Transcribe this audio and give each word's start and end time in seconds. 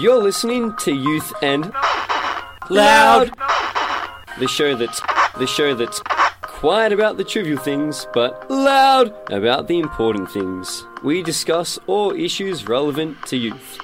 You're 0.00 0.22
listening 0.22 0.76
to 0.76 0.94
Youth 0.94 1.32
and 1.42 1.72
Loud, 2.70 3.32
the 4.38 4.46
show 4.46 4.76
that's 4.76 5.00
the 5.38 5.46
show 5.46 5.74
that's 5.74 6.00
quiet 6.42 6.92
about 6.92 7.16
the 7.16 7.24
trivial 7.24 7.58
things, 7.58 8.06
but 8.14 8.48
loud 8.48 9.12
about 9.32 9.66
the 9.66 9.80
important 9.80 10.30
things. 10.30 10.84
We 11.02 11.24
discuss 11.24 11.80
all 11.88 12.12
issues 12.12 12.68
relevant 12.68 13.26
to 13.26 13.36
youth. 13.36 13.80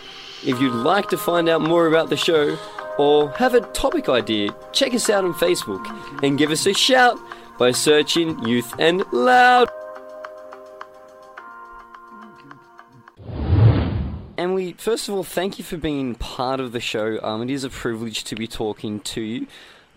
If 0.46 0.60
you'd 0.60 0.72
like 0.72 1.08
to 1.08 1.16
find 1.16 1.48
out 1.48 1.62
more 1.62 1.88
about 1.88 2.10
the 2.10 2.16
show 2.16 2.56
or 2.96 3.30
have 3.32 3.54
a 3.54 3.62
topic 3.72 4.08
idea, 4.08 4.54
check 4.72 4.94
us 4.94 5.10
out 5.10 5.24
on 5.24 5.34
Facebook 5.34 5.84
and 6.22 6.38
give 6.38 6.52
us 6.52 6.66
a 6.66 6.74
shout 6.74 7.18
by 7.58 7.72
searching 7.72 8.38
Youth 8.46 8.72
and 8.78 9.04
Loud. 9.12 9.68
First 14.84 15.08
of 15.08 15.14
all, 15.14 15.24
thank 15.24 15.58
you 15.58 15.64
for 15.64 15.78
being 15.78 16.14
part 16.14 16.60
of 16.60 16.72
the 16.72 16.80
show. 16.80 17.18
Um, 17.22 17.42
it 17.42 17.48
is 17.48 17.64
a 17.64 17.70
privilege 17.70 18.22
to 18.24 18.36
be 18.36 18.46
talking 18.46 19.00
to 19.00 19.22
you. 19.22 19.46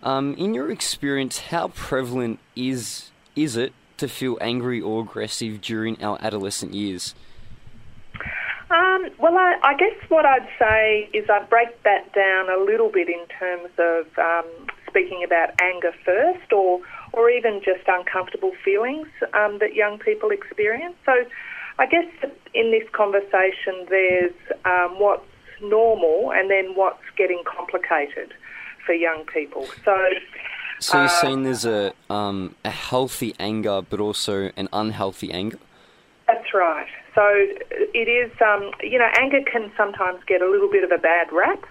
Um, 0.02 0.34
in 0.36 0.54
your 0.54 0.70
experience, 0.70 1.38
how 1.38 1.68
prevalent 1.68 2.38
is 2.56 3.10
is 3.36 3.54
it 3.54 3.74
to 3.98 4.08
feel 4.08 4.38
angry 4.40 4.80
or 4.80 5.02
aggressive 5.02 5.60
during 5.60 6.02
our 6.02 6.16
adolescent 6.22 6.72
years? 6.72 7.14
Um, 8.70 9.08
well, 9.18 9.36
I, 9.36 9.58
I, 9.62 9.74
guess 9.76 9.94
what 10.08 10.24
I'd 10.24 10.48
say 10.58 11.10
is 11.12 11.28
I'd 11.28 11.48
break 11.50 11.82
that 11.82 12.12
down 12.14 12.48
a 12.48 12.56
little 12.62 12.90
bit 12.90 13.08
in 13.08 13.24
terms 13.38 13.70
of 13.78 14.06
um, 14.18 14.46
speaking 14.86 15.22
about 15.22 15.50
anger 15.60 15.92
first, 16.02 16.50
or 16.52 16.80
or 17.12 17.28
even 17.28 17.60
just 17.62 17.86
uncomfortable 17.86 18.52
feelings 18.64 19.08
um, 19.34 19.58
that 19.58 19.74
young 19.74 19.98
people 19.98 20.30
experience. 20.30 20.96
So 21.04 21.12
I 21.78 21.86
guess 21.86 22.06
in 22.54 22.70
this 22.70 22.88
conversation, 22.92 23.86
there's 23.88 24.32
um, 24.64 24.98
what's 24.98 25.24
normal 25.60 26.32
and 26.32 26.50
then 26.50 26.74
what's 26.74 27.02
getting 27.16 27.42
complicated 27.44 28.34
for 28.84 28.92
young 28.92 29.24
people. 29.26 29.66
So, 29.84 29.96
so 30.80 30.98
you're 30.98 31.06
uh, 31.06 31.08
saying 31.08 31.42
there's 31.44 31.64
a 31.64 31.92
um, 32.10 32.54
a 32.64 32.70
healthy 32.70 33.34
anger, 33.38 33.82
but 33.82 34.00
also 34.00 34.50
an 34.56 34.68
unhealthy 34.72 35.32
anger. 35.32 35.58
That's 36.26 36.52
right. 36.52 36.86
So 37.14 37.22
it 37.94 38.08
is, 38.08 38.30
um, 38.40 38.70
you 38.82 38.98
know, 38.98 39.08
anger 39.18 39.40
can 39.50 39.72
sometimes 39.76 40.20
get 40.26 40.42
a 40.42 40.48
little 40.48 40.70
bit 40.70 40.84
of 40.84 40.92
a 40.92 40.98
bad 40.98 41.32
rap. 41.32 41.64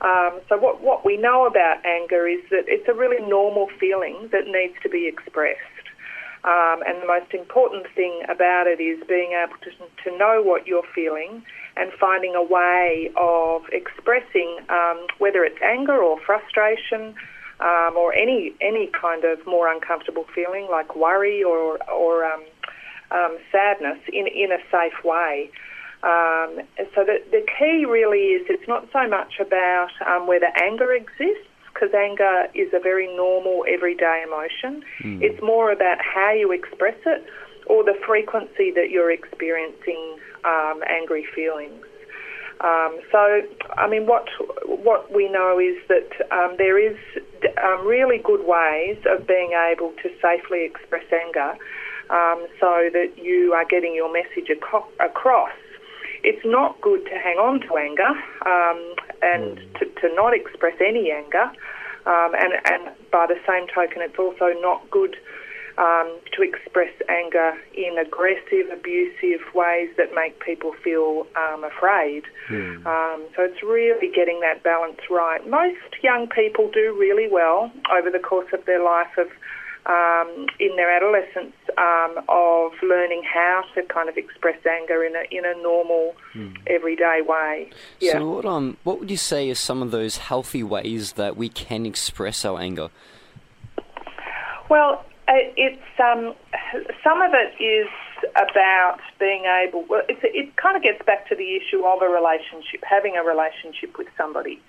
Um, 0.00 0.40
so 0.48 0.56
what 0.56 0.80
what 0.80 1.04
we 1.04 1.16
know 1.16 1.46
about 1.46 1.84
anger 1.84 2.26
is 2.26 2.40
that 2.50 2.64
it's 2.66 2.88
a 2.88 2.94
really 2.94 3.24
normal 3.28 3.68
feeling 3.80 4.28
that 4.32 4.46
needs 4.46 4.74
to 4.82 4.88
be 4.88 5.08
expressed. 5.08 5.58
Um, 6.44 6.82
and 6.86 7.02
the 7.02 7.06
most 7.06 7.34
important 7.34 7.86
thing 7.94 8.22
about 8.28 8.66
it 8.66 8.80
is 8.80 9.02
being 9.08 9.32
able 9.32 9.56
to, 9.62 9.70
to 10.04 10.16
know 10.16 10.40
what 10.42 10.66
you're 10.66 10.86
feeling 10.94 11.42
and 11.76 11.92
finding 11.98 12.34
a 12.34 12.42
way 12.42 13.10
of 13.16 13.62
expressing 13.72 14.58
um, 14.68 15.06
whether 15.18 15.44
it's 15.44 15.60
anger 15.62 15.96
or 15.96 16.18
frustration 16.20 17.14
um, 17.60 17.96
or 17.96 18.14
any 18.14 18.54
any 18.60 18.88
kind 18.88 19.24
of 19.24 19.44
more 19.46 19.72
uncomfortable 19.72 20.26
feeling 20.34 20.68
like 20.70 20.94
worry 20.94 21.42
or 21.42 21.78
or 21.90 22.24
um, 22.24 22.42
um, 23.10 23.36
sadness 23.50 23.98
in 24.12 24.26
in 24.28 24.52
a 24.52 24.58
safe 24.70 25.04
way. 25.04 25.50
Um, 26.04 26.60
so 26.94 27.02
the, 27.02 27.18
the 27.32 27.44
key 27.58 27.84
really 27.84 28.38
is 28.38 28.46
it's 28.48 28.68
not 28.68 28.86
so 28.92 29.08
much 29.08 29.40
about 29.40 29.90
whether 30.28 30.46
anger 30.62 30.92
exists 30.92 31.47
because 31.78 31.94
anger 31.94 32.46
is 32.54 32.72
a 32.72 32.80
very 32.80 33.06
normal, 33.16 33.64
everyday 33.68 34.24
emotion. 34.26 34.82
Mm. 35.02 35.22
It's 35.22 35.40
more 35.42 35.70
about 35.70 35.98
how 36.02 36.32
you 36.32 36.52
express 36.52 36.96
it 37.06 37.24
or 37.66 37.84
the 37.84 37.94
frequency 38.06 38.70
that 38.72 38.90
you're 38.90 39.12
experiencing 39.12 40.18
um, 40.44 40.82
angry 40.88 41.26
feelings. 41.34 41.84
Um, 42.60 42.98
so, 43.12 43.42
I 43.76 43.88
mean, 43.88 44.06
what 44.06 44.26
what 44.66 45.14
we 45.14 45.28
know 45.28 45.60
is 45.60 45.76
that 45.88 46.10
um, 46.32 46.56
there 46.58 46.76
is 46.76 46.96
um, 47.62 47.86
really 47.86 48.18
good 48.18 48.44
ways 48.44 48.98
of 49.06 49.28
being 49.28 49.52
able 49.52 49.92
to 50.02 50.10
safely 50.20 50.64
express 50.64 51.04
anger, 51.12 51.54
um, 52.10 52.48
so 52.58 52.90
that 52.92 53.12
you 53.16 53.52
are 53.52 53.64
getting 53.64 53.94
your 53.94 54.12
message 54.12 54.50
ac- 54.50 54.90
across. 54.98 55.52
It's 56.28 56.44
not 56.44 56.78
good 56.82 57.02
to 57.06 57.16
hang 57.26 57.38
on 57.38 57.60
to 57.66 57.70
anger 57.88 58.12
um, 58.44 58.80
and 59.22 59.56
mm. 59.56 59.78
to, 59.78 59.84
to 60.00 60.14
not 60.14 60.34
express 60.34 60.76
any 60.78 61.10
anger. 61.10 61.46
Um, 62.04 62.30
and, 62.34 62.52
and 62.72 62.82
by 63.10 63.24
the 63.26 63.38
same 63.48 63.66
token, 63.68 64.02
it's 64.02 64.18
also 64.18 64.52
not 64.60 64.90
good 64.90 65.16
um, 65.78 66.18
to 66.34 66.42
express 66.42 66.92
anger 67.08 67.54
in 67.72 67.96
aggressive, 67.98 68.66
abusive 68.72 69.40
ways 69.54 69.88
that 69.96 70.12
make 70.14 70.38
people 70.44 70.72
feel 70.84 71.26
um, 71.36 71.64
afraid. 71.64 72.24
Mm. 72.50 72.84
Um, 72.84 73.22
so 73.34 73.42
it's 73.48 73.62
really 73.62 74.10
getting 74.12 74.40
that 74.40 74.62
balance 74.62 75.00
right. 75.08 75.40
Most 75.48 76.02
young 76.02 76.26
people 76.28 76.70
do 76.70 76.94
really 76.98 77.28
well 77.30 77.70
over 77.96 78.10
the 78.10 78.18
course 78.18 78.52
of 78.52 78.64
their 78.66 78.82
life 78.82 79.16
of 79.16 79.28
um, 79.88 80.46
in 80.60 80.76
their 80.76 80.94
adolescence 80.94 81.54
um, 81.78 82.22
of 82.28 82.72
learning 82.82 83.22
how 83.22 83.64
to 83.74 83.82
kind 83.84 84.08
of 84.08 84.16
express 84.16 84.58
anger 84.66 85.02
in 85.02 85.16
a 85.16 85.22
in 85.30 85.44
a 85.44 85.54
normal, 85.62 86.14
mm. 86.34 86.54
everyday 86.66 87.20
way. 87.26 87.70
Yeah. 88.00 88.12
So, 88.12 88.28
what 88.28 88.44
um, 88.44 88.76
what 88.84 89.00
would 89.00 89.10
you 89.10 89.16
say 89.16 89.50
are 89.50 89.54
some 89.54 89.82
of 89.82 89.90
those 89.90 90.18
healthy 90.18 90.62
ways 90.62 91.12
that 91.12 91.36
we 91.36 91.48
can 91.48 91.86
express 91.86 92.44
our 92.44 92.60
anger? 92.60 92.90
Well, 94.68 95.04
it's 95.26 95.82
um, 95.98 96.34
some 97.02 97.22
of 97.22 97.32
it 97.32 97.62
is 97.62 97.88
about 98.36 98.98
being 99.18 99.44
able. 99.44 99.86
Well, 99.88 100.02
it 100.08 100.56
kind 100.56 100.76
of 100.76 100.82
gets 100.82 101.02
back 101.06 101.28
to 101.28 101.34
the 101.34 101.56
issue 101.56 101.84
of 101.86 102.02
a 102.02 102.08
relationship, 102.08 102.82
having 102.88 103.16
a 103.16 103.22
relationship 103.22 103.96
with 103.96 104.08
somebody 104.16 104.60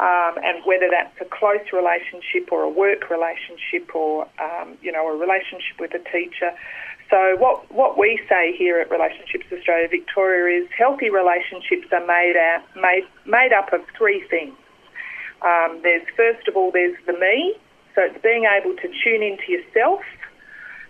um, 0.00 0.40
and 0.42 0.64
whether 0.64 0.88
that's 0.90 1.14
a 1.20 1.26
close 1.26 1.60
relationship 1.74 2.50
or 2.50 2.62
a 2.62 2.70
work 2.70 3.10
relationship 3.10 3.94
or 3.94 4.26
um, 4.40 4.78
you 4.80 4.90
know 4.90 5.06
a 5.06 5.16
relationship 5.16 5.78
with 5.78 5.92
a 5.92 6.02
teacher. 6.10 6.52
So 7.10 7.36
what 7.36 7.70
what 7.70 7.98
we 7.98 8.18
say 8.26 8.56
here 8.56 8.80
at 8.80 8.90
Relationships 8.90 9.44
Australia 9.52 9.88
Victoria 9.88 10.62
is 10.62 10.68
healthy 10.76 11.10
relationships 11.10 11.92
are 11.92 12.06
made 12.06 12.36
out 12.36 12.64
made 12.80 13.04
made 13.26 13.52
up 13.52 13.74
of 13.74 13.82
three 13.96 14.24
things. 14.30 14.56
Um, 15.42 15.80
there's 15.82 16.06
first 16.16 16.48
of 16.48 16.56
all 16.56 16.70
there's 16.72 16.96
the 17.06 17.12
me, 17.12 17.54
so 17.94 18.00
it's 18.00 18.22
being 18.22 18.46
able 18.48 18.74
to 18.76 18.88
tune 19.04 19.22
into 19.22 19.52
yourself 19.52 20.00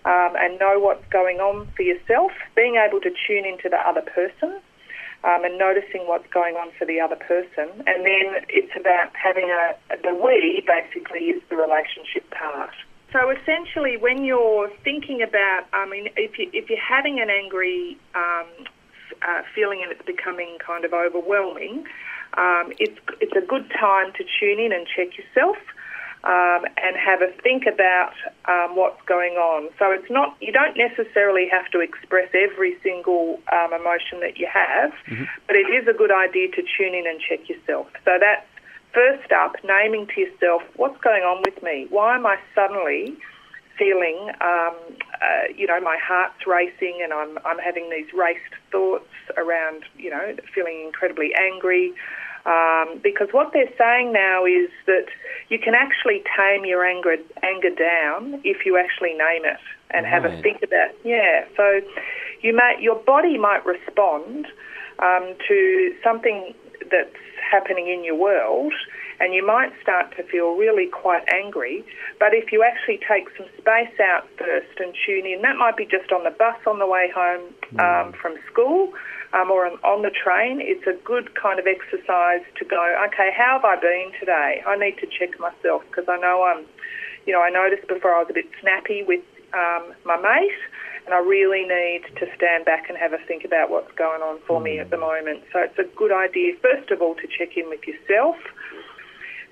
um, 0.04 0.38
and 0.38 0.56
know 0.60 0.78
what's 0.78 1.06
going 1.10 1.38
on 1.38 1.66
for 1.74 1.82
yourself, 1.82 2.30
being 2.54 2.76
able 2.76 3.00
to 3.00 3.10
tune 3.26 3.44
into 3.44 3.68
the 3.68 3.78
other 3.78 4.02
person 4.02 4.62
um, 5.24 5.44
and 5.44 5.58
noticing 5.58 6.06
what's 6.06 6.26
going 6.32 6.56
on 6.56 6.70
for 6.78 6.86
the 6.86 7.00
other 7.00 7.16
person. 7.16 7.68
And 7.86 8.04
then 8.04 8.44
it's 8.48 8.72
about 8.78 9.14
having 9.14 9.50
a, 9.50 9.76
the 10.02 10.14
we 10.14 10.64
basically 10.66 11.30
is 11.30 11.42
the 11.50 11.56
relationship 11.56 12.28
part. 12.30 12.74
So 13.12 13.30
essentially, 13.30 13.96
when 13.96 14.24
you're 14.24 14.70
thinking 14.84 15.20
about, 15.20 15.66
I 15.72 15.86
mean, 15.86 16.08
if, 16.16 16.38
you, 16.38 16.48
if 16.52 16.70
you're 16.70 16.78
having 16.78 17.20
an 17.20 17.28
angry 17.28 17.98
um, 18.14 18.46
uh, 19.22 19.42
feeling 19.54 19.82
and 19.82 19.90
it's 19.90 20.06
becoming 20.06 20.58
kind 20.64 20.84
of 20.84 20.92
overwhelming, 20.92 21.84
um, 22.38 22.72
it's, 22.78 22.98
it's 23.20 23.34
a 23.36 23.44
good 23.44 23.68
time 23.70 24.12
to 24.12 24.24
tune 24.38 24.60
in 24.60 24.72
and 24.72 24.86
check 24.86 25.18
yourself 25.18 25.56
um, 26.24 26.64
and 26.76 26.96
have 26.96 27.22
a 27.22 27.32
think 27.42 27.64
about 27.66 28.12
um, 28.46 28.76
what's 28.76 29.00
going 29.06 29.34
on. 29.34 29.70
So 29.78 29.90
it's 29.90 30.10
not 30.10 30.36
you 30.40 30.52
don't 30.52 30.76
necessarily 30.76 31.48
have 31.50 31.70
to 31.70 31.80
express 31.80 32.28
every 32.34 32.76
single 32.82 33.40
um, 33.52 33.72
emotion 33.72 34.20
that 34.20 34.38
you 34.38 34.48
have, 34.52 34.92
mm-hmm. 35.08 35.24
but 35.46 35.56
it 35.56 35.68
is 35.72 35.88
a 35.88 35.94
good 35.94 36.12
idea 36.12 36.48
to 36.50 36.62
tune 36.76 36.94
in 36.94 37.06
and 37.06 37.20
check 37.20 37.48
yourself. 37.48 37.86
So 38.04 38.18
that's 38.20 38.46
first 38.92 39.32
up, 39.32 39.56
naming 39.64 40.06
to 40.14 40.20
yourself 40.20 40.62
what's 40.76 41.00
going 41.00 41.22
on 41.22 41.42
with 41.44 41.62
me. 41.62 41.86
Why 41.90 42.16
am 42.16 42.26
I 42.26 42.38
suddenly 42.54 43.16
feeling, 43.78 44.30
um, 44.42 44.76
uh, 45.22 45.48
you 45.56 45.66
know, 45.66 45.80
my 45.80 45.96
heart's 45.96 46.46
racing 46.46 47.00
and 47.02 47.12
I'm 47.12 47.38
I'm 47.46 47.58
having 47.58 47.88
these 47.88 48.12
raced 48.12 48.54
thoughts 48.70 49.08
around, 49.38 49.84
you 49.96 50.10
know, 50.10 50.36
feeling 50.54 50.82
incredibly 50.84 51.32
angry. 51.34 51.94
Um, 52.46 53.00
because 53.02 53.28
what 53.32 53.52
they're 53.52 53.72
saying 53.76 54.12
now 54.12 54.46
is 54.46 54.70
that 54.86 55.06
you 55.50 55.58
can 55.58 55.74
actually 55.74 56.22
tame 56.36 56.64
your 56.64 56.84
anger 56.84 57.16
anger 57.42 57.70
down 57.70 58.40
if 58.44 58.64
you 58.64 58.78
actually 58.78 59.12
name 59.12 59.44
it 59.44 59.60
and 59.90 60.04
right. 60.04 60.12
have 60.12 60.24
a 60.24 60.40
think 60.42 60.62
about. 60.62 60.90
Yeah, 61.04 61.44
so 61.56 61.80
you 62.40 62.54
may 62.54 62.76
your 62.80 62.96
body 62.96 63.36
might 63.36 63.64
respond 63.66 64.46
um, 65.00 65.34
to 65.48 65.94
something 66.02 66.54
that's 66.90 67.16
happening 67.50 67.88
in 67.88 68.04
your 68.04 68.16
world, 68.16 68.72
and 69.20 69.34
you 69.34 69.46
might 69.46 69.70
start 69.82 70.16
to 70.16 70.22
feel 70.24 70.56
really 70.56 70.86
quite 70.86 71.22
angry. 71.32 71.84
But 72.18 72.32
if 72.32 72.52
you 72.52 72.64
actually 72.64 72.98
take 73.06 73.28
some 73.36 73.46
space 73.58 73.94
out 74.00 74.26
first 74.38 74.80
and 74.80 74.94
tune 75.06 75.26
in, 75.26 75.42
that 75.42 75.56
might 75.56 75.76
be 75.76 75.84
just 75.84 76.10
on 76.10 76.24
the 76.24 76.30
bus 76.30 76.56
on 76.66 76.78
the 76.78 76.86
way 76.86 77.12
home 77.14 77.52
um, 77.78 78.12
from 78.12 78.36
school 78.50 78.92
um, 79.32 79.50
or 79.50 79.66
on 79.66 80.02
the 80.02 80.10
train, 80.10 80.58
it's 80.60 80.86
a 80.86 80.96
good 81.04 81.34
kind 81.36 81.60
of 81.60 81.66
exercise 81.66 82.42
to 82.56 82.64
go, 82.64 82.80
okay, 83.06 83.30
how 83.36 83.60
have 83.60 83.64
I 83.64 83.76
been 83.76 84.10
today? 84.18 84.62
I 84.66 84.76
need 84.76 84.96
to 84.98 85.06
check 85.06 85.38
myself 85.38 85.82
because 85.86 86.08
I 86.08 86.16
know 86.16 86.42
I'm, 86.42 86.64
you 87.26 87.32
know, 87.32 87.42
I 87.42 87.50
noticed 87.50 87.86
before 87.86 88.14
I 88.14 88.20
was 88.20 88.30
a 88.30 88.34
bit 88.34 88.48
snappy 88.60 89.04
with 89.04 89.22
um, 89.52 89.92
my 90.04 90.16
mate, 90.16 90.58
and 91.06 91.14
I 91.14 91.18
really 91.18 91.62
need 91.62 92.02
to 92.18 92.26
stand 92.36 92.64
back 92.64 92.88
and 92.88 92.98
have 92.98 93.12
a 93.12 93.18
think 93.26 93.44
about 93.44 93.70
what's 93.70 93.90
going 93.96 94.22
on 94.22 94.38
for 94.46 94.60
me 94.60 94.78
at 94.78 94.90
the 94.90 94.98
moment. 94.98 95.42
So 95.52 95.60
it's 95.60 95.78
a 95.78 95.84
good 95.96 96.12
idea, 96.12 96.54
first 96.60 96.90
of 96.90 97.00
all, 97.00 97.14
to 97.16 97.26
check 97.26 97.56
in 97.56 97.68
with 97.68 97.86
yourself, 97.86 98.36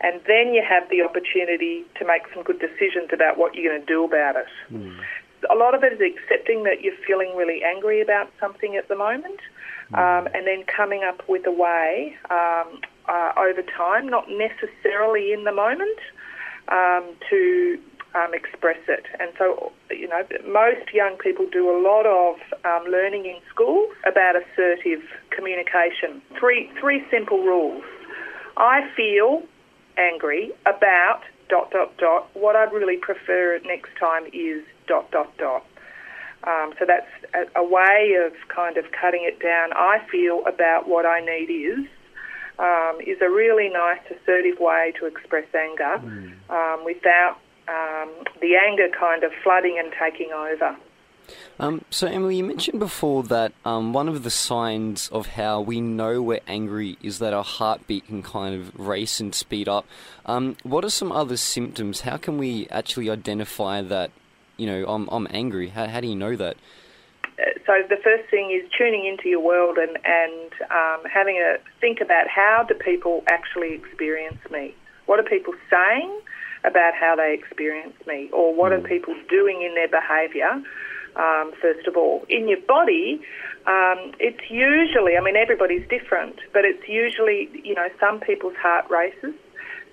and 0.00 0.20
then 0.26 0.54
you 0.54 0.62
have 0.66 0.88
the 0.90 1.02
opportunity 1.02 1.84
to 1.98 2.06
make 2.06 2.22
some 2.34 2.42
good 2.42 2.60
decisions 2.60 3.10
about 3.12 3.38
what 3.38 3.54
you're 3.54 3.70
going 3.72 3.80
to 3.80 3.86
do 3.86 4.04
about 4.04 4.36
it. 4.36 4.46
A 5.50 5.54
lot 5.54 5.74
of 5.74 5.84
it 5.84 5.92
is 5.92 6.00
accepting 6.00 6.64
that 6.64 6.82
you're 6.82 6.96
feeling 7.06 7.34
really 7.36 7.62
angry 7.62 8.00
about 8.00 8.30
something 8.40 8.76
at 8.76 8.88
the 8.88 8.96
moment, 8.96 9.40
um, 9.94 10.28
and 10.34 10.46
then 10.46 10.64
coming 10.64 11.02
up 11.04 11.22
with 11.28 11.46
a 11.46 11.52
way 11.52 12.16
um, 12.30 12.80
uh, 13.08 13.32
over 13.38 13.62
time, 13.62 14.08
not 14.08 14.26
necessarily 14.28 15.32
in 15.32 15.44
the 15.44 15.52
moment, 15.52 15.98
um, 16.68 17.04
to 17.30 17.78
um, 18.14 18.34
express 18.34 18.78
it. 18.88 19.06
And 19.20 19.30
so, 19.38 19.72
you 19.90 20.08
know, 20.08 20.22
most 20.46 20.92
young 20.92 21.16
people 21.16 21.46
do 21.50 21.70
a 21.70 21.78
lot 21.80 22.06
of 22.06 22.36
um, 22.64 22.90
learning 22.90 23.26
in 23.26 23.38
school 23.48 23.86
about 24.06 24.34
assertive 24.36 25.02
communication. 25.30 26.20
Three 26.38 26.70
three 26.80 27.04
simple 27.10 27.44
rules. 27.44 27.84
I 28.56 28.88
feel 28.96 29.42
angry 29.98 30.52
about 30.66 31.22
dot 31.48 31.70
dot 31.70 31.96
dot. 31.98 32.28
What 32.34 32.56
I'd 32.56 32.72
really 32.72 32.96
prefer 32.96 33.58
next 33.64 33.90
time 33.98 34.26
is 34.32 34.62
dot 34.86 35.10
dot 35.10 35.36
dot. 35.38 35.64
Um, 36.44 36.72
so 36.78 36.84
that's 36.86 37.10
a, 37.34 37.60
a 37.60 37.64
way 37.64 38.16
of 38.24 38.32
kind 38.48 38.76
of 38.76 38.84
cutting 38.92 39.22
it 39.24 39.40
down. 39.40 39.72
I 39.74 39.98
feel 40.10 40.44
about 40.46 40.88
what 40.88 41.04
I 41.04 41.20
need 41.20 41.50
is 41.50 41.86
um, 42.58 42.98
is 43.06 43.20
a 43.20 43.28
really 43.28 43.68
nice 43.68 44.00
assertive 44.10 44.58
way 44.60 44.92
to 44.98 45.06
express 45.06 45.46
anger 45.54 45.94
um, 46.48 46.84
without 46.84 47.38
um, 47.68 48.10
the 48.40 48.56
anger 48.56 48.88
kind 48.98 49.24
of 49.24 49.32
flooding 49.42 49.78
and 49.78 49.92
taking 49.98 50.32
over. 50.32 50.76
Um, 51.60 51.84
so, 51.90 52.06
Emily, 52.06 52.36
you 52.36 52.44
mentioned 52.44 52.78
before 52.78 53.22
that 53.25 53.52
um, 53.64 53.92
one 53.92 54.08
of 54.08 54.22
the 54.22 54.30
signs 54.30 55.08
of 55.08 55.28
how 55.28 55.60
we 55.60 55.80
know 55.80 56.22
we're 56.22 56.40
angry 56.46 56.96
is 57.02 57.19
that 57.19 57.32
our 57.32 57.44
heartbeat 57.44 58.06
can 58.06 58.22
kind 58.22 58.54
of 58.54 58.78
race 58.78 59.20
and 59.20 59.34
speed 59.34 59.69
up. 59.69 59.86
Um, 60.26 60.56
what 60.62 60.84
are 60.84 60.90
some 60.90 61.10
other 61.10 61.36
symptoms? 61.36 62.02
How 62.02 62.16
can 62.16 62.38
we 62.38 62.69
actually 62.69 63.10
identify 63.10 63.82
that, 63.82 64.10
you 64.56 64.66
know, 64.66 64.86
I'm, 64.86 65.08
I'm 65.08 65.26
angry? 65.30 65.69
How, 65.69 65.86
how 65.86 66.00
do 66.00 66.06
you 66.06 66.16
know 66.16 66.36
that? 66.36 66.56
Uh, 67.38 67.58
so 67.66 67.72
the 67.88 67.98
first 68.02 68.28
thing 68.31 68.50
is 68.50 68.69
tuning 68.76 69.06
into 69.06 69.28
your 69.28 69.40
world 69.40 69.78
and, 69.78 69.96
and 70.04 70.52
um, 70.70 71.04
having 71.12 71.36
a 71.36 71.56
think 71.81 72.00
about 72.00 72.26
how 72.28 72.64
do 72.69 72.74
people 72.74 73.22
actually 73.28 73.74
experience 73.74 74.38
me? 74.50 74.74
What 75.06 75.20
are 75.20 75.24
people 75.24 75.54
saying 75.70 76.20
about 76.64 76.94
how 76.94 77.14
they 77.16 77.34
experience 77.34 77.94
me? 78.06 78.28
Or 78.32 78.54
what 78.54 78.72
are 78.72 78.81
people 78.81 79.14
doing 79.28 79.62
in 79.62 79.74
their 79.74 79.88
behaviour, 79.88 80.62
um, 81.19 81.53
first 81.61 81.87
of 81.87 81.97
all? 81.97 82.25
In 82.29 82.49
your 82.49 82.61
body, 82.67 83.20
um, 83.67 84.12
it's 84.19 84.50
usually, 84.50 85.17
I 85.17 85.20
mean, 85.20 85.37
everybody's 85.37 85.87
different, 85.88 86.37
but 86.53 86.65
it's 86.65 86.88
usually, 86.88 87.49
you 87.65 87.75
know, 87.75 87.88
some 88.00 88.20
people's 88.20 88.56
heart 88.56 88.88
races, 88.91 89.35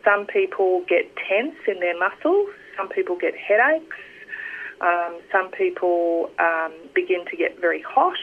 some 0.04 0.26
people 0.26 0.84
get 0.88 1.12
tense 1.16 1.56
in 1.68 1.80
their 1.80 1.98
muscles, 1.98 2.50
some 2.78 2.88
people 2.88 3.18
get 3.18 3.34
headaches, 3.36 3.98
um, 4.82 5.20
some 5.32 5.50
people 5.52 6.30
um, 6.40 6.74
begin 6.94 7.26
to 7.32 7.36
get 7.36 7.60
very 7.60 7.82
hot. 7.82 8.18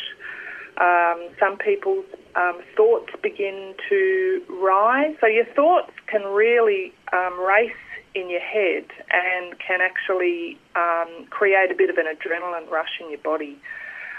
Um, 0.78 1.28
some 1.38 1.58
people's 1.58 2.06
um, 2.34 2.60
thoughts 2.76 3.12
begin 3.22 3.74
to 3.90 4.42
rise. 4.48 5.14
So 5.20 5.26
your 5.26 5.44
thoughts 5.44 5.92
can 6.06 6.22
really 6.22 6.94
race 7.38 7.72
in 8.14 8.28
your 8.28 8.40
head 8.40 8.84
and 9.10 9.58
can 9.58 9.80
actually 9.80 10.58
um, 10.76 11.26
create 11.30 11.70
a 11.70 11.74
bit 11.74 11.90
of 11.90 11.96
an 11.96 12.06
adrenaline 12.06 12.70
rush 12.70 13.00
in 13.00 13.10
your 13.10 13.20
body. 13.20 13.58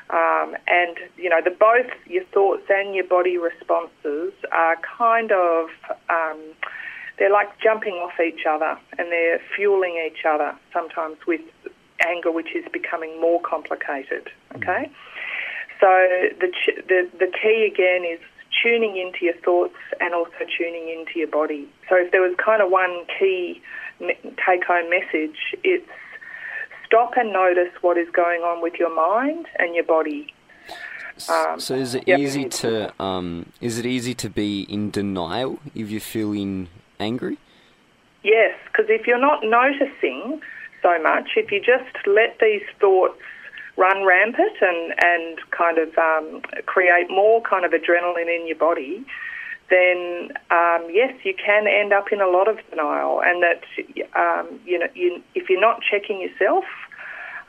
Um, 0.10 0.56
and 0.68 0.98
you 1.18 1.30
know, 1.30 1.42
the 1.44 1.51
both 1.51 1.90
your 2.06 2.24
thoughts 2.25 2.63
and 2.69 2.94
your 2.94 3.06
body 3.06 3.38
responses 3.38 4.34
are 4.51 4.75
kind 4.98 5.31
of 5.31 5.69
um, 6.10 6.40
they're 7.18 7.31
like 7.31 7.50
jumping 7.60 7.94
off 7.94 8.19
each 8.19 8.45
other 8.48 8.78
and 8.98 9.12
they're 9.12 9.40
fueling 9.56 10.01
each 10.06 10.25
other 10.25 10.57
sometimes 10.74 11.18
with 11.25 11.42
anger, 12.06 12.31
which 12.31 12.56
is 12.56 12.66
becoming 12.72 13.19
more 13.22 13.42
complicated. 13.42 14.30
Okay, 14.56 14.92
so 15.80 15.88
the 16.39 16.51
ch- 16.51 16.86
the 16.88 17.10
the 17.18 17.31
key 17.42 17.69
again 17.72 18.04
is 18.04 18.19
tuning 18.62 18.98
into 18.98 19.25
your 19.25 19.36
thoughts 19.44 19.78
and 20.00 20.13
also 20.13 20.46
tuning 20.57 20.89
into 20.89 21.18
your 21.18 21.28
body. 21.28 21.68
So 21.89 21.96
if 21.96 22.12
there 22.12 22.22
was 22.22 22.36
kind 22.44 22.62
of 22.62 22.69
one 22.69 23.06
key 23.19 23.62
me- 24.04 24.36
take-home 24.46 24.90
message, 24.90 25.38
it's 25.64 25.90
stop 26.86 27.14
and 27.18 27.34
notice 27.34 27.74
what 27.82 27.98
is 27.98 28.08
going 28.12 28.42
on 28.42 28.62
with 28.62 28.76
your 28.76 28.94
mind 28.94 29.48
and 29.58 29.74
your 29.74 29.84
body. 29.84 30.34
Um, 31.30 31.60
so, 31.60 31.76
is 31.76 31.96
it 31.96 32.08
yep. 32.08 32.20
easy 32.20 32.46
to 32.46 32.92
um, 33.02 33.46
is 33.62 33.78
it 33.78 33.86
easy 33.86 34.16
to 34.16 34.30
be 34.30 34.64
in 34.64 34.90
denial 34.90 35.60
if 35.76 35.90
you're 35.90 36.02
feeling 36.02 36.70
angry? 37.00 37.38
Yes, 38.24 38.58
because 38.66 38.86
if 38.90 39.06
you're 39.06 39.20
not 39.20 39.42
noticing 39.44 40.42
so 40.82 41.02
much, 41.02 41.32
if 41.36 41.52
you 41.52 41.60
just 41.60 42.08
let 42.08 42.38
these 42.40 42.64
thoughts 42.80 43.20
run 43.76 44.06
rampant 44.06 44.58
and, 44.62 44.94
and 45.04 45.40
kind 45.52 45.78
of 45.78 45.98
um, 45.98 46.42
create 46.66 47.10
more 47.10 47.42
kind 47.42 47.66
of 47.66 47.72
adrenaline 47.72 48.34
in 48.34 48.48
your 48.48 48.58
body, 48.58 49.06
then 49.69 50.31
um, 50.51 50.88
yes, 50.92 51.13
you 51.24 51.33
can 51.33 51.68
end 51.68 51.94
up 51.94 52.12
in 52.12 52.21
a 52.21 52.27
lot 52.27 52.48
of 52.48 52.57
denial. 52.69 53.21
And 53.24 53.44
that, 53.44 53.63
um, 54.15 54.60
you 54.65 54.80
know, 54.80 54.88
you, 54.94 55.21
if 55.36 55.50
you're 55.50 55.62
not 55.62 55.80
checking 55.81 56.21
yourself 56.21 56.65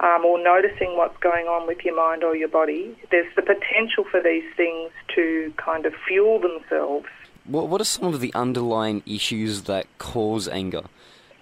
um, 0.01 0.25
or 0.25 0.43
noticing 0.43 0.97
what's 0.97 1.17
going 1.19 1.47
on 1.47 1.67
with 1.67 1.85
your 1.85 1.97
mind 1.97 2.25
or 2.25 2.37
your 2.37 2.49
body, 2.49 2.97
there's 3.11 3.33
the 3.37 3.43
potential 3.43 4.05
for 4.11 4.23
these 4.23 4.45
things 4.57 4.91
to 5.15 5.53
kind 5.57 5.87
of 5.87 5.93
fuel 6.07 6.41
themselves. 6.41 7.07
What 7.45 7.69
What 7.69 7.81
are 7.81 7.85
some 7.85 8.15
of 8.15 8.21
the 8.21 8.33
underlying 8.35 9.03
issues 9.07 9.63
that 9.63 9.87
cause 9.99 10.49
anger? 10.49 10.83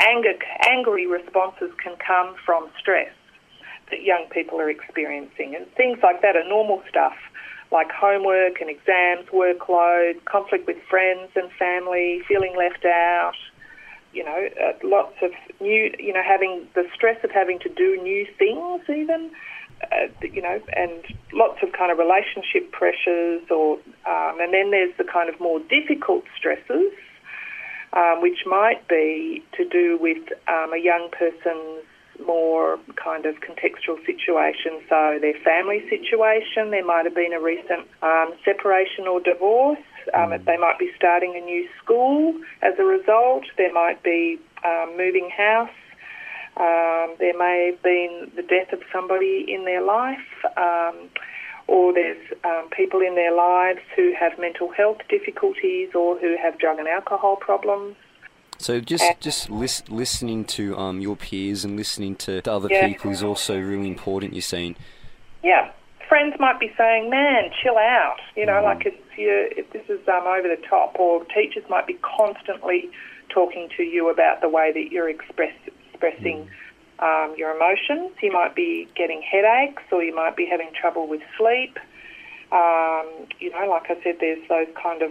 Anger, 0.01 0.35
angry 0.69 1.07
responses 1.07 1.71
can 1.83 1.95
come 2.05 2.35
from 2.45 2.69
stress 2.79 3.13
that 3.91 4.03
young 4.03 4.27
people 4.33 4.61
are 4.61 4.71
experiencing, 4.71 5.55
and 5.55 5.71
things 5.77 5.99
like 6.03 6.23
that 6.23 6.35
are 6.35 6.49
normal 6.49 6.83
stuff 6.89 7.15
like 7.73 7.91
homework 7.91 8.61
and 8.61 8.69
exams, 8.69 9.27
workload, 9.33 10.23
conflict 10.27 10.67
with 10.67 10.77
friends 10.89 11.31
and 11.35 11.51
family, 11.59 12.21
feeling 12.29 12.55
left 12.57 12.85
out. 12.85 13.35
You 14.13 14.25
know, 14.25 14.49
uh, 14.61 14.73
lots 14.85 15.15
of 15.23 15.31
new, 15.59 15.91
you 15.99 16.13
know, 16.13 16.23
having 16.23 16.69
the 16.75 16.85
stress 16.95 17.17
of 17.25 17.31
having 17.31 17.59
to 17.61 17.71
do 17.71 17.99
new 18.03 18.27
things, 18.39 18.83
even. 18.89 19.31
Uh, 19.91 20.07
you 20.23 20.41
know, 20.41 20.61
and 20.77 21.03
lots 21.33 21.59
of 21.61 21.73
kind 21.73 21.91
of 21.91 21.99
relationship 21.99 22.71
pressures, 22.71 23.43
or 23.51 23.79
um, 24.07 24.39
and 24.39 24.55
then 24.55 24.71
there's 24.71 24.97
the 24.97 25.03
kind 25.03 25.29
of 25.29 25.41
more 25.41 25.59
difficult 25.59 26.23
stresses, 26.39 26.93
um, 27.93 28.23
which 28.23 28.47
might 28.47 28.87
be 28.87 29.43
to 29.57 29.69
do 29.69 29.99
with 30.01 30.23
um, 30.47 30.73
a 30.73 30.79
young 30.79 31.09
person's 31.11 31.83
more 32.27 32.79
kind 32.97 33.27
of 33.27 33.37
contextual 33.37 34.05
situation. 34.07 34.81
So 34.89 35.19
their 35.21 35.39
family 35.45 35.81
situation, 35.89 36.71
there 36.71 36.85
might 36.85 37.05
have 37.05 37.15
been 37.15 37.33
a 37.33 37.41
recent 37.41 37.87
um, 38.03 38.33
separation 38.45 39.07
or 39.07 39.21
divorce. 39.21 39.79
Um, 40.15 40.31
They 40.45 40.57
might 40.57 40.79
be 40.79 40.91
starting 40.97 41.37
a 41.37 41.41
new 41.41 41.69
school 41.83 42.35
as 42.63 42.75
a 42.79 42.85
result. 42.85 43.45
There 43.57 43.73
might 43.73 44.03
be 44.03 44.39
um, 44.65 44.97
moving 44.97 45.31
house. 45.31 45.71
Um, 46.57 47.15
there 47.19 47.37
may 47.39 47.73
have 47.73 47.83
been 47.83 48.33
the 48.37 48.43
death 48.43 48.73
of 48.73 48.81
somebody 48.93 49.45
in 49.49 49.65
their 49.65 49.83
life. 49.83 50.29
Um, 50.57 51.09
or 51.69 51.93
there's 51.95 52.21
um, 52.45 52.69
people 52.71 53.01
in 53.01 53.15
their 53.15 53.35
lives 53.35 53.81
who 53.97 54.13
have 54.19 54.39
mental 54.39 54.71
health 54.71 54.99
difficulties 55.09 55.91
or 55.95 56.19
who 56.19 56.37
have 56.37 56.59
drug 56.59 56.79
and 56.79 56.89
alcohol 56.89 57.37
problems. 57.37 57.97
So 58.63 58.81
just 58.81 59.21
just 59.21 59.51
lis- 59.51 59.83
listening 59.89 60.45
to 60.57 60.77
um, 60.79 61.01
your 61.01 61.17
peers 61.17 61.65
and 61.65 61.77
listening 61.77 62.17
to 62.17 62.41
other 62.51 62.69
Yeah. 62.71 62.87
people 62.87 63.11
is 63.11 63.23
also 63.23 63.59
really 63.59 63.89
important. 63.89 64.35
You're 64.35 64.43
saying. 64.43 64.77
Yeah, 65.43 65.73
friends 66.09 66.37
might 66.39 66.61
be 66.61 66.73
saying, 66.79 67.11
"Man, 67.11 67.51
chill 67.63 67.77
out," 67.77 68.21
you 68.37 68.47
know, 68.47 68.63
like 68.63 68.87
it's 68.87 68.97
you. 69.17 69.49
If 69.57 69.71
this 69.73 69.83
is 69.89 70.07
um, 70.07 70.27
over 70.27 70.47
the 70.47 70.63
top, 70.69 70.99
or 70.99 71.25
teachers 71.25 71.65
might 71.69 71.87
be 71.87 71.99
constantly 72.03 72.89
talking 73.29 73.69
to 73.77 73.83
you 73.83 74.11
about 74.11 74.41
the 74.41 74.49
way 74.49 74.71
that 74.73 74.93
you're 74.93 75.09
express, 75.09 75.55
expressing 75.91 76.49
um, 77.01 77.35
your 77.37 77.57
emotions. 77.57 78.13
You 78.23 78.31
might 78.31 78.55
be 78.55 78.89
getting 78.95 79.23
headaches, 79.23 79.83
or 79.91 80.05
you 80.05 80.15
might 80.15 80.37
be 80.37 80.47
having 80.47 80.71
trouble 80.79 81.09
with 81.09 81.23
sleep. 81.37 81.79
Um, 82.53 83.07
you 83.41 83.51
know, 83.51 83.67
like 83.69 83.91
I 83.91 84.01
said, 84.05 84.19
there's 84.21 84.47
those 84.49 84.69
kind 84.81 85.03
of 85.03 85.11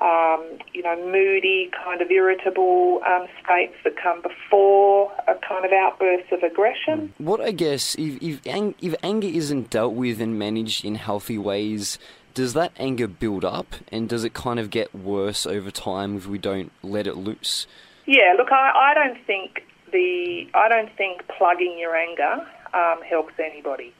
um, 0.00 0.58
you 0.72 0.82
know, 0.82 0.96
moody, 1.10 1.70
kind 1.84 2.00
of 2.00 2.10
irritable 2.10 3.00
um, 3.06 3.26
states 3.42 3.74
that 3.84 3.96
come 3.96 4.22
before 4.22 5.12
a 5.28 5.34
kind 5.46 5.64
of 5.64 5.72
outburst 5.72 6.32
of 6.32 6.42
aggression. 6.42 7.12
What 7.18 7.40
I 7.40 7.52
guess 7.52 7.94
if 7.96 8.22
if, 8.22 8.46
ang- 8.46 8.74
if 8.80 8.94
anger 9.02 9.28
isn't 9.28 9.70
dealt 9.70 9.94
with 9.94 10.20
and 10.20 10.38
managed 10.38 10.84
in 10.84 10.94
healthy 10.94 11.38
ways, 11.38 11.98
does 12.34 12.54
that 12.54 12.72
anger 12.78 13.06
build 13.06 13.44
up 13.44 13.74
and 13.92 14.08
does 14.08 14.24
it 14.24 14.32
kind 14.32 14.58
of 14.58 14.70
get 14.70 14.94
worse 14.94 15.46
over 15.46 15.70
time 15.70 16.16
if 16.16 16.26
we 16.26 16.38
don't 16.38 16.72
let 16.82 17.06
it 17.06 17.16
loose? 17.16 17.66
Yeah, 18.06 18.34
look, 18.36 18.50
I, 18.50 18.92
I 18.92 18.94
don't 18.94 19.24
think 19.26 19.64
the 19.92 20.48
I 20.54 20.68
don't 20.68 20.90
think 20.96 21.26
plugging 21.36 21.76
your 21.78 21.94
anger 21.94 22.46
um, 22.72 23.02
helps 23.02 23.34
anybody. 23.38 23.92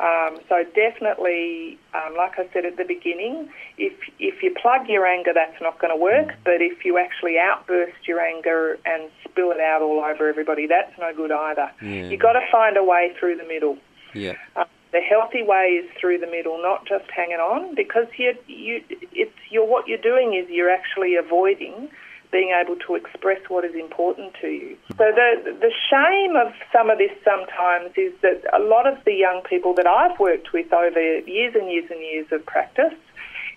Um, 0.00 0.38
so 0.48 0.64
definitely, 0.74 1.78
um, 1.94 2.16
like 2.16 2.38
I 2.38 2.48
said 2.52 2.64
at 2.64 2.76
the 2.76 2.84
beginning, 2.84 3.48
if 3.78 3.92
if 4.18 4.42
you 4.42 4.54
plug 4.60 4.88
your 4.88 5.06
anger, 5.06 5.32
that's 5.34 5.60
not 5.60 5.78
going 5.80 5.92
to 5.92 6.00
work. 6.00 6.34
But 6.44 6.60
if 6.60 6.84
you 6.84 6.98
actually 6.98 7.36
outburst 7.38 8.06
your 8.06 8.20
anger 8.20 8.78
and 8.84 9.10
spill 9.28 9.50
it 9.50 9.60
out 9.60 9.82
all 9.82 10.04
over 10.04 10.28
everybody, 10.28 10.66
that's 10.66 10.96
no 10.98 11.14
good 11.14 11.32
either. 11.32 11.70
Yeah. 11.82 12.08
You've 12.08 12.20
got 12.20 12.34
to 12.34 12.46
find 12.50 12.76
a 12.76 12.84
way 12.84 13.14
through 13.18 13.36
the 13.36 13.44
middle. 13.46 13.76
Yeah. 14.14 14.34
Uh, 14.56 14.64
the 14.92 15.00
healthy 15.00 15.42
way 15.42 15.80
is 15.82 15.90
through 16.00 16.18
the 16.18 16.26
middle, 16.26 16.60
not 16.60 16.86
just 16.86 17.04
hanging 17.10 17.38
on, 17.38 17.74
because 17.74 18.06
you 18.16 18.36
you 18.46 18.82
it's 19.12 19.36
you're 19.50 19.66
what 19.66 19.86
you're 19.88 19.98
doing 19.98 20.34
is 20.34 20.48
you're 20.50 20.70
actually 20.70 21.16
avoiding 21.16 21.90
being 22.32 22.54
able 22.54 22.76
to 22.86 22.94
express 22.94 23.40
what 23.48 23.64
is 23.64 23.74
important 23.74 24.34
to 24.40 24.48
you. 24.48 24.76
So 24.90 25.10
the 25.10 25.56
the 25.60 25.72
shame 25.90 26.36
of 26.36 26.52
some 26.72 26.90
of 26.90 26.98
this 26.98 27.10
sometimes 27.24 27.90
is 27.96 28.12
that 28.22 28.42
a 28.54 28.62
lot 28.62 28.86
of 28.86 29.02
the 29.04 29.14
young 29.14 29.42
people 29.48 29.74
that 29.74 29.86
I've 29.86 30.18
worked 30.18 30.52
with 30.52 30.72
over 30.72 31.00
years 31.26 31.54
and 31.54 31.70
years 31.70 31.90
and 31.90 32.00
years 32.00 32.26
of 32.30 32.44
practice 32.46 32.94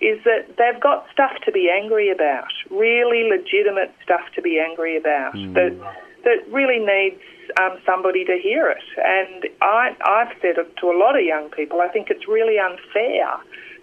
is 0.02 0.20
that 0.26 0.58
they've 0.58 0.82
got 0.82 1.06
stuff 1.12 1.32
to 1.46 1.52
be 1.52 1.70
angry 1.70 2.12
about, 2.12 2.52
really 2.70 3.30
legitimate 3.30 3.94
stuff 4.04 4.22
to 4.36 4.42
be 4.42 4.60
angry 4.60 4.98
about 4.98 5.34
that 5.54 5.74
that 6.24 6.40
really 6.52 6.80
needs 6.80 7.22
um, 7.60 7.78
somebody 7.86 8.24
to 8.26 8.40
hear 8.42 8.70
it. 8.70 8.84
And 8.98 9.46
I, 9.62 9.96
I've 10.06 10.34
said 10.42 10.58
it 10.58 10.76
to 10.78 10.88
a 10.88 10.98
lot 10.98 11.18
of 11.18 11.26
young 11.26 11.50
people. 11.50 11.82
I 11.82 11.90
think 11.90 12.10
it's 12.10 12.28
really 12.28 12.58
unfair 12.58 13.28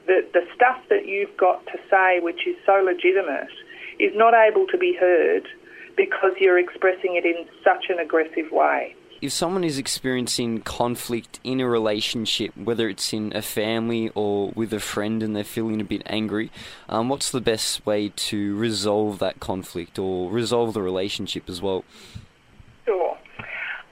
that 0.06 0.32
the 0.32 0.47
stuff 0.54 0.80
that 0.88 1.06
you've 1.06 1.37
got 1.37 1.64
to 1.66 1.78
say, 1.90 2.20
which 2.20 2.47
is 2.47 2.56
so 2.64 2.80
legitimate, 2.82 3.52
is 4.00 4.12
not 4.16 4.35
able 4.35 4.66
to 4.69 4.78
be 4.78 4.97
heard 4.99 5.47
because 5.97 6.33
you're 6.40 6.59
expressing 6.59 7.16
it 7.16 7.25
in 7.25 7.47
such 7.62 7.87
an 7.90 7.99
aggressive 7.99 8.50
way. 8.50 8.97
If 9.21 9.33
someone 9.33 9.64
is 9.64 9.76
experiencing 9.76 10.62
conflict 10.62 11.40
in 11.45 11.61
a 11.61 11.69
relationship, 11.69 12.57
whether 12.57 12.88
it's 12.88 13.12
in 13.12 13.37
a 13.37 13.42
family 13.42 14.11
or 14.14 14.50
with 14.54 14.73
a 14.73 14.80
friend 14.80 15.23
and 15.23 15.37
they're 15.37 15.45
feeling 15.45 15.78
a 15.78 15.85
bit 15.85 16.02
angry, 16.07 16.50
um, 16.88 17.11
what's 17.11 17.30
the 17.30 17.42
best 17.42 17.85
way 17.85 18.09
to 18.09 18.57
resolve 18.57 19.19
that 19.19 19.38
conflict 19.38 19.99
or 19.99 20.30
resolve 20.30 20.73
the 20.73 20.80
relationship 20.80 21.50
as 21.50 21.61
well? 21.61 21.85
Sure. 22.87 23.19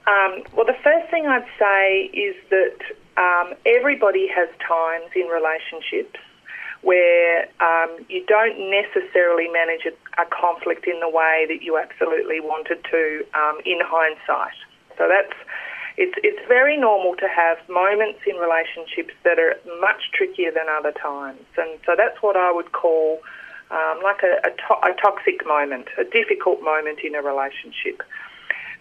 Um, 0.07 0.41
well, 0.55 0.65
the 0.65 0.77
first 0.83 1.11
thing 1.11 1.27
I'd 1.27 1.45
say 1.59 2.09
is 2.11 2.35
that 2.49 2.77
um, 3.17 3.53
everybody 3.67 4.27
has 4.33 4.49
times 4.67 5.11
in 5.15 5.27
relationships 5.27 6.19
where 6.81 7.47
um, 7.59 8.05
you 8.07 8.25
don't 8.25 8.57
necessarily 8.71 9.49
manage 9.49 9.85
a, 9.85 10.21
a, 10.21 10.25
conflict 10.25 10.87
in 10.87 10.99
the 11.01 11.09
way 11.09 11.45
that 11.49 11.61
you 11.61 11.77
absolutely 11.77 12.39
wanted 12.39 12.83
to 12.89 13.25
um, 13.33 13.59
in 13.65 13.79
hindsight. 13.83 14.55
So 14.97 15.07
that's 15.09 15.35
it's 15.97 16.15
it's 16.23 16.39
very 16.47 16.77
normal 16.77 17.15
to 17.17 17.27
have 17.27 17.57
moments 17.67 18.19
in 18.25 18.37
relationships 18.37 19.13
that 19.25 19.39
are 19.39 19.55
much 19.81 20.11
trickier 20.13 20.51
than 20.51 20.67
other 20.69 20.93
times, 20.93 21.43
and 21.57 21.79
so 21.85 21.95
that's 21.97 22.21
what 22.21 22.37
I 22.37 22.51
would 22.51 22.71
call 22.71 23.19
um, 23.71 23.99
like 24.01 24.23
a, 24.23 24.39
a, 24.47 24.51
to- 24.51 24.87
a 24.87 24.93
toxic 25.01 25.45
moment, 25.45 25.87
a 25.97 26.03
difficult 26.03 26.63
moment 26.63 26.99
in 27.03 27.15
a 27.15 27.21
relationship. 27.21 28.01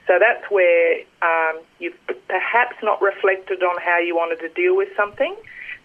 So 0.07 0.19
that's 0.19 0.51
where 0.51 1.01
um, 1.21 1.61
you've 1.79 1.99
perhaps 2.29 2.77
not 2.83 3.03
reflected 3.03 3.63
on 3.63 3.77
how 3.83 3.99
you 3.99 4.17
wanted 4.17 4.41
to 4.41 4.49
deal 4.49 4.75
with 4.77 4.89
something, 4.97 5.37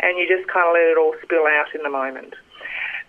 and 0.03 0.19
you 0.19 0.27
just 0.27 0.47
kind 0.51 0.67
of 0.67 0.73
let 0.75 0.83
it 0.91 0.97
all 0.99 1.15
spill 1.23 1.47
out 1.47 1.73
in 1.73 1.81
the 1.81 1.89
moment. 1.89 2.35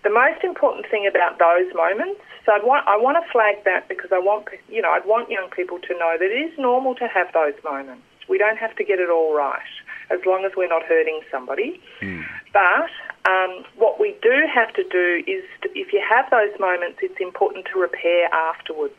The 0.05 0.11
most 0.11 0.45
important 0.45 0.87
thing 0.87 1.07
about 1.07 1.39
those 1.39 1.73
moments, 1.75 2.21
so 2.47 2.53
I'd 2.53 2.63
want, 2.63 2.87
I 2.87 2.97
want 2.97 3.17
to 3.19 3.25
flag 3.33 3.65
that 3.65 3.89
because 3.89 4.13
I 4.13 4.19
want, 4.19 4.47
you 4.69 4.83
know, 4.83 4.91
I'd 4.91 5.07
want 5.07 5.31
young 5.31 5.49
people 5.51 5.79
to 5.81 5.93
know 5.99 6.17
that 6.21 6.31
it 6.31 6.53
is 6.53 6.53
normal 6.59 6.95
to 6.97 7.09
have 7.09 7.33
those 7.33 7.55
moments. 7.65 8.05
We 8.29 8.37
don't 8.39 8.59
have 8.59 8.77
to 8.77 8.85
get 8.85 9.01
it 9.01 9.11
all 9.11 9.35
right, 9.35 9.73
as 10.11 10.21
long 10.27 10.45
as 10.45 10.53
we're 10.57 10.69
not 10.69 10.83
hurting 10.85 11.21
somebody. 11.31 11.81
But 12.53 12.93
um, 13.25 13.65
what 13.77 13.99
we 13.99 14.15
do 14.23 14.45
have 14.53 14.73
to 14.75 14.85
do 14.85 15.25
is, 15.27 15.43
to, 15.63 15.69
if 15.75 15.93
you 15.93 16.03
have 16.07 16.29
those 16.31 16.53
moments, 16.61 16.99
it's 17.01 17.21
important 17.21 17.67
to 17.73 17.81
repair 17.81 18.29
afterwards. 18.33 18.95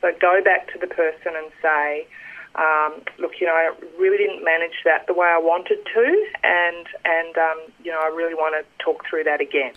So 0.00 0.12
go 0.20 0.40
back 0.42 0.72
to 0.72 0.78
the 0.78 0.86
person 0.86 1.34
and 1.34 1.50
say, 1.60 2.06
um, 2.54 3.02
look, 3.18 3.32
you 3.40 3.46
know, 3.46 3.54
I 3.54 3.72
really 3.98 4.18
didn't 4.18 4.44
manage 4.44 4.82
that 4.84 5.06
the 5.06 5.14
way 5.14 5.26
I 5.26 5.38
wanted 5.38 5.78
to, 5.84 6.26
and 6.42 6.86
and 7.04 7.38
um, 7.38 7.60
you 7.84 7.92
know, 7.92 8.00
I 8.00 8.08
really 8.08 8.34
want 8.34 8.54
to 8.58 8.84
talk 8.84 9.04
through 9.08 9.24
that 9.24 9.40
again. 9.40 9.74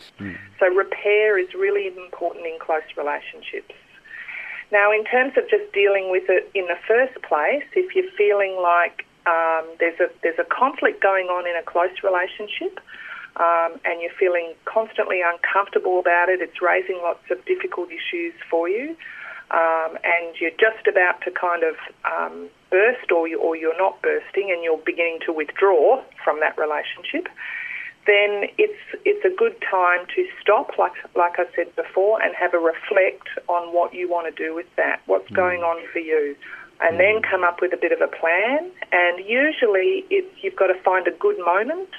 So 0.60 0.68
repair 0.68 1.38
is 1.38 1.54
really 1.54 1.88
important 1.88 2.46
in 2.46 2.58
close 2.60 2.84
relationships. 2.98 3.76
Now, 4.72 4.92
in 4.92 5.04
terms 5.04 5.34
of 5.38 5.50
just 5.50 5.72
dealing 5.74 6.10
with 6.10 6.30
it 6.30 6.50
in 6.56 6.66
the 6.68 6.80
first 6.88 7.22
place, 7.24 7.66
if 7.74 7.94
you're 7.94 8.12
feeling 8.18 8.58
like 8.62 9.06
um, 9.28 9.68
there's 9.80 10.00
a 10.00 10.10
there's 10.24 10.40
a 10.40 10.48
conflict 10.48 11.04
going 11.04 11.28
on 11.28 11.48
in 11.48 11.56
a 11.56 11.64
close 11.64 12.02
relationship, 12.04 12.80
um, 13.36 13.78
and 13.86 14.02
you're 14.02 14.16
feeling 14.18 14.54
constantly 14.66 15.22
uncomfortable 15.22 16.00
about 16.00 16.30
it, 16.30 16.42
it's 16.42 16.62
raising 16.62 16.98
lots 17.04 17.30
of 17.30 17.44
difficult 17.46 17.90
issues 17.92 18.34
for 18.50 18.70
you 18.70 18.96
um, 19.52 19.98
and 20.04 20.40
you're 20.40 20.56
just 20.56 20.88
about 20.88 21.22
to 21.22 21.32
kind 21.32 21.64
of 21.64 21.76
um, 22.08 22.48
burst 22.72 23.12
or, 23.12 23.28
you, 23.28 23.40
or 23.40 23.56
you're 23.56 23.78
not 23.78 24.02
bursting 24.02 24.50
and 24.50 24.64
you're 24.64 24.82
beginning 24.86 25.20
to 25.26 25.34
withdraw 25.34 26.02
from 26.24 26.40
that 26.40 26.58
relationship, 26.58 27.28
then 28.08 28.50
it's 28.58 28.82
it's 29.06 29.24
a 29.24 29.30
good 29.38 29.56
time 29.62 30.08
to 30.16 30.26
stop, 30.42 30.72
like 30.80 30.94
like 31.16 31.38
I 31.38 31.46
said 31.56 31.76
before, 31.76 32.22
and 32.22 32.34
have 32.36 32.54
a 32.54 32.58
reflect 32.58 33.30
on 33.48 33.74
what 33.74 33.94
you 33.94 34.10
want 34.10 34.34
to 34.34 34.44
do 34.44 34.56
with 34.56 34.66
that, 34.78 35.02
what's 35.06 35.30
mm. 35.30 35.36
going 35.36 35.62
on 35.62 35.86
for 35.94 36.00
you, 36.00 36.36
and 36.82 37.00
then 37.00 37.22
mm. 37.22 37.30
come 37.30 37.44
up 37.44 37.62
with 37.62 37.74
a 37.74 37.78
bit 37.78 37.92
of 37.92 38.02
a 38.02 38.08
plan. 38.08 38.72
And 38.92 39.20
usually, 39.24 40.06
it's 40.10 40.34
you've 40.42 40.56
got 40.56 40.68
to 40.68 40.82
find 40.82 41.06
a 41.08 41.12
good 41.12 41.38
moment 41.46 41.90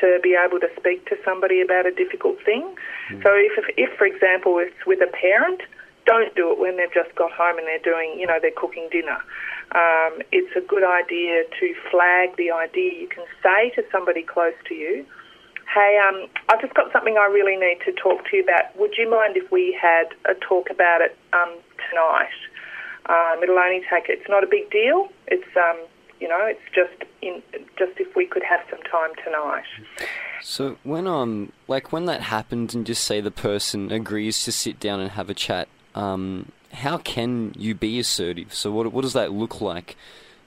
to 0.00 0.18
be 0.20 0.34
able 0.34 0.58
to 0.58 0.68
speak 0.76 1.06
to 1.06 1.16
somebody 1.24 1.60
about 1.62 1.86
a 1.86 1.92
difficult 1.92 2.42
thing. 2.44 2.74
Mm. 3.10 3.22
So 3.22 3.30
if, 3.30 3.52
if, 3.56 3.66
if 3.78 3.90
for 3.96 4.04
example, 4.04 4.58
it's 4.58 4.84
with 4.84 4.98
a 5.00 5.06
parent, 5.06 5.62
don't 6.06 6.34
do 6.34 6.50
it 6.50 6.58
when 6.58 6.76
they've 6.76 6.92
just 6.92 7.14
got 7.14 7.30
home 7.30 7.58
and 7.58 7.66
they're 7.66 7.86
doing, 7.86 8.18
you 8.18 8.26
know, 8.26 8.38
they're 8.42 8.50
cooking 8.56 8.88
dinner. 8.90 9.18
Um, 9.74 10.20
it's 10.32 10.54
a 10.56 10.60
good 10.60 10.84
idea 10.84 11.44
to 11.60 11.74
flag 11.90 12.36
the 12.36 12.50
idea. 12.50 12.92
You 13.00 13.08
can 13.08 13.24
say 13.42 13.70
to 13.70 13.82
somebody 13.90 14.22
close 14.22 14.54
to 14.68 14.74
you, 14.74 15.06
hey, 15.72 15.98
um, 16.06 16.28
I've 16.48 16.60
just 16.60 16.74
got 16.74 16.92
something 16.92 17.16
I 17.16 17.26
really 17.26 17.56
need 17.56 17.78
to 17.86 17.92
talk 17.92 18.28
to 18.30 18.36
you 18.36 18.42
about. 18.42 18.76
Would 18.78 18.94
you 18.98 19.10
mind 19.10 19.36
if 19.36 19.50
we 19.50 19.76
had 19.80 20.08
a 20.26 20.34
talk 20.34 20.68
about 20.70 21.00
it 21.00 21.16
um, 21.32 21.56
tonight? 21.88 22.28
Um, 23.06 23.42
it'll 23.42 23.58
only 23.58 23.80
take, 23.90 24.04
it's 24.08 24.28
not 24.28 24.44
a 24.44 24.46
big 24.46 24.70
deal. 24.70 25.08
It's, 25.28 25.56
um, 25.56 25.78
you 26.20 26.28
know, 26.28 26.44
it's 26.44 26.60
just 26.74 27.10
in, 27.22 27.42
just 27.78 27.98
if 27.98 28.14
we 28.14 28.26
could 28.26 28.42
have 28.44 28.60
some 28.70 28.82
time 28.82 29.10
tonight. 29.24 29.64
So 30.42 30.76
when 30.82 31.06
um 31.06 31.52
like 31.68 31.92
when 31.92 32.06
that 32.06 32.20
happens 32.20 32.74
and 32.74 32.84
just 32.84 33.04
say 33.04 33.20
the 33.20 33.30
person 33.30 33.90
agrees 33.92 34.44
to 34.44 34.52
sit 34.52 34.78
down 34.80 35.00
and 35.00 35.12
have 35.12 35.30
a 35.30 35.34
chat, 35.34 35.68
um, 35.94 36.50
how 36.72 36.98
can 36.98 37.52
you 37.56 37.74
be 37.74 37.98
assertive? 37.98 38.54
So 38.54 38.70
what 38.72 38.92
what 38.92 39.02
does 39.02 39.12
that 39.12 39.32
look 39.32 39.60
like? 39.60 39.96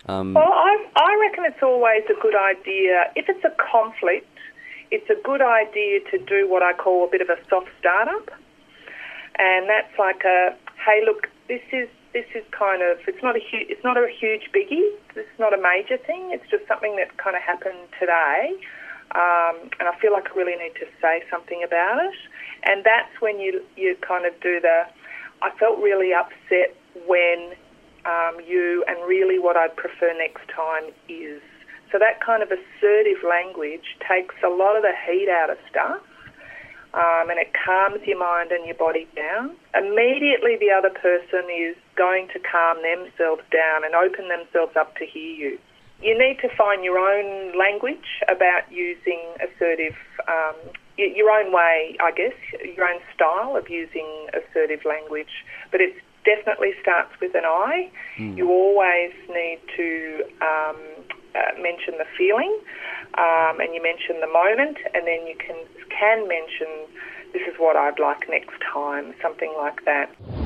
Um, 0.07 0.33
Well, 0.33 0.43
I, 0.51 0.85
I 0.95 1.17
reckon 1.21 1.45
it's 1.45 1.63
always 1.63 2.03
a 2.09 2.21
good 2.21 2.35
idea. 2.35 3.11
If 3.15 3.27
it's 3.27 3.43
a 3.43 3.53
conflict, 3.71 4.27
it's 4.91 5.09
a 5.09 5.15
good 5.23 5.41
idea 5.41 5.99
to 6.11 6.17
do 6.19 6.47
what 6.49 6.61
I 6.61 6.73
call 6.73 7.05
a 7.05 7.09
bit 7.09 7.21
of 7.21 7.29
a 7.29 7.37
soft 7.49 7.69
startup. 7.79 8.29
And 9.37 9.67
that's 9.67 9.97
like 9.97 10.23
a, 10.23 10.55
hey, 10.85 11.03
look, 11.05 11.27
this 11.47 11.61
is 11.71 11.89
this 12.13 12.25
is 12.33 12.43
kind 12.51 12.81
of 12.81 12.97
it's 13.07 13.21
not 13.21 13.35
a 13.35 13.39
huge 13.39 13.67
it's 13.69 13.83
not 13.83 13.97
a 13.97 14.07
huge 14.07 14.49
biggie. 14.53 14.89
It's 15.15 15.39
not 15.39 15.53
a 15.53 15.61
major 15.61 15.97
thing. 15.97 16.31
It's 16.31 16.49
just 16.49 16.67
something 16.67 16.95
that 16.95 17.17
kind 17.17 17.35
of 17.35 17.41
happened 17.41 17.87
today, 17.99 18.55
um, 19.15 19.69
and 19.79 19.89
I 19.89 19.97
feel 19.99 20.13
like 20.13 20.31
I 20.31 20.35
really 20.35 20.55
need 20.55 20.75
to 20.75 20.87
say 21.01 21.23
something 21.29 21.61
about 21.63 22.03
it. 22.03 22.15
And 22.63 22.83
that's 22.83 23.19
when 23.19 23.39
you 23.39 23.61
you 23.75 23.97
kind 24.01 24.25
of 24.25 24.33
do 24.41 24.59
the. 24.59 24.85
I 25.41 25.51
felt 25.59 25.79
really 25.79 26.13
upset 26.13 26.75
when 27.07 27.53
um, 28.05 28.37
you, 28.45 28.83
and 28.87 28.97
really 29.07 29.39
what 29.39 29.57
I'd 29.57 29.75
prefer 29.75 30.13
next 30.17 30.47
time 30.53 30.91
is. 31.09 31.41
So 31.91 31.99
that 31.99 32.19
kind 32.19 32.43
of 32.43 32.49
assertive 32.51 33.23
language 33.27 33.95
takes 34.07 34.35
a 34.43 34.49
lot 34.49 34.75
of 34.75 34.83
the 34.83 34.91
heat 35.05 35.29
out 35.29 35.49
of 35.49 35.57
stuff. 35.69 36.01
Um, 36.95 37.29
and 37.29 37.37
it 37.37 37.51
calms 37.51 37.99
your 38.07 38.17
mind 38.17 38.51
and 38.51 38.65
your 38.65 38.75
body 38.75 39.05
down. 39.15 39.51
Immediately, 39.75 40.55
the 40.59 40.71
other 40.71 40.89
person 40.89 41.43
is 41.51 41.75
going 41.97 42.29
to 42.31 42.39
calm 42.39 42.77
themselves 42.81 43.43
down 43.51 43.83
and 43.83 43.93
open 43.93 44.29
themselves 44.29 44.77
up 44.79 44.95
to 44.95 45.05
hear 45.05 45.35
you. 45.35 45.59
You 46.01 46.17
need 46.17 46.39
to 46.41 46.49
find 46.55 46.83
your 46.83 46.97
own 46.97 47.57
language 47.57 48.21
about 48.27 48.71
using 48.71 49.21
assertive, 49.41 49.95
um, 50.27 50.55
your 50.97 51.31
own 51.31 51.51
way, 51.51 51.97
I 51.99 52.11
guess, 52.11 52.33
your 52.75 52.87
own 52.87 53.01
style 53.13 53.55
of 53.55 53.69
using 53.69 54.27
assertive 54.33 54.85
language. 54.85 55.43
But 55.71 55.81
it 55.81 55.95
definitely 56.25 56.73
starts 56.81 57.11
with 57.21 57.35
an 57.35 57.45
I. 57.45 57.89
You 58.35 58.49
always 58.49 59.13
need 59.29 59.59
to 59.77 60.23
um, 60.41 60.77
uh, 61.35 61.61
mention 61.61 61.97
the 61.97 62.05
feeling, 62.17 62.59
um, 63.17 63.59
and 63.59 63.73
you 63.73 63.81
mention 63.81 64.19
the 64.19 64.27
moment, 64.27 64.77
and 64.93 65.07
then 65.07 65.25
you 65.27 65.35
can 65.37 65.55
can 65.89 66.27
mention 66.27 66.67
this 67.31 67.43
is 67.47 67.55
what 67.57 67.75
I'd 67.75 67.99
like 67.99 68.27
next 68.29 68.55
time, 68.73 69.13
something 69.21 69.53
like 69.57 69.85
that. 69.85 70.44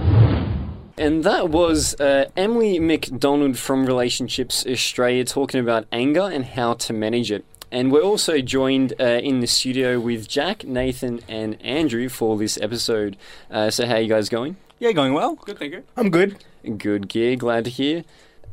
And 0.99 1.23
that 1.23 1.47
was 1.49 1.97
uh, 2.01 2.25
Emily 2.35 2.77
McDonald 2.77 3.57
from 3.57 3.85
Relationships 3.85 4.65
Australia 4.67 5.23
talking 5.23 5.61
about 5.61 5.85
anger 5.93 6.23
and 6.23 6.43
how 6.43 6.73
to 6.73 6.91
manage 6.91 7.31
it. 7.31 7.45
And 7.71 7.89
we're 7.89 8.01
also 8.01 8.41
joined 8.41 8.95
uh, 8.99 9.05
in 9.05 9.39
the 9.39 9.47
studio 9.47 9.97
with 9.97 10.27
Jack, 10.27 10.65
Nathan, 10.65 11.21
and 11.29 11.55
Andrew 11.61 12.09
for 12.09 12.37
this 12.37 12.57
episode. 12.61 13.15
Uh, 13.49 13.69
so, 13.69 13.85
how 13.85 13.93
are 13.93 14.01
you 14.01 14.09
guys 14.09 14.27
going? 14.27 14.57
Yeah, 14.79 14.91
going 14.91 15.13
well. 15.13 15.35
Good, 15.35 15.57
thank 15.57 15.71
you. 15.71 15.83
I'm 15.95 16.09
good. 16.09 16.43
Good 16.77 17.07
gear, 17.07 17.37
glad 17.37 17.63
to 17.63 17.69
hear. 17.69 18.03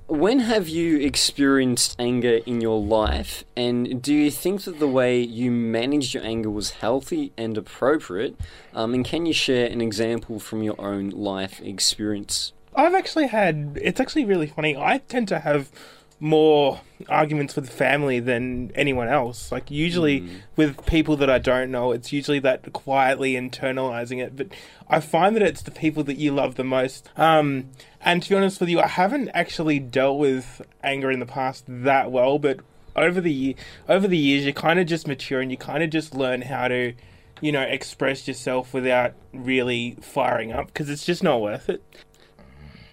When 0.09 0.39
have 0.39 0.69
you 0.69 0.99
experienced 1.01 1.97
anger 1.99 2.39
in 2.47 2.61
your 2.61 2.81
life, 2.81 3.43
and 3.57 4.01
do 4.01 4.15
you 4.15 4.31
think 4.31 4.63
that 4.63 4.79
the 4.79 4.87
way 4.87 5.21
you 5.21 5.51
managed 5.51 6.15
your 6.15 6.23
anger 6.23 6.49
was 6.49 6.71
healthy 6.71 7.33
and 7.37 7.59
appropriate? 7.59 8.37
Um, 8.73 8.95
and 8.95 9.05
can 9.05 9.27
you 9.27 9.33
share 9.33 9.67
an 9.67 9.81
example 9.81 10.39
from 10.39 10.63
your 10.63 10.81
own 10.81 11.11
life 11.11 11.61
experience? 11.61 12.53
I've 12.77 12.95
actually 12.95 13.27
had. 13.27 13.81
It's 13.83 13.99
actually 13.99 14.25
really 14.25 14.47
funny. 14.47 14.77
I 14.77 14.99
tend 14.99 15.27
to 15.27 15.41
have 15.41 15.73
more 16.19 16.81
arguments 17.09 17.55
with 17.55 17.69
family 17.69 18.21
than 18.21 18.73
anyone 18.75 19.09
else. 19.09 19.53
Like 19.53 19.71
usually 19.71 20.23
Mm. 20.23 20.29
with 20.57 20.87
people 20.87 21.17
that 21.19 21.29
I 21.29 21.39
don't 21.39 21.71
know, 21.71 21.93
it's 21.93 22.13
usually 22.13 22.39
that 22.41 22.73
quietly 22.73 23.35
internalizing 23.35 24.23
it. 24.23 24.35
But 24.35 24.49
I 24.89 25.01
find 25.01 25.37
that 25.37 25.43
it's 25.43 25.63
the 25.63 25.71
people 25.71 26.03
that 26.05 26.17
you 26.17 26.33
love 26.33 26.55
the 26.55 26.65
most. 26.65 27.11
Um, 27.17 27.71
and 28.01 28.23
to 28.23 28.29
be 28.31 28.35
honest 28.35 28.61
with 28.61 28.71
you, 28.71 28.81
I 28.81 28.87
haven't 28.87 29.29
actually 29.35 29.79
dealt 29.79 30.19
with 30.19 30.63
anger 30.83 31.11
in 31.11 31.19
the 31.21 31.27
past 31.27 31.65
that 31.69 32.11
well. 32.11 32.39
But 32.39 32.61
over 32.95 33.21
the 33.21 33.55
over 33.89 34.09
the 34.09 34.17
years, 34.17 34.47
you 34.47 34.55
kind 34.55 34.79
of 34.81 34.87
just 34.87 35.07
mature 35.07 35.41
and 35.41 35.51
you 35.51 35.59
kind 35.59 35.83
of 35.83 35.91
just 35.91 36.15
learn 36.15 36.43
how 36.43 36.69
to. 36.69 36.95
You 37.43 37.53
know, 37.53 37.61
express 37.61 38.27
yourself 38.27 38.73
without 38.73 39.13
really 39.35 39.99
firing 40.01 40.53
up 40.53 40.69
because 40.69 40.89
it's 40.89 41.05
just 41.05 41.23
not 41.23 41.43
worth 41.43 41.69
it. 41.69 41.83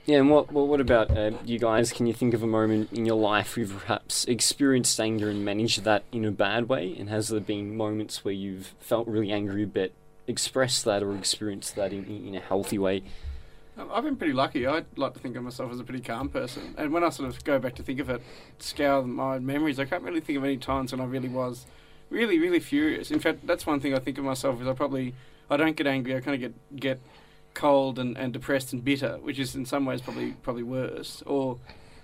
Yeah, 0.05 0.17
and 0.17 0.29
what 0.29 0.51
what, 0.51 0.67
what 0.67 0.81
about 0.81 1.17
uh, 1.17 1.31
you 1.45 1.59
guys? 1.59 1.93
Can 1.93 2.07
you 2.07 2.13
think 2.13 2.33
of 2.33 2.43
a 2.43 2.47
moment 2.47 2.91
in 2.91 3.05
your 3.05 3.15
life 3.15 3.55
where 3.55 3.65
you've 3.65 3.79
perhaps 3.79 4.25
experienced 4.25 4.99
anger 4.99 5.29
and 5.29 5.45
managed 5.45 5.83
that 5.85 6.03
in 6.11 6.25
a 6.25 6.31
bad 6.31 6.67
way? 6.67 6.93
And 6.99 7.09
has 7.09 7.29
there 7.29 7.39
been 7.39 7.77
moments 7.77 8.25
where 8.25 8.33
you've 8.33 8.73
felt 8.79 9.07
really 9.07 9.31
angry 9.31 9.65
but 9.65 9.93
expressed 10.27 10.83
that 10.85 11.03
or 11.03 11.15
experienced 11.15 11.75
that 11.77 11.93
in, 11.93 12.05
in 12.05 12.35
a 12.35 12.41
healthy 12.41 12.77
way? 12.77 13.03
Um, 13.77 13.89
I've 13.93 14.03
been 14.03 14.17
pretty 14.17 14.33
lucky. 14.33 14.67
I'd 14.67 14.85
like 14.97 15.13
to 15.13 15.19
think 15.19 15.37
of 15.37 15.43
myself 15.43 15.71
as 15.71 15.79
a 15.79 15.83
pretty 15.83 16.03
calm 16.03 16.27
person. 16.27 16.75
And 16.77 16.91
when 16.91 17.03
I 17.03 17.09
sort 17.09 17.29
of 17.29 17.41
go 17.43 17.57
back 17.57 17.75
to 17.75 17.83
think 17.83 17.99
of 17.99 18.09
it, 18.09 18.21
scour 18.59 19.03
my 19.03 19.39
memories, 19.39 19.79
I 19.79 19.85
can't 19.85 20.03
really 20.03 20.19
think 20.19 20.37
of 20.37 20.43
any 20.43 20.57
times 20.57 20.91
when 20.91 20.99
I 20.99 21.05
really 21.05 21.29
was 21.29 21.65
really, 22.09 22.39
really 22.39 22.59
furious. 22.59 23.09
In 23.09 23.19
fact, 23.19 23.47
that's 23.47 23.65
one 23.65 23.79
thing 23.79 23.95
I 23.95 23.99
think 23.99 24.17
of 24.17 24.25
myself 24.25 24.61
is 24.61 24.67
I 24.67 24.73
probably 24.73 25.15
I 25.49 25.57
don't 25.57 25.75
get 25.75 25.87
angry. 25.87 26.15
I 26.15 26.19
kind 26.19 26.35
of 26.35 26.41
get 26.41 26.79
get 26.79 26.99
cold 27.53 27.99
and, 27.99 28.17
and 28.17 28.33
depressed 28.33 28.73
and 28.73 28.83
bitter, 28.83 29.17
which 29.21 29.39
is 29.39 29.55
in 29.55 29.65
some 29.65 29.85
ways 29.85 30.01
probably 30.01 30.31
probably 30.43 30.63
worse 30.63 31.23
or 31.25 31.59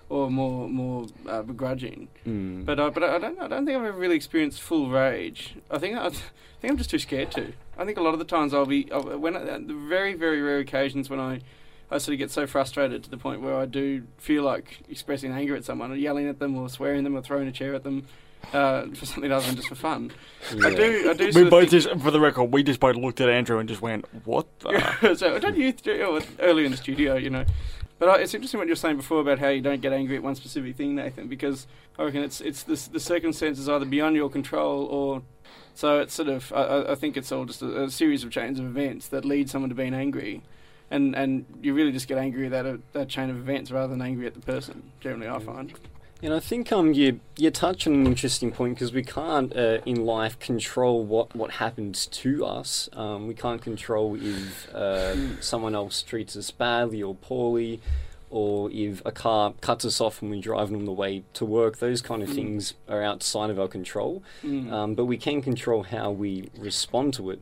or 0.08 0.30
more 0.30 0.68
more 0.68 1.06
uh, 1.28 1.42
begrudging. 1.42 2.08
Mm. 2.26 2.64
But 2.64 2.78
uh, 2.78 2.90
but 2.90 3.02
I 3.02 3.18
don't 3.18 3.40
I 3.40 3.48
don't 3.48 3.64
think 3.64 3.78
I've 3.78 3.84
ever 3.84 3.98
really 3.98 4.16
experienced 4.16 4.60
full 4.60 4.90
rage. 4.90 5.56
I 5.70 5.78
think 5.78 5.96
I, 5.96 6.06
I 6.06 6.10
think 6.10 6.72
I'm 6.72 6.76
just 6.76 6.90
too 6.90 6.98
scared 6.98 7.30
to. 7.32 7.52
I 7.78 7.84
think 7.84 7.96
a 7.96 8.02
lot 8.02 8.12
of 8.12 8.18
the 8.18 8.24
times 8.26 8.52
I'll 8.52 8.66
be 8.66 8.90
I'll, 8.92 9.18
when 9.18 9.36
I, 9.36 9.58
the 9.58 9.74
very 9.88 10.14
very 10.14 10.42
rare 10.42 10.58
occasions 10.58 11.08
when 11.08 11.20
I 11.20 11.40
I 11.90 11.98
sort 11.98 12.14
of 12.14 12.18
get 12.18 12.30
so 12.30 12.46
frustrated 12.46 13.02
to 13.04 13.10
the 13.10 13.16
point 13.16 13.40
where 13.40 13.56
I 13.56 13.66
do 13.66 14.04
feel 14.18 14.44
like 14.44 14.80
expressing 14.88 15.32
anger 15.32 15.56
at 15.56 15.64
someone 15.64 15.90
or 15.90 15.96
yelling 15.96 16.28
at 16.28 16.38
them 16.38 16.56
or 16.56 16.68
swearing 16.68 16.98
at 16.98 17.04
them 17.04 17.16
or 17.16 17.22
throwing 17.22 17.48
a 17.48 17.52
chair 17.52 17.74
at 17.74 17.82
them 17.82 18.06
uh, 18.52 18.86
for 18.94 19.06
something 19.06 19.30
other 19.30 19.46
than 19.46 19.56
just 19.56 19.68
for 19.68 19.74
fun. 19.74 20.10
I 20.62 20.74
do 20.74 21.10
I 21.10 21.14
do. 21.14 21.30
We 21.34 21.44
both 21.48 21.70
think- 21.70 21.82
just, 21.84 21.88
for 22.00 22.10
the 22.10 22.20
record, 22.20 22.44
we 22.52 22.62
just 22.62 22.80
both 22.80 22.96
looked 22.96 23.20
at 23.20 23.28
Andrew 23.28 23.58
and 23.58 23.68
just 23.68 23.82
went, 23.82 24.06
"What?" 24.24 24.46
The? 24.60 25.14
so 25.18 25.38
don't 25.38 25.56
you 25.56 25.72
th- 25.72 26.00
oh, 26.02 26.20
early 26.40 26.64
in 26.64 26.70
the 26.70 26.76
studio, 26.76 27.16
you 27.16 27.30
know. 27.30 27.44
But 27.98 28.08
uh, 28.08 28.12
it's 28.14 28.32
interesting 28.32 28.58
what 28.58 28.66
you 28.66 28.72
were 28.72 28.76
saying 28.76 28.96
before 28.96 29.20
about 29.20 29.38
how 29.38 29.48
you 29.48 29.60
don't 29.60 29.82
get 29.82 29.92
angry 29.92 30.16
at 30.16 30.22
one 30.22 30.34
specific 30.34 30.74
thing, 30.76 30.94
Nathan, 30.94 31.28
because 31.28 31.66
I 31.98 32.04
reckon 32.04 32.22
it's 32.22 32.40
it's 32.40 32.62
the 32.62 32.88
the 32.92 33.00
circumstances 33.00 33.68
either 33.68 33.84
beyond 33.84 34.16
your 34.16 34.30
control 34.30 34.86
or 34.86 35.22
so 35.74 36.00
it's 36.00 36.14
sort 36.14 36.28
of 36.28 36.50
I- 36.54 36.62
I, 36.64 36.92
I 36.92 36.94
think 36.94 37.16
it's 37.18 37.30
all 37.30 37.44
just 37.44 37.60
a, 37.62 37.82
a 37.84 37.90
series 37.90 38.24
of 38.24 38.30
chains 38.30 38.58
of 38.58 38.64
events 38.64 39.08
that 39.08 39.24
lead 39.26 39.50
someone 39.50 39.68
to 39.68 39.74
being 39.74 39.92
angry, 39.92 40.40
and 40.90 41.14
and 41.14 41.44
you 41.62 41.74
really 41.74 41.92
just 41.92 42.08
get 42.08 42.16
angry 42.16 42.46
at 42.46 42.52
that 42.52 42.64
uh, 42.66 42.78
that 42.94 43.08
chain 43.10 43.28
of 43.28 43.36
events 43.36 43.70
rather 43.70 43.88
than 43.88 44.00
angry 44.00 44.26
at 44.26 44.32
the 44.32 44.40
person. 44.40 44.90
Generally, 45.00 45.28
I 45.28 45.38
find. 45.38 45.72
And 46.22 46.34
I 46.34 46.40
think 46.40 46.70
um 46.72 46.92
you 46.92 47.20
you 47.36 47.50
touch 47.50 47.86
on 47.86 47.94
an 47.94 48.06
interesting 48.06 48.52
point 48.52 48.74
because 48.74 48.92
we 48.92 49.02
can't 49.02 49.54
uh, 49.56 49.78
in 49.86 50.04
life 50.04 50.38
control 50.38 51.02
what 51.04 51.34
what 51.34 51.52
happens 51.52 52.06
to 52.06 52.44
us. 52.44 52.88
Um, 52.92 53.26
we 53.26 53.34
can't 53.34 53.62
control 53.62 54.16
if 54.20 54.68
uh, 54.74 55.40
someone 55.40 55.74
else 55.74 56.02
treats 56.02 56.36
us 56.36 56.50
badly 56.50 57.02
or 57.02 57.14
poorly, 57.14 57.80
or 58.28 58.70
if 58.70 59.00
a 59.06 59.12
car 59.12 59.54
cuts 59.62 59.84
us 59.86 60.00
off 60.00 60.20
when 60.20 60.30
we're 60.30 60.42
driving 60.42 60.76
on 60.76 60.84
the 60.84 60.92
way 60.92 61.22
to 61.34 61.44
work. 61.46 61.78
Those 61.78 62.02
kind 62.02 62.22
of 62.22 62.28
Mm. 62.28 62.34
things 62.34 62.74
are 62.88 63.02
outside 63.02 63.48
of 63.50 63.58
our 63.58 63.68
control. 63.68 64.22
Mm. 64.44 64.70
Um, 64.70 64.94
but 64.94 65.06
we 65.06 65.16
can 65.16 65.40
control 65.40 65.84
how 65.84 66.10
we 66.10 66.50
respond 66.58 67.14
to 67.14 67.30
it. 67.30 67.40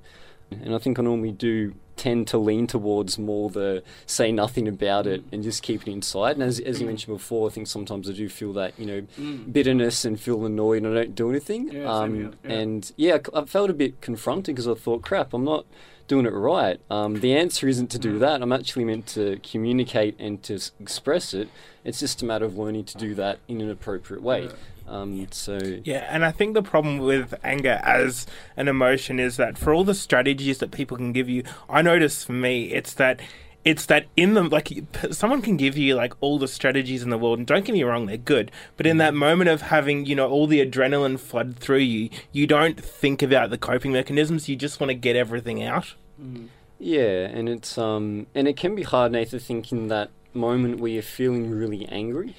And 0.50 0.74
I 0.74 0.78
think 0.78 0.98
I 0.98 1.02
normally 1.02 1.32
do 1.32 1.74
tend 1.96 2.28
to 2.28 2.38
lean 2.38 2.66
towards 2.68 3.18
more 3.18 3.50
the 3.50 3.82
say 4.06 4.30
nothing 4.30 4.68
about 4.68 5.04
it 5.06 5.24
and 5.32 5.42
just 5.42 5.62
keep 5.64 5.82
it 5.87 5.90
inside. 5.90 6.32
And 6.37 6.42
as, 6.44 6.61
as 6.61 6.80
you 6.80 6.87
mentioned 6.87 7.16
before, 7.16 7.48
I 7.48 7.52
think 7.52 7.66
sometimes 7.66 8.08
I 8.08 8.12
do 8.12 8.28
feel 8.28 8.52
that, 8.52 8.78
you 8.78 8.87
know, 8.87 9.00
Mm. 9.18 9.52
bitterness 9.52 10.04
and 10.04 10.18
feel 10.18 10.44
annoyed 10.46 10.84
and 10.84 10.96
I 10.96 11.02
don't 11.04 11.14
do 11.16 11.28
anything. 11.30 11.72
Yeah, 11.72 11.92
um, 11.92 12.20
yeah. 12.44 12.50
And 12.50 12.92
yeah, 12.96 13.18
I 13.34 13.44
felt 13.46 13.68
a 13.68 13.74
bit 13.74 14.00
confronted 14.00 14.54
because 14.54 14.68
I 14.68 14.74
thought, 14.74 15.02
crap, 15.02 15.34
I'm 15.34 15.44
not 15.44 15.66
doing 16.06 16.24
it 16.24 16.32
right. 16.32 16.80
Um, 16.88 17.18
the 17.20 17.34
answer 17.34 17.66
isn't 17.68 17.90
to 17.90 17.98
do 17.98 18.16
Mm. 18.16 18.20
that. 18.20 18.42
I'm 18.42 18.52
actually 18.52 18.84
meant 18.84 19.06
to 19.08 19.38
communicate 19.42 20.14
and 20.20 20.40
to 20.44 20.54
s- 20.54 20.70
express 20.80 21.34
it. 21.34 21.48
It's 21.84 21.98
just 21.98 22.22
a 22.22 22.24
matter 22.24 22.44
of 22.44 22.56
learning 22.56 22.84
to 22.84 22.96
do 22.96 23.14
that 23.16 23.40
in 23.48 23.61
an 23.61 23.70
appropriate 23.70 24.22
way. 24.22 24.44
Yeah. 24.44 24.52
Um, 24.88 25.27
so 25.31 25.59
Yeah, 25.85 26.07
and 26.09 26.24
I 26.24 26.31
think 26.31 26.55
the 26.55 26.62
problem 26.62 26.98
with 26.98 27.35
anger 27.44 27.81
as 27.83 28.27
an 28.57 28.68
emotion 28.68 29.20
is 29.20 29.37
that 29.37 29.59
for 29.59 29.72
all 29.72 29.85
the 29.85 29.94
strategies 29.94 30.59
that 30.59 30.70
people 30.70 30.96
can 30.96 31.12
give 31.12 31.29
you, 31.29 31.42
I 31.68 31.83
notice 31.83 32.24
for 32.24 32.33
me, 32.33 32.72
it's 32.72 32.94
that 32.94 33.20
it's 33.64 33.87
that 33.87 34.07
in 34.16 34.35
them 34.35 34.48
like 34.48 34.72
someone 35.11 35.42
can 35.42 35.57
give 35.57 35.77
you 35.77 35.94
like 35.94 36.14
all 36.20 36.38
the 36.38 36.48
strategies 36.48 37.03
in 37.03 37.11
the 37.11 37.18
world 37.18 37.38
and 37.38 37.46
don't 37.46 37.64
get 37.64 37.72
me 37.72 37.83
wrong 37.83 38.07
they're 38.07 38.16
good 38.16 38.53
but 38.77 38.87
in 38.87 38.98
that 38.98 39.12
moment 39.12 39.51
of 39.51 39.62
having 39.62 40.07
you 40.07 40.14
know 40.14 40.31
all 40.31 40.46
the 40.46 40.64
adrenaline 40.64 41.18
flood 41.18 41.57
through 41.57 41.77
you 41.77 42.09
you 42.31 42.46
don't 42.46 42.83
think 42.83 43.20
about 43.20 43.51
the 43.51 43.59
coping 43.59 43.92
mechanisms 43.92 44.48
you 44.48 44.55
just 44.55 44.79
want 44.79 44.88
to 44.88 44.94
get 44.94 45.16
everything 45.16 45.61
out 45.62 45.94
Mm. 46.20 46.48
Yeah, 46.79 47.27
and 47.27 47.48
it's 47.48 47.77
um 47.79 48.27
and 48.35 48.46
it 48.46 48.57
can 48.57 48.74
be 48.74 48.83
hard, 48.83 49.12
Nathan, 49.12 49.38
thinking 49.40 49.88
that 49.88 50.11
moment 50.35 50.79
where 50.79 50.90
you're 50.90 51.03
feeling 51.03 51.51
really 51.51 51.87
angry. 51.87 52.37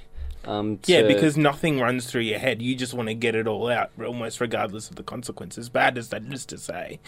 Um, 0.49 0.79
yeah 0.85 1.03
because 1.03 1.37
nothing 1.37 1.79
runs 1.79 2.09
through 2.09 2.21
your 2.21 2.39
head 2.39 2.59
you 2.61 2.75
just 2.75 2.95
want 2.95 3.07
to 3.07 3.13
get 3.13 3.35
it 3.35 3.47
all 3.47 3.69
out 3.69 3.91
almost 4.03 4.41
regardless 4.41 4.89
of 4.89 4.95
the 4.95 5.03
consequences 5.03 5.69
bad 5.69 5.95
as 5.95 6.09
that 6.09 6.23
is 6.23 6.45
to 6.47 6.57
say 6.57 6.99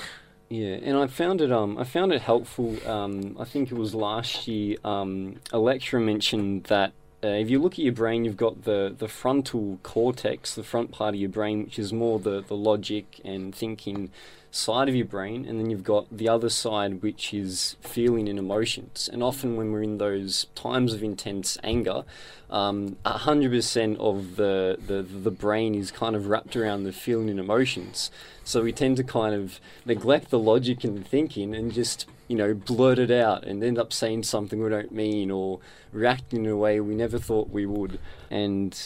yeah, 0.52 0.80
and 0.84 0.98
I 0.98 1.08
found 1.08 1.40
it 1.40 1.50
um 1.50 1.78
I 1.78 1.86
found 1.86 2.12
it 2.12 2.22
helpful. 2.22 2.76
Um, 2.86 3.38
I 3.40 3.46
think 3.46 3.72
it 3.72 3.78
was 3.78 3.96
last 3.96 4.50
year. 4.50 4.76
Um, 4.84 5.38
a 5.54 5.58
lecturer 5.58 6.02
mentioned 6.02 6.66
that. 6.66 6.92
Uh, 7.24 7.28
if 7.28 7.50
you 7.50 7.62
look 7.62 7.74
at 7.74 7.80
your 7.80 7.94
brain, 7.94 8.26
you've 8.26 8.36
got 8.36 8.64
the, 8.64 8.96
the 8.98 9.08
frontal 9.08 9.80
cortex, 9.84 10.56
the 10.56 10.64
front 10.64 10.92
part 10.92 11.14
of 11.14 11.22
your 11.22 11.30
brain, 11.30 11.64
which 11.64 11.78
is 11.78 11.94
more 11.94 12.20
the, 12.20 12.42
the 12.42 12.56
logic 12.56 13.22
and 13.24 13.54
thinking 13.54 14.10
side 14.52 14.90
of 14.90 14.96
your 14.96 15.06
brain, 15.06 15.46
and 15.46 15.60
then 15.60 15.70
you've 15.70 15.84
got 15.84 16.06
the 16.16 16.28
other 16.28 16.50
side, 16.50 17.02
which 17.02 17.34
is 17.34 17.78
feeling 17.82 18.28
and 18.28 18.38
emotions. 18.38 19.10
And 19.12 19.24
often, 19.24 19.56
when 19.56 19.72
we're 19.72 19.84
in 19.84 19.98
those 19.98 20.48
times 20.56 20.94
of 20.94 21.02
intense 21.02 21.58
anger, 21.64 22.04
um, 22.50 22.98
100% 23.06 23.98
of 23.98 24.36
the, 24.36 24.78
the, 24.86 25.02
the 25.02 25.32
brain 25.32 25.74
is 25.74 25.90
kind 25.90 26.16
of 26.16 26.28
wrapped 26.28 26.56
around 26.58 26.84
the 26.84 26.92
feeling 26.92 27.30
and 27.30 27.40
emotions. 27.40 28.12
So 28.44 28.62
we 28.62 28.74
tend 28.74 28.98
to 28.98 29.04
kind 29.06 29.34
of 29.34 29.62
neglect 29.86 30.30
the 30.30 30.40
logic 30.40 30.84
and 30.84 31.08
thinking 31.08 31.56
and 31.56 31.72
just, 31.72 32.06
you 32.28 32.36
know, 32.36 32.54
blurt 32.54 33.00
it 33.00 33.10
out 33.10 33.46
and 33.46 33.64
end 33.64 33.78
up 33.78 33.94
saying 33.94 34.24
something 34.24 34.62
we 34.62 34.70
don't 34.70 34.92
mean 34.92 35.32
or 35.32 35.60
reacting 35.94 36.44
in 36.44 36.52
a 36.52 36.58
way 36.58 36.82
we 36.82 36.94
never 36.94 37.18
thought 37.18 37.50
we 37.50 37.66
would. 37.66 38.00
And 38.30 38.78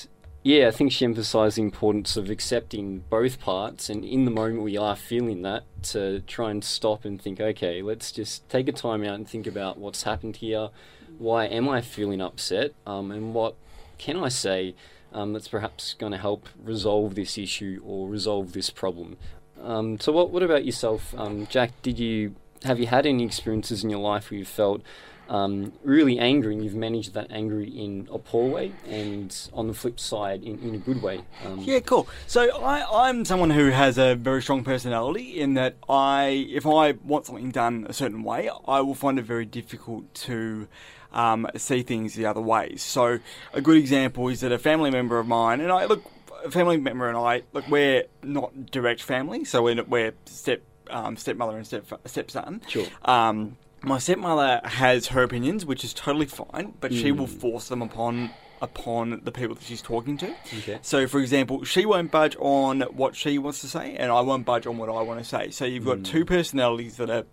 yeah, 0.46 0.68
I 0.68 0.72
think 0.72 0.92
she 0.92 1.06
emphasised 1.06 1.58
the 1.58 1.64
importance 1.64 2.16
of 2.18 2.30
accepting 2.30 3.04
both 3.10 3.40
parts 3.40 3.90
and 3.90 4.06
in 4.06 4.26
the 4.26 4.32
moment 4.32 4.62
we 4.62 4.78
are 4.78 4.96
feeling 4.96 5.42
that 5.42 5.64
to 5.86 6.20
try 6.28 6.52
and 6.52 6.64
stop 6.64 7.04
and 7.04 7.20
think, 7.20 7.42
okay, 7.42 7.82
let's 7.82 8.12
just 8.12 8.48
take 8.48 8.68
a 8.68 8.72
time 8.72 9.04
out 9.04 9.16
and 9.16 9.28
think 9.28 9.48
about 9.48 9.80
what's 9.80 10.04
happened 10.04 10.36
here. 10.36 10.70
Why 11.18 11.46
am 11.46 11.68
I 11.68 11.82
feeling 11.82 12.22
upset? 12.22 12.76
Um, 12.86 13.10
and 13.10 13.34
what 13.34 13.56
can 13.98 14.24
I 14.24 14.30
say 14.30 14.76
um, 15.12 15.34
that's 15.34 15.48
perhaps 15.48 15.96
going 15.96 16.12
to 16.12 16.20
help 16.20 16.48
resolve 16.64 17.16
this 17.16 17.40
issue 17.40 17.82
or 17.84 18.08
resolve 18.08 18.54
this 18.54 18.70
problem? 18.70 19.18
Um, 19.60 20.00
so, 20.00 20.12
what, 20.12 20.30
what 20.30 20.44
about 20.44 20.64
yourself, 20.64 21.16
um, 21.18 21.48
Jack? 21.48 21.72
Did 21.82 21.98
you 21.98 22.36
have 22.64 22.80
you 22.80 22.88
had 22.88 23.06
any 23.06 23.24
experiences 23.24 23.84
in 23.84 23.90
your 23.90 24.00
life 24.00 24.32
where 24.32 24.40
you've 24.40 24.48
felt 24.48 24.82
um, 25.28 25.74
really 25.84 26.20
angry 26.20 26.54
and 26.54 26.64
you've 26.64 26.76
managed 26.76 27.14
that 27.14 27.28
anger 27.32 27.60
in 27.60 28.08
a 28.12 28.20
poor 28.20 28.48
way 28.48 28.72
and 28.88 29.50
on 29.54 29.68
the 29.68 29.74
flip 29.74 30.00
side 30.00 30.44
in, 30.44 30.60
in 30.60 30.76
a 30.76 30.78
good 30.78 31.02
way? 31.02 31.22
Um, 31.46 31.60
Yeah, 31.60 31.80
cool. 31.80 32.08
So 32.28 32.56
I, 32.64 33.08
I'm 33.08 33.26
someone 33.26 33.50
who 33.50 33.70
has 33.70 33.98
a 33.98 34.16
very 34.16 34.42
strong 34.42 34.64
personality 34.64 35.40
in 35.40 35.56
that 35.56 35.76
I, 35.90 36.48
if 36.50 36.66
I 36.66 36.92
want 37.04 37.26
something 37.26 37.52
done 37.52 37.86
a 37.90 37.94
certain 37.94 38.24
way, 38.24 38.50
I 38.68 38.82
will 38.82 38.96
find 38.96 39.18
it 39.20 39.26
very 39.26 39.46
difficult 39.46 40.14
to 40.16 40.68
um, 41.12 41.48
see 41.56 41.82
things 41.82 42.14
the 42.14 42.26
other 42.26 42.42
way. 42.42 42.76
So 42.76 43.20
a 43.54 43.62
good 43.62 43.78
example 43.78 44.28
is 44.28 44.42
that 44.42 44.52
a 44.52 44.60
family 44.60 44.92
member 44.92 45.18
of 45.18 45.28
mine, 45.28 45.62
and 45.62 45.72
I 45.72 45.86
look, 45.86 46.04
a 46.44 46.52
family 46.52 46.78
member 46.78 47.08
and 47.08 47.18
I, 47.18 47.42
look, 47.54 47.68
we're 47.68 48.04
not 48.22 48.70
direct 48.70 49.02
family, 49.02 49.44
so 49.46 49.64
we're, 49.64 49.82
we're 49.84 50.14
step 50.26 50.62
um, 50.90 51.18
stepmother 51.18 51.58
and 51.58 51.66
step 51.66 51.86
stepson. 52.06 52.62
Sure. 52.68 52.88
Um, 53.04 53.58
my 53.82 54.00
stepmother 54.00 54.62
has 54.64 55.08
her 55.08 55.22
opinions, 55.24 55.66
which 55.66 55.84
is 55.84 55.94
totally 55.94 56.26
fine, 56.26 56.74
but 56.80 56.94
she 56.94 57.12
will 57.12 57.28
force 57.28 57.68
them 57.68 57.82
upon 57.82 58.32
upon 58.62 59.22
the 59.24 59.32
people 59.32 59.54
that 59.56 59.64
she's 59.64 59.82
talking 59.82 60.18
to. 60.18 60.34
Okay. 60.60 60.80
So, 60.82 61.08
for 61.08 61.20
example, 61.20 61.64
she 61.66 61.86
won't 61.86 62.10
budge 62.10 62.36
on 62.40 62.82
what 62.82 63.16
she 63.16 63.38
wants 63.38 63.62
to 63.62 63.68
say, 63.68 63.96
and 63.96 64.12
I 64.12 64.22
won't 64.22 64.46
budge 64.46 64.66
on 64.66 64.78
what 64.78 64.90
I 64.90 65.02
want 65.02 65.20
to 65.20 65.26
say. 65.26 65.52
So 65.52 65.66
you've 65.66 65.86
got 65.86 66.04
two 66.04 66.26
personalities 66.26 66.98
that 66.98 67.10
are 67.10 67.26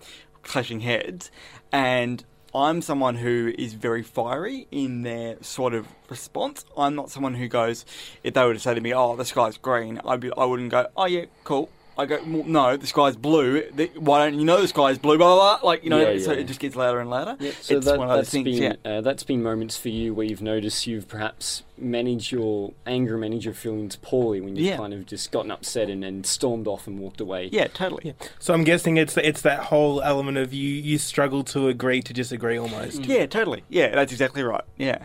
clashing 0.43 0.81
heads, 0.81 1.31
and 1.73 2.25
I'm 2.55 2.83
someone 2.83 3.17
who 3.17 3.55
is 3.57 3.73
very 3.73 4.03
fiery 4.03 4.67
in 4.71 5.03
their 5.03 5.43
sort 5.43 5.73
of 5.75 5.87
response. 6.11 6.65
I'm 6.77 6.95
not 6.95 7.11
someone 7.11 7.35
who 7.35 7.49
goes, 7.49 7.87
if 8.23 8.35
they 8.35 8.45
were 8.45 8.55
to 8.55 8.61
say 8.61 8.75
to 8.75 8.81
me, 8.81 8.93
"Oh, 8.93 9.17
the 9.17 9.25
sky's 9.25 9.57
green," 9.57 10.01
I'd 10.05 10.21
be, 10.21 10.31
I 10.37 10.45
wouldn't 10.45 10.71
go, 10.71 10.88
"Oh 10.97 11.07
yeah, 11.07 11.27
cool." 11.45 11.71
I 12.03 12.07
go, 12.07 12.19
well, 12.27 12.45
no, 12.45 12.77
the 12.77 12.87
sky's 12.87 13.17
blue. 13.17 13.69
The, 13.71 13.91
why 13.99 14.25
don't 14.25 14.38
you 14.38 14.45
know 14.45 14.61
the 14.61 14.69
sky's 14.69 14.99
blue? 14.99 15.17
Blah 15.19 15.35
blah. 15.35 15.59
blah. 15.61 15.67
Like 15.69 15.85
you 15.85 15.91
know, 15.91 15.99
Yeah, 16.12 16.19
so 16.23 16.33
yeah. 16.33 16.41
it 16.41 16.45
just 16.45 16.61
gets 16.61 16.77
louder 16.77 17.01
and 17.01 17.09
louder. 17.11 17.37
Yeah, 17.41 17.53
so 17.61 17.77
it's 17.77 17.87
that, 17.87 17.99
one 17.99 18.11
of 18.11 18.17
those 18.17 18.31
things, 18.31 18.45
been, 18.45 18.77
yeah. 18.85 18.91
Uh, 18.91 19.01
that's 19.01 19.23
been 19.23 19.43
moments 19.43 19.77
for 19.77 19.88
you 19.88 20.12
where 20.15 20.27
you've 20.27 20.43
noticed 20.43 20.87
you've 20.87 21.09
perhaps 21.09 21.62
managed 21.79 22.31
your 22.31 22.73
anger, 22.87 23.17
managed 23.19 23.45
your 23.45 23.55
feelings 23.55 23.97
poorly 23.97 24.41
when 24.41 24.55
you've 24.55 24.67
Yeah. 24.67 24.77
kind 24.77 24.95
of 24.95 25.05
just 25.07 25.33
gotten 25.33 25.51
upset 25.51 25.88
and, 25.91 26.05
and 26.05 26.25
stormed 26.25 26.69
off 26.69 26.87
and 26.87 26.99
walked 27.01 27.21
away. 27.21 27.49
Yeah, 27.51 27.67
totally. 27.69 28.15
So 28.38 28.55
I'm 28.55 28.62
guessing 28.62 28.99
it's 28.99 29.17
it's 29.17 29.43
that 29.43 29.61
whole 29.65 30.01
element 30.03 30.38
of 30.38 30.53
you 30.53 30.69
you 30.69 30.99
struggle 30.99 31.43
to 31.45 31.69
agree 31.69 32.01
to 32.03 32.12
disagree 32.12 32.57
almost. 32.59 33.05
Yeah, 33.07 33.27
totally. 33.27 33.65
Yeah, 33.69 33.95
that's 33.95 34.12
exactly 34.12 34.43
right. 34.43 34.62
Yeah, 34.77 35.05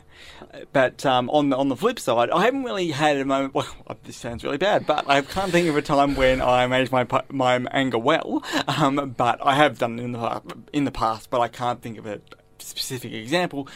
but 0.73 1.05
um, 1.05 1.29
on 1.31 1.49
the 1.49 1.57
on 1.57 1.69
the 1.69 1.75
flip 1.75 1.99
side, 1.99 2.29
I 2.29 2.43
haven't 2.45 2.63
really 2.63 2.91
had 2.91 3.17
a 3.17 3.25
moment. 3.25 3.53
Well, 3.88 3.97
this 4.03 4.17
sounds 4.17 4.43
really 4.43 4.57
bad, 4.57 4.86
but 4.86 5.10
I 5.10 5.21
can't 5.21 5.51
think 5.51 5.67
of 5.69 5.77
a 5.77 5.81
time 5.81 6.15
when 6.15 6.41
I 6.41 6.67
managed 6.67 6.87
my 6.91 7.06
my 7.30 7.56
anger 7.71 7.97
well. 7.97 8.43
Um, 8.67 9.15
but 9.17 9.39
I 9.45 9.56
have 9.56 9.80
done 9.80 10.00
it 10.00 10.04
in 10.04 10.12
the 10.12 10.41
in 10.73 10.84
the 10.86 10.91
past, 10.91 11.30
but 11.30 11.41
I 11.41 11.47
can't 11.47 11.82
think 11.82 11.97
of 11.97 12.06
a 12.06 12.21
specific 12.60 13.13
example. 13.13 13.67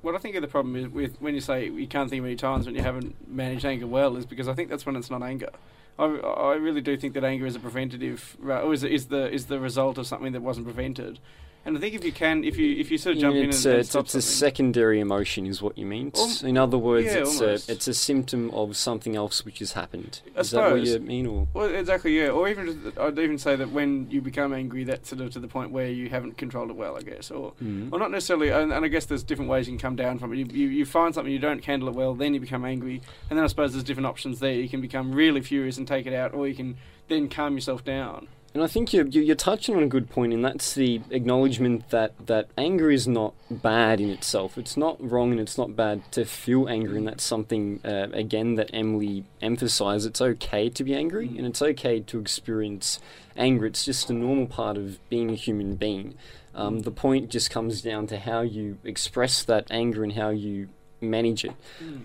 What 0.00 0.14
I 0.14 0.18
think 0.18 0.36
of 0.36 0.42
the 0.42 0.48
problem 0.48 0.76
is 0.76 0.88
with 0.88 1.20
when 1.20 1.34
you 1.34 1.40
say 1.40 1.68
you 1.68 1.86
can't 1.86 2.08
think 2.08 2.20
of 2.20 2.26
any 2.26 2.36
times 2.36 2.66
when 2.66 2.74
you 2.74 2.82
haven't 2.82 3.28
managed 3.28 3.64
anger 3.64 3.86
well 3.86 4.16
is 4.16 4.26
because 4.26 4.48
I 4.48 4.54
think 4.54 4.70
that's 4.70 4.86
when 4.86 4.96
it's 4.96 5.10
not 5.10 5.22
anger. 5.22 5.50
I, 5.98 6.04
I 6.04 6.54
really 6.54 6.80
do 6.80 6.96
think 6.96 7.14
that 7.14 7.24
anger 7.24 7.46
is 7.46 7.56
a 7.56 7.60
preventative, 7.60 8.36
or 8.42 8.72
is, 8.72 8.84
is 8.84 9.06
the 9.06 9.30
is 9.32 9.46
the 9.46 9.58
result 9.58 9.98
of 9.98 10.06
something 10.06 10.32
that 10.32 10.42
wasn't 10.42 10.66
prevented. 10.66 11.18
And 11.64 11.76
I 11.76 11.80
think 11.80 11.94
if 11.94 12.02
you 12.02 12.12
can, 12.12 12.44
if 12.44 12.56
you 12.56 12.76
if 12.76 12.90
you 12.90 12.96
sort 12.96 13.16
of 13.16 13.20
jump 13.20 13.36
in 13.36 13.44
and, 13.44 13.66
a, 13.66 13.78
it's, 13.78 13.94
a 14.14 14.22
secondary 14.22 15.00
emotion, 15.00 15.44
is 15.46 15.60
what 15.60 15.76
you 15.76 15.84
mean. 15.84 16.12
In 16.42 16.56
other 16.56 16.78
words, 16.78 17.06
yeah, 17.06 17.18
it's 17.18 17.40
almost. 17.40 17.68
a 17.68 17.72
it's 17.72 17.88
a 17.88 17.92
symptom 17.92 18.50
of 18.52 18.74
something 18.76 19.14
else 19.16 19.44
which 19.44 19.58
has 19.58 19.72
happened. 19.72 20.22
I 20.34 20.40
is 20.40 20.52
that 20.52 20.70
what 20.70 20.82
you 20.82 20.98
mean? 21.00 21.26
Or 21.26 21.46
Well, 21.52 21.66
exactly, 21.74 22.18
yeah. 22.18 22.28
Or 22.28 22.48
even 22.48 22.66
just, 22.82 22.98
I'd 22.98 23.18
even 23.18 23.36
say 23.36 23.54
that 23.56 23.70
when 23.70 24.10
you 24.10 24.22
become 24.22 24.54
angry, 24.54 24.84
that's 24.84 25.10
sort 25.10 25.20
of 25.20 25.30
to 25.32 25.40
the 25.40 25.48
point 25.48 25.70
where 25.70 25.88
you 25.88 26.08
haven't 26.08 26.38
controlled 26.38 26.70
it 26.70 26.76
well, 26.76 26.96
I 26.96 27.02
guess. 27.02 27.30
Or, 27.30 27.52
Mhm. 27.62 27.92
or 27.92 27.98
not 27.98 28.10
necessarily. 28.12 28.48
And, 28.48 28.72
and 28.72 28.84
I 28.84 28.88
guess 28.88 29.04
there's 29.04 29.22
different 29.22 29.50
ways 29.50 29.66
you 29.66 29.72
can 29.72 29.80
come 29.80 29.96
down 29.96 30.18
from 30.18 30.32
it. 30.32 30.36
You, 30.38 30.46
you, 30.46 30.68
you 30.68 30.86
find 30.86 31.14
something 31.14 31.30
you 31.32 31.38
don't 31.38 31.62
handle 31.64 31.88
it 31.88 31.94
well, 31.94 32.14
then 32.14 32.32
you 32.32 32.40
become 32.40 32.64
angry, 32.64 33.02
and 33.28 33.36
then 33.38 33.44
I 33.44 33.46
suppose 33.48 33.72
there's 33.72 33.84
different 33.84 34.06
options 34.06 34.40
there. 34.40 34.52
You 34.52 34.68
can 34.70 34.80
become 34.80 35.12
really 35.12 35.42
furious 35.42 35.76
and 35.76 35.86
take 35.86 36.06
it 36.06 36.14
out, 36.14 36.32
or 36.32 36.48
you 36.48 36.54
can 36.54 36.78
then 37.08 37.28
calm 37.28 37.54
yourself 37.54 37.84
down. 37.84 38.28
And 38.58 38.64
I 38.64 38.66
think 38.66 38.92
you're, 38.92 39.06
you're 39.06 39.36
touching 39.36 39.76
on 39.76 39.84
a 39.84 39.86
good 39.86 40.10
point, 40.10 40.32
and 40.32 40.44
that's 40.44 40.74
the 40.74 41.00
acknowledgement 41.10 41.90
that, 41.90 42.26
that 42.26 42.48
anger 42.58 42.90
is 42.90 43.06
not 43.06 43.34
bad 43.48 44.00
in 44.00 44.10
itself. 44.10 44.58
It's 44.58 44.76
not 44.76 44.96
wrong 45.00 45.30
and 45.30 45.38
it's 45.38 45.56
not 45.56 45.76
bad 45.76 46.10
to 46.10 46.24
feel 46.24 46.68
angry, 46.68 46.98
and 46.98 47.06
that's 47.06 47.22
something, 47.22 47.78
uh, 47.84 48.08
again, 48.12 48.56
that 48.56 48.70
Emily 48.72 49.26
emphasised. 49.40 50.08
It's 50.08 50.20
okay 50.20 50.70
to 50.70 50.82
be 50.82 50.92
angry, 50.92 51.28
and 51.38 51.46
it's 51.46 51.62
okay 51.62 52.00
to 52.00 52.18
experience 52.18 52.98
anger. 53.36 53.64
It's 53.64 53.84
just 53.84 54.10
a 54.10 54.12
normal 54.12 54.48
part 54.48 54.76
of 54.76 54.98
being 55.08 55.30
a 55.30 55.36
human 55.36 55.76
being. 55.76 56.16
Um, 56.52 56.80
the 56.80 56.90
point 56.90 57.30
just 57.30 57.50
comes 57.50 57.80
down 57.80 58.08
to 58.08 58.18
how 58.18 58.40
you 58.40 58.78
express 58.82 59.44
that 59.44 59.68
anger 59.70 60.02
and 60.02 60.14
how 60.14 60.30
you 60.30 60.68
manage 61.00 61.44
it 61.44 61.52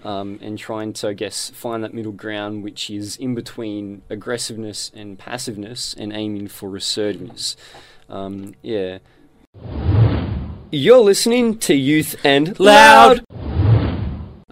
um, 0.03 0.39
and 0.41 0.58
trying 0.58 0.93
to, 0.93 1.10
I 1.10 1.13
guess, 1.13 1.49
find 1.51 1.84
that 1.84 1.93
middle 1.93 2.12
ground, 2.12 2.63
which 2.63 2.89
is 2.89 3.15
in 3.17 3.36
between 3.36 4.01
aggressiveness 4.10 4.91
and 4.95 5.17
passiveness, 5.17 5.93
and 5.97 6.13
aiming 6.13 6.47
for 6.47 6.75
assertiveness. 6.75 7.56
Um, 8.10 8.56
yeah. 8.62 8.99
You're 10.71 11.01
listening 11.01 11.60
to 11.60 11.75
Youth 11.75 12.15
and 12.23 12.60
Loud. 12.60 13.23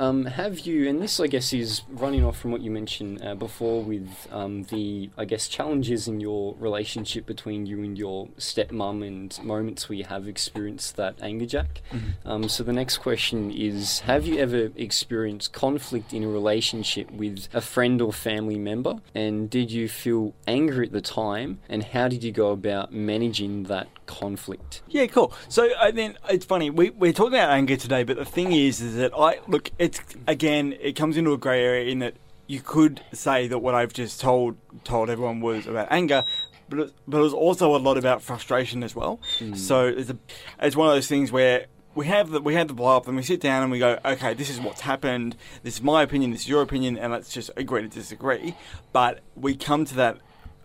Um, 0.02 0.26
have 0.26 0.62
you, 0.62 0.90
and 0.90 1.00
this 1.00 1.20
I 1.20 1.28
guess 1.28 1.54
is 1.54 1.84
running 1.88 2.26
off 2.26 2.40
from 2.40 2.52
what 2.52 2.62
you 2.62 2.72
mentioned 2.72 3.24
uh, 3.24 3.36
before 3.36 3.84
with 3.84 4.10
um, 4.32 4.64
the, 4.64 5.12
I 5.16 5.26
guess, 5.26 5.48
challenges 5.48 6.08
in 6.08 6.20
your 6.20 6.56
relationship 6.56 7.28
between 7.28 7.68
you 7.68 7.84
and 7.84 7.96
your 7.96 8.28
stepmom 8.40 9.06
and 9.06 9.44
moments 9.44 9.88
where 9.88 10.00
you 10.00 10.06
have 10.06 10.28
experienced 10.28 10.96
that 10.96 11.18
anger, 11.22 11.46
Jack. 11.46 11.84
Um, 12.26 12.50
so 12.50 12.64
the 12.64 12.74
next 12.74 12.98
question 12.98 13.52
is 13.52 14.00
Have 14.00 14.26
you 14.26 14.40
ever 14.40 14.72
experienced 14.76 15.54
conflict 15.54 16.14
in 16.14 16.24
a 16.24 16.28
relationship 16.28 17.12
with 17.12 17.48
a 17.54 17.62
friend 17.62 18.02
or 18.02 18.12
family 18.12 18.58
member? 18.58 19.02
And 19.14 19.52
did 19.52 19.72
you 19.72 19.88
feel 19.88 20.34
angry 20.48 20.88
at 20.88 20.94
the 20.94 21.02
time? 21.02 21.60
And 21.70 21.84
how 21.84 22.08
did 22.08 22.24
you 22.24 22.32
go 22.32 22.50
about 22.50 22.92
managing 22.92 23.66
that 23.66 23.88
conflict? 24.08 24.82
Yeah, 24.90 25.06
cool. 25.06 25.32
So 25.48 25.70
I 25.80 25.92
then 25.92 26.18
it's 26.28 26.46
funny 26.46 26.72
we 26.72 26.90
we're 26.90 27.14
talking 27.14 27.36
about 27.36 27.52
anger 27.52 27.78
today, 27.78 28.04
but 28.04 28.18
the 28.18 28.26
thing 28.26 28.52
is, 28.52 28.82
is 28.82 28.96
that 28.96 29.14
I 29.16 29.40
look. 29.48 29.70
It's 29.92 30.16
again, 30.28 30.76
it 30.80 30.96
comes 30.96 31.18
into 31.18 31.34
a 31.34 31.38
grey 31.38 31.64
area 31.64 31.92
in 31.92 32.00
that 32.00 32.16
you 32.48 32.62
could 32.62 33.02
say 33.14 33.48
that 33.48 33.60
what 33.60 33.76
I've 33.76 33.94
just 33.94 34.20
told 34.20 34.58
told 34.84 35.10
everyone 35.10 35.42
was 35.42 35.68
about 35.68 35.88
anger. 35.92 36.24
But 36.70 36.80
it, 36.80 36.94
but 37.08 37.18
it 37.18 37.22
was 37.22 37.34
also 37.34 37.76
a 37.76 37.80
lot 37.80 37.98
about 37.98 38.22
frustration 38.22 38.84
as 38.84 38.96
well. 38.96 39.20
Hmm. 39.40 39.56
So 39.56 39.88
it's 39.88 40.10
a, 40.10 40.18
it's 40.62 40.76
one 40.76 40.88
of 40.88 40.94
those 40.94 41.08
things 41.08 41.32
where 41.32 41.66
we 41.96 42.06
have 42.08 42.30
the 42.30 42.42
we 42.42 42.54
have 42.54 42.70
the 42.70 42.74
blow 42.74 42.96
up, 42.96 43.08
and 43.08 43.18
we 43.18 43.24
sit 43.24 43.42
down 43.42 43.64
and 43.64 43.72
we 43.72 43.80
go, 43.80 44.00
okay, 44.06 44.34
this 44.34 44.50
is 44.50 44.62
what's 44.62 44.82
happened. 44.82 45.36
This 45.64 45.76
is 45.76 45.82
my 45.82 46.02
opinion. 46.04 46.32
This 46.32 46.42
is 46.42 46.50
your 46.50 46.62
opinion, 46.62 46.98
and 46.98 47.12
let's 47.12 47.30
just 47.30 47.52
agree 47.58 47.82
to 47.82 47.90
disagree. 47.90 48.56
But 48.94 49.20
we 49.36 49.56
come 49.56 49.84
to 49.86 49.96
that 49.96 50.20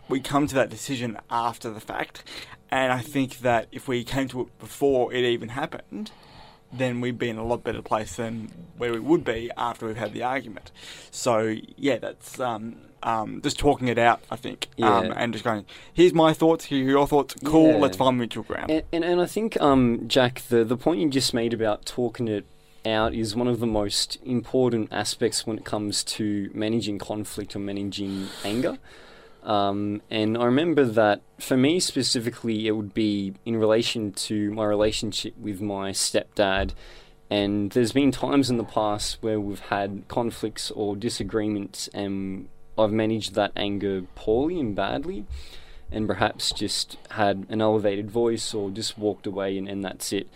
we 0.09 0.21
come 0.21 0.47
to 0.47 0.55
that 0.55 0.71
decision 0.71 1.19
after 1.31 1.71
the 1.71 1.81
fact. 1.81 2.23
And 2.71 2.93
I 2.93 3.01
think 3.01 3.39
that 3.39 3.69
if 3.73 3.89
we 3.89 4.05
came 4.05 4.29
to 4.29 4.43
it 4.43 4.59
before 4.59 5.13
it 5.13 5.25
even 5.25 5.51
happened, 5.51 6.11
then 6.73 7.01
we'd 7.01 7.19
be 7.19 7.29
in 7.29 7.37
a 7.39 7.45
lot 7.45 7.63
better 7.65 7.83
place 7.83 8.17
than 8.17 8.51
where 8.77 8.93
we 8.93 9.01
would 9.01 9.25
be 9.25 9.51
after 9.57 9.87
we've 9.87 9.97
had 9.97 10.13
the 10.13 10.23
argument. 10.23 10.71
So 11.11 11.57
yeah, 11.77 11.99
that's 11.99 12.39
um, 12.41 12.77
um, 13.03 13.41
just 13.43 13.59
talking 13.59 13.89
it 13.89 13.99
out. 13.99 14.21
I 14.31 14.37
think, 14.37 14.69
um, 14.83 15.13
and 15.17 15.33
just 15.33 15.45
going, 15.45 15.65
here's 15.93 16.13
my 16.13 16.33
thoughts, 16.33 16.67
here 16.67 16.85
are 16.85 16.91
your 16.91 17.07
thoughts. 17.07 17.35
Cool, 17.45 17.73
Yeah. 17.73 17.77
let's 17.77 17.97
find 17.97 18.19
mutual 18.19 18.43
ground. 18.45 18.71
And, 18.71 18.83
and, 18.93 19.05
and 19.05 19.21
I 19.21 19.27
think, 19.27 19.61
um, 19.61 20.09
Jack, 20.09 20.43
the, 20.49 20.65
the 20.65 20.77
point 20.77 21.01
you 21.01 21.09
just 21.09 21.33
made 21.33 21.55
about 21.55 21.87
talking 21.87 22.29
it 22.29 22.47
out 22.85 23.15
is 23.15 23.35
one 23.35 23.49
of 23.49 23.61
the 23.61 23.67
most 23.67 24.19
important 24.25 24.93
aspects 24.93 25.47
when 25.47 25.59
it 25.59 25.65
comes 25.65 26.05
to 26.05 26.51
managing 26.55 26.99
conflict 26.99 27.57
or 27.57 27.59
managing 27.59 28.29
anger. 28.45 28.79
Um, 29.47 30.03
and 30.11 30.37
I 30.37 30.45
remember 30.45 30.85
that 30.85 31.23
for 31.39 31.57
me 31.57 31.79
specifically, 31.79 32.67
it 32.67 32.73
would 32.73 32.93
be 32.93 33.35
in 33.45 33.57
relation 33.57 34.13
to 34.13 34.51
my 34.53 34.65
relationship 34.65 35.39
with 35.39 35.61
my 35.63 35.93
stepdad. 35.93 36.73
And 37.31 37.71
there's 37.71 37.93
been 37.93 38.11
times 38.11 38.51
in 38.51 38.57
the 38.57 38.65
past 38.65 39.19
where 39.21 39.41
we've 39.41 39.61
had 39.61 40.05
conflicts 40.09 40.71
or 40.73 40.97
disagreements, 40.97 41.89
and 41.95 42.49
I've 42.77 42.93
managed 42.93 43.35
that 43.35 43.53
anger 43.57 44.03
poorly 44.17 44.61
and 44.61 44.75
badly 44.75 45.25
and 45.91 46.07
perhaps 46.07 46.53
just 46.53 46.99
had 47.11 47.47
an 47.49 47.61
elevated 47.61 48.11
voice 48.11 48.53
or 48.53 48.71
just 48.71 48.99
walked 48.99 49.27
away 49.27 49.57
and, 49.57 49.69
and 49.69 49.85
that's 49.85 50.13
it. 50.13 50.29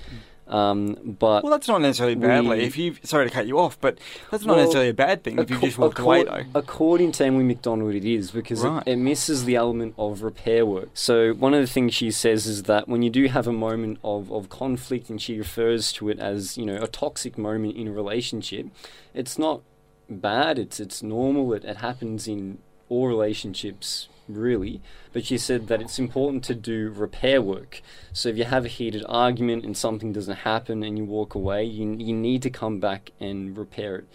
Um, 0.51 1.17
but 1.21 1.45
well, 1.45 1.53
that's 1.53 1.69
not 1.69 1.81
necessarily 1.81 2.17
badly. 2.17 2.59
we- 2.59 2.65
If 2.65 2.77
you 2.77 2.97
sorry 3.05 3.27
to 3.29 3.33
cut 3.33 3.47
you 3.47 3.59
off, 3.59 3.81
but 3.81 3.99
that's 4.31 4.45
not 4.45 4.57
Well, 4.57 4.65
necessarily 4.65 4.91
a 4.91 4.95
bad 4.95 5.23
thing 5.23 5.39
if 5.39 5.49
you 5.49 5.61
just 5.61 5.79
walked 5.79 6.01
away 6.01 6.25
though. 6.25 6.43
According 6.57 7.13
to 7.13 7.25
Emily 7.25 7.45
McDonald, 7.45 7.95
it 7.95 8.05
is 8.05 8.33
because 8.33 8.61
Right. 8.65 8.83
it, 8.85 8.93
it 8.93 8.97
misses 8.97 9.45
the 9.45 9.55
element 9.55 9.95
of 9.97 10.23
repair 10.23 10.67
work. 10.67 10.89
So 10.95 11.33
one 11.35 11.55
of 11.55 11.61
the 11.61 11.69
things 11.69 11.95
she 11.95 12.11
says 12.11 12.47
is 12.49 12.65
that 12.65 12.89
when 12.89 13.03
you 13.03 13.11
do 13.11 13.27
have 13.29 13.47
a 13.47 13.53
moment 13.53 13.99
of, 14.03 14.33
of 14.33 14.49
conflict, 14.49 15.09
and 15.09 15.23
she 15.23 15.39
refers 15.39 15.93
to 15.95 16.09
it 16.09 16.19
as 16.19 16.59
you 16.59 16.67
know 16.67 16.83
a 16.83 16.89
toxic 16.89 17.39
moment 17.39 17.77
in 17.77 17.87
a 17.87 17.93
relationship, 17.93 18.67
it's 19.15 19.39
not 19.39 19.63
bad. 20.09 20.59
It's 20.59 20.81
it's 20.81 21.01
normal. 21.03 21.53
It, 21.55 21.65
it 21.65 21.77
happens 21.77 22.27
in 22.27 22.59
all 22.89 23.07
relationships 23.07 24.09
really. 24.37 24.81
But 25.12 25.25
she 25.25 25.38
said 25.38 25.69
that 25.69 25.81
it's 25.81 25.99
important 25.99 26.45
to 26.45 26.55
do 26.55 26.90
repair 26.90 27.43
work. 27.43 27.83
So 28.12 28.29
if 28.29 28.37
you 28.37 28.45
have 28.45 28.64
a 28.64 28.69
heated 28.69 29.05
argument 29.09 29.64
and 29.64 29.77
something 29.77 30.12
doesn't 30.12 30.38
happen 30.38 30.83
and 30.83 30.97
you 30.99 31.05
walk 31.05 31.35
away, 31.35 31.64
you, 31.64 31.97
you 31.99 32.14
need 32.14 32.43
to 32.43 32.51
come 32.51 32.81
back 32.81 33.11
and 33.21 33.57
repair 33.57 33.97
it. 33.97 34.09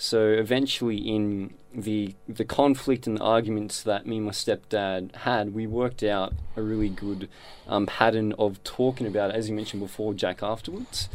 So 0.00 0.28
eventually, 0.28 0.96
in 0.96 1.54
the 1.74 2.14
the 2.28 2.44
conflict 2.44 3.08
and 3.08 3.18
the 3.18 3.22
arguments 3.22 3.82
that 3.82 4.06
me 4.06 4.18
and 4.18 4.26
my 4.26 4.32
stepdad 4.32 5.14
had, 5.16 5.52
we 5.52 5.66
worked 5.66 6.04
out 6.04 6.34
a 6.54 6.62
really 6.62 6.88
good 6.88 7.28
um, 7.66 7.84
pattern 7.84 8.32
of 8.38 8.62
talking 8.62 9.08
about 9.08 9.30
it, 9.30 9.36
as 9.36 9.48
you 9.48 9.56
mentioned 9.56 9.82
before, 9.82 10.14
Jack. 10.14 10.40
Afterwards, 10.40 11.08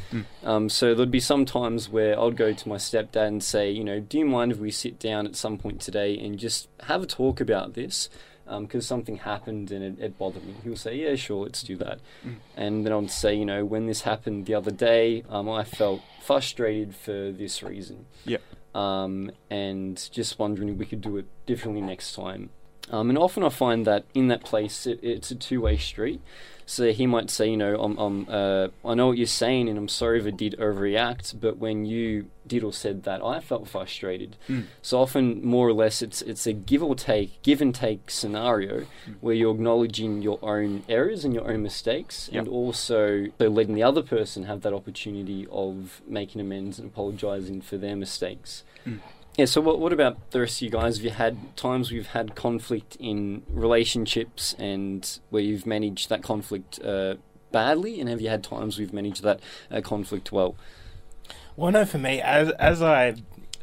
um, 0.43 0.67
so 0.67 0.93
there'd 0.93 1.09
be 1.09 1.21
some 1.21 1.45
times 1.45 1.87
where 1.87 2.19
I'd 2.19 2.35
go 2.35 2.51
to 2.51 2.69
my 2.69 2.75
stepdad 2.75 3.27
and 3.27 3.41
say, 3.41 3.71
you 3.71 3.85
know, 3.85 4.01
do 4.01 4.19
you 4.19 4.25
mind 4.25 4.51
if 4.51 4.57
we 4.57 4.69
sit 4.69 4.99
down 4.99 5.25
at 5.25 5.37
some 5.37 5.57
point 5.57 5.79
today 5.79 6.17
and 6.17 6.37
just 6.37 6.67
have 6.81 7.01
a 7.01 7.07
talk 7.07 7.39
about 7.39 7.75
this? 7.75 8.09
Because 8.45 8.85
something 8.85 9.17
happened 9.17 9.71
and 9.71 9.83
it, 9.83 10.03
it 10.03 10.17
bothered 10.17 10.45
me. 10.45 10.53
He'll 10.63 10.75
say, 10.75 10.95
yeah, 10.95 11.15
sure, 11.15 11.43
let's 11.43 11.63
do 11.63 11.77
that. 11.77 11.99
And 12.57 12.85
then 12.85 12.91
I'd 12.93 13.09
say, 13.09 13.33
you 13.35 13.45
know, 13.45 13.63
when 13.65 13.87
this 13.87 14.01
happened 14.01 14.45
the 14.45 14.53
other 14.55 14.71
day, 14.71 15.23
um, 15.29 15.49
I 15.49 15.63
felt 15.63 16.01
frustrated 16.21 16.93
for 16.95 17.31
this 17.31 17.63
reason 17.63 18.05
Yep. 18.25 18.41
um, 18.75 19.31
and 19.49 20.09
just 20.11 20.39
wondering 20.39 20.69
if 20.69 20.77
we 20.77 20.85
could 20.85 21.01
do 21.01 21.17
it 21.17 21.25
differently 21.45 21.81
next 21.81 22.13
time. 22.15 22.49
Um, 22.91 23.09
and 23.09 23.17
often 23.17 23.43
I 23.43 23.49
find 23.49 23.87
that 23.87 24.03
in 24.13 24.27
that 24.27 24.43
place, 24.43 24.85
it, 24.85 24.99
it's 25.01 25.31
a 25.31 25.35
two-way 25.35 25.77
street. 25.77 26.21
So 26.65 26.91
he 26.91 27.05
might 27.05 27.29
say, 27.29 27.49
you 27.49 27.57
know, 27.57 27.79
I'm, 27.81 27.97
I'm, 27.97 28.27
uh, 28.29 28.67
I 28.85 28.93
know 28.93 29.07
what 29.07 29.17
you're 29.17 29.27
saying, 29.27 29.69
and 29.69 29.77
I'm 29.77 29.87
sorry 29.87 30.19
if 30.19 30.25
I 30.25 30.31
did 30.31 30.55
overreact. 30.59 31.39
But 31.39 31.57
when 31.57 31.85
you 31.85 32.29
did 32.45 32.63
or 32.63 32.73
said 32.73 33.03
that, 33.03 33.23
I 33.23 33.39
felt 33.39 33.67
frustrated. 33.67 34.35
Hmm. 34.47 34.61
So 34.81 34.99
often, 34.99 35.45
more 35.45 35.67
or 35.67 35.73
less, 35.73 36.01
it's 36.01 36.21
it's 36.21 36.45
a 36.45 36.53
give 36.53 36.83
or 36.83 36.95
take, 36.95 37.41
give 37.41 37.61
and 37.61 37.73
take 37.73 38.09
scenario 38.09 38.85
hmm. 39.05 39.13
where 39.21 39.35
you're 39.35 39.53
acknowledging 39.53 40.21
your 40.21 40.39
own 40.41 40.83
errors 40.89 41.25
and 41.25 41.33
your 41.33 41.49
own 41.49 41.63
mistakes, 41.63 42.29
and 42.31 42.47
also 42.47 43.27
so 43.37 43.49
letting 43.49 43.75
the 43.75 43.83
other 43.83 44.01
person 44.01 44.43
have 44.43 44.61
that 44.61 44.73
opportunity 44.73 45.47
of 45.51 46.01
making 46.07 46.41
amends 46.41 46.79
and 46.79 46.89
apologizing 46.89 47.61
for 47.61 47.77
their 47.77 47.95
mistakes. 47.95 48.63
Hmm. 48.83 48.97
Yeah, 49.37 49.45
so 49.45 49.61
what, 49.61 49.79
what 49.79 49.91
about 49.91 50.29
the 50.29 50.41
rest 50.41 50.57
of 50.57 50.61
you 50.61 50.69
guys? 50.69 50.97
Have 50.97 51.05
you 51.05 51.09
had 51.09 51.57
times 51.57 51.91
we've 51.91 52.07
had 52.07 52.35
conflict 52.35 52.97
in 52.99 53.41
relationships 53.49 54.55
and 54.59 55.19
where 55.31 55.41
you've 55.41 55.65
managed 55.65 56.09
that 56.09 56.21
conflict 56.21 56.79
uh, 56.83 57.15
badly? 57.51 57.99
And 57.99 58.07
have 58.09 58.21
you 58.21 58.29
had 58.29 58.43
times 58.43 58.77
we've 58.77 58.93
managed 58.93 59.23
that 59.23 59.39
uh, 59.71 59.81
conflict 59.81 60.31
well? 60.31 60.55
Well, 61.55 61.71
no, 61.71 61.83
for 61.83 61.97
me, 61.97 62.21
as 62.21 62.49
as 62.51 62.83
I 62.83 63.15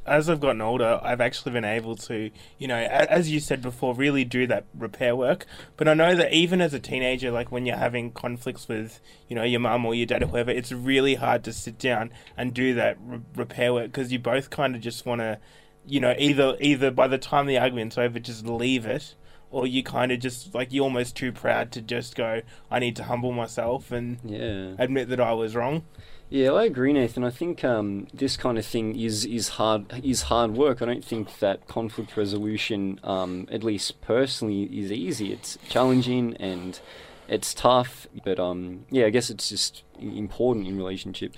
as 0.07 0.29
I've 0.29 0.41
gotten 0.41 0.61
older, 0.61 0.99
I've 1.03 1.21
actually 1.21 1.53
been 1.53 1.65
able 1.65 1.95
to, 1.97 2.31
you 2.59 2.67
know, 2.67 2.77
as 2.77 3.31
you 3.31 3.39
said 3.39 3.63
before, 3.63 3.95
really 3.95 4.25
do 4.25 4.47
that 4.49 4.65
repair 4.77 5.15
work. 5.15 5.47
But 5.77 5.87
I 5.87 5.95
know 5.95 6.17
that 6.17 6.33
even 6.33 6.61
as 6.61 6.75
a 6.75 6.81
teenager, 6.81 7.31
like 7.31 7.53
when 7.53 7.67
you're 7.67 7.77
having 7.77 8.11
conflicts 8.11 8.67
with, 8.67 9.01
you 9.29 9.37
know, 9.37 9.45
your 9.45 9.61
mum 9.61 9.87
or 9.87 9.95
your 9.95 10.07
dad 10.07 10.23
or 10.23 10.27
whoever, 10.27 10.51
it's 10.51 10.73
really 10.73 11.17
hard 11.17 11.45
to 11.45 11.53
sit 11.53 11.79
down 11.79 12.11
and 12.37 12.55
do 12.55 12.75
that 12.75 12.97
re- 13.01 13.21
repair 13.37 13.73
work 13.73 13.87
because 13.87 14.11
you 14.11 14.19
both 14.19 14.51
kind 14.51 14.75
of 14.75 14.81
just 14.81 15.05
want 15.07 15.21
to, 15.21 15.39
you 15.87 16.01
know, 16.01 16.15
either 16.19 16.57
either 16.61 16.91
by 16.91 17.09
the 17.09 17.19
time 17.19 17.47
the 17.47 17.59
argument's 17.59 17.99
over, 17.99 18.19
just 18.19 18.47
leave 18.47 18.87
it. 18.87 19.15
Or 19.53 19.67
you 19.67 19.83
kind 19.83 20.13
of 20.13 20.21
just 20.21 20.55
like 20.55 20.73
you're 20.73 20.85
almost 20.85 21.17
too 21.17 21.33
proud 21.33 21.73
to 21.73 21.83
just 21.83 22.15
go. 22.15 22.43
I 22.71 22.79
need 22.79 22.95
to 22.97 23.05
humble 23.05 23.33
myself 23.33 23.91
and 23.91 24.19
Yeah. 24.25 24.75
admit 24.79 25.09
that 25.09 25.19
I 25.21 25.33
was 25.33 25.57
wrong. 25.57 25.83
Yeah, 26.29 26.53
I 26.53 26.63
agree, 26.67 26.93
Nathan. 26.93 27.25
I 27.25 27.31
think 27.31 27.65
um, 27.65 28.07
this 28.15 28.37
kind 28.37 28.57
of 28.59 28.65
thing 28.65 28.97
is 28.97 29.25
is 29.25 29.49
hard 29.49 29.87
is 30.05 30.23
hard 30.23 30.53
work. 30.53 30.81
I 30.81 30.85
don't 30.85 31.05
think 31.05 31.41
that 31.41 31.67
conflict 31.67 32.17
resolution, 32.17 33.01
um, 33.03 33.49
at 33.51 33.65
least 33.65 34.01
personally, 34.01 34.63
is 34.67 34.93
easy. 34.93 35.33
It's 35.33 35.59
challenging 35.69 36.37
and 36.37 36.79
it's 37.27 37.53
tough. 37.53 38.07
But 38.25 38.39
um, 38.39 38.87
yeah, 38.91 39.07
I 39.07 39.11
guess 39.11 39.31
it's 39.31 39.49
just 39.49 39.83
important 39.99 40.69
in 40.69 40.77
relationship. 40.77 41.35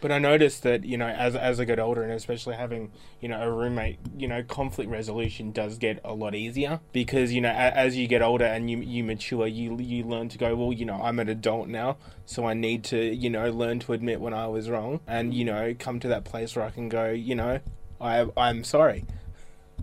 But 0.00 0.12
I 0.12 0.18
noticed 0.18 0.62
that 0.62 0.84
you 0.84 0.96
know, 0.96 1.06
as 1.06 1.34
as 1.34 1.58
I 1.58 1.64
get 1.64 1.78
older, 1.78 2.02
and 2.02 2.12
especially 2.12 2.56
having 2.56 2.92
you 3.20 3.28
know 3.28 3.40
a 3.40 3.50
roommate, 3.50 3.98
you 4.16 4.28
know, 4.28 4.42
conflict 4.42 4.90
resolution 4.90 5.52
does 5.52 5.78
get 5.78 6.00
a 6.04 6.14
lot 6.14 6.34
easier 6.34 6.80
because 6.92 7.32
you 7.32 7.40
know, 7.40 7.50
a, 7.50 7.52
as 7.52 7.96
you 7.96 8.06
get 8.06 8.22
older 8.22 8.44
and 8.44 8.70
you 8.70 8.78
you 8.78 9.02
mature, 9.04 9.46
you 9.46 9.76
you 9.78 10.04
learn 10.04 10.28
to 10.28 10.38
go, 10.38 10.54
well, 10.54 10.72
you 10.72 10.84
know, 10.84 11.00
I'm 11.02 11.18
an 11.18 11.28
adult 11.28 11.68
now, 11.68 11.96
so 12.24 12.46
I 12.46 12.54
need 12.54 12.84
to 12.84 13.14
you 13.14 13.30
know 13.30 13.50
learn 13.50 13.78
to 13.80 13.92
admit 13.92 14.20
when 14.20 14.34
I 14.34 14.46
was 14.48 14.68
wrong, 14.68 15.00
and 15.06 15.32
you 15.32 15.44
know, 15.44 15.74
come 15.78 16.00
to 16.00 16.08
that 16.08 16.24
place 16.24 16.54
where 16.56 16.64
I 16.64 16.70
can 16.70 16.88
go, 16.88 17.10
you 17.10 17.34
know, 17.34 17.60
I 18.00 18.26
I'm 18.36 18.64
sorry. 18.64 19.04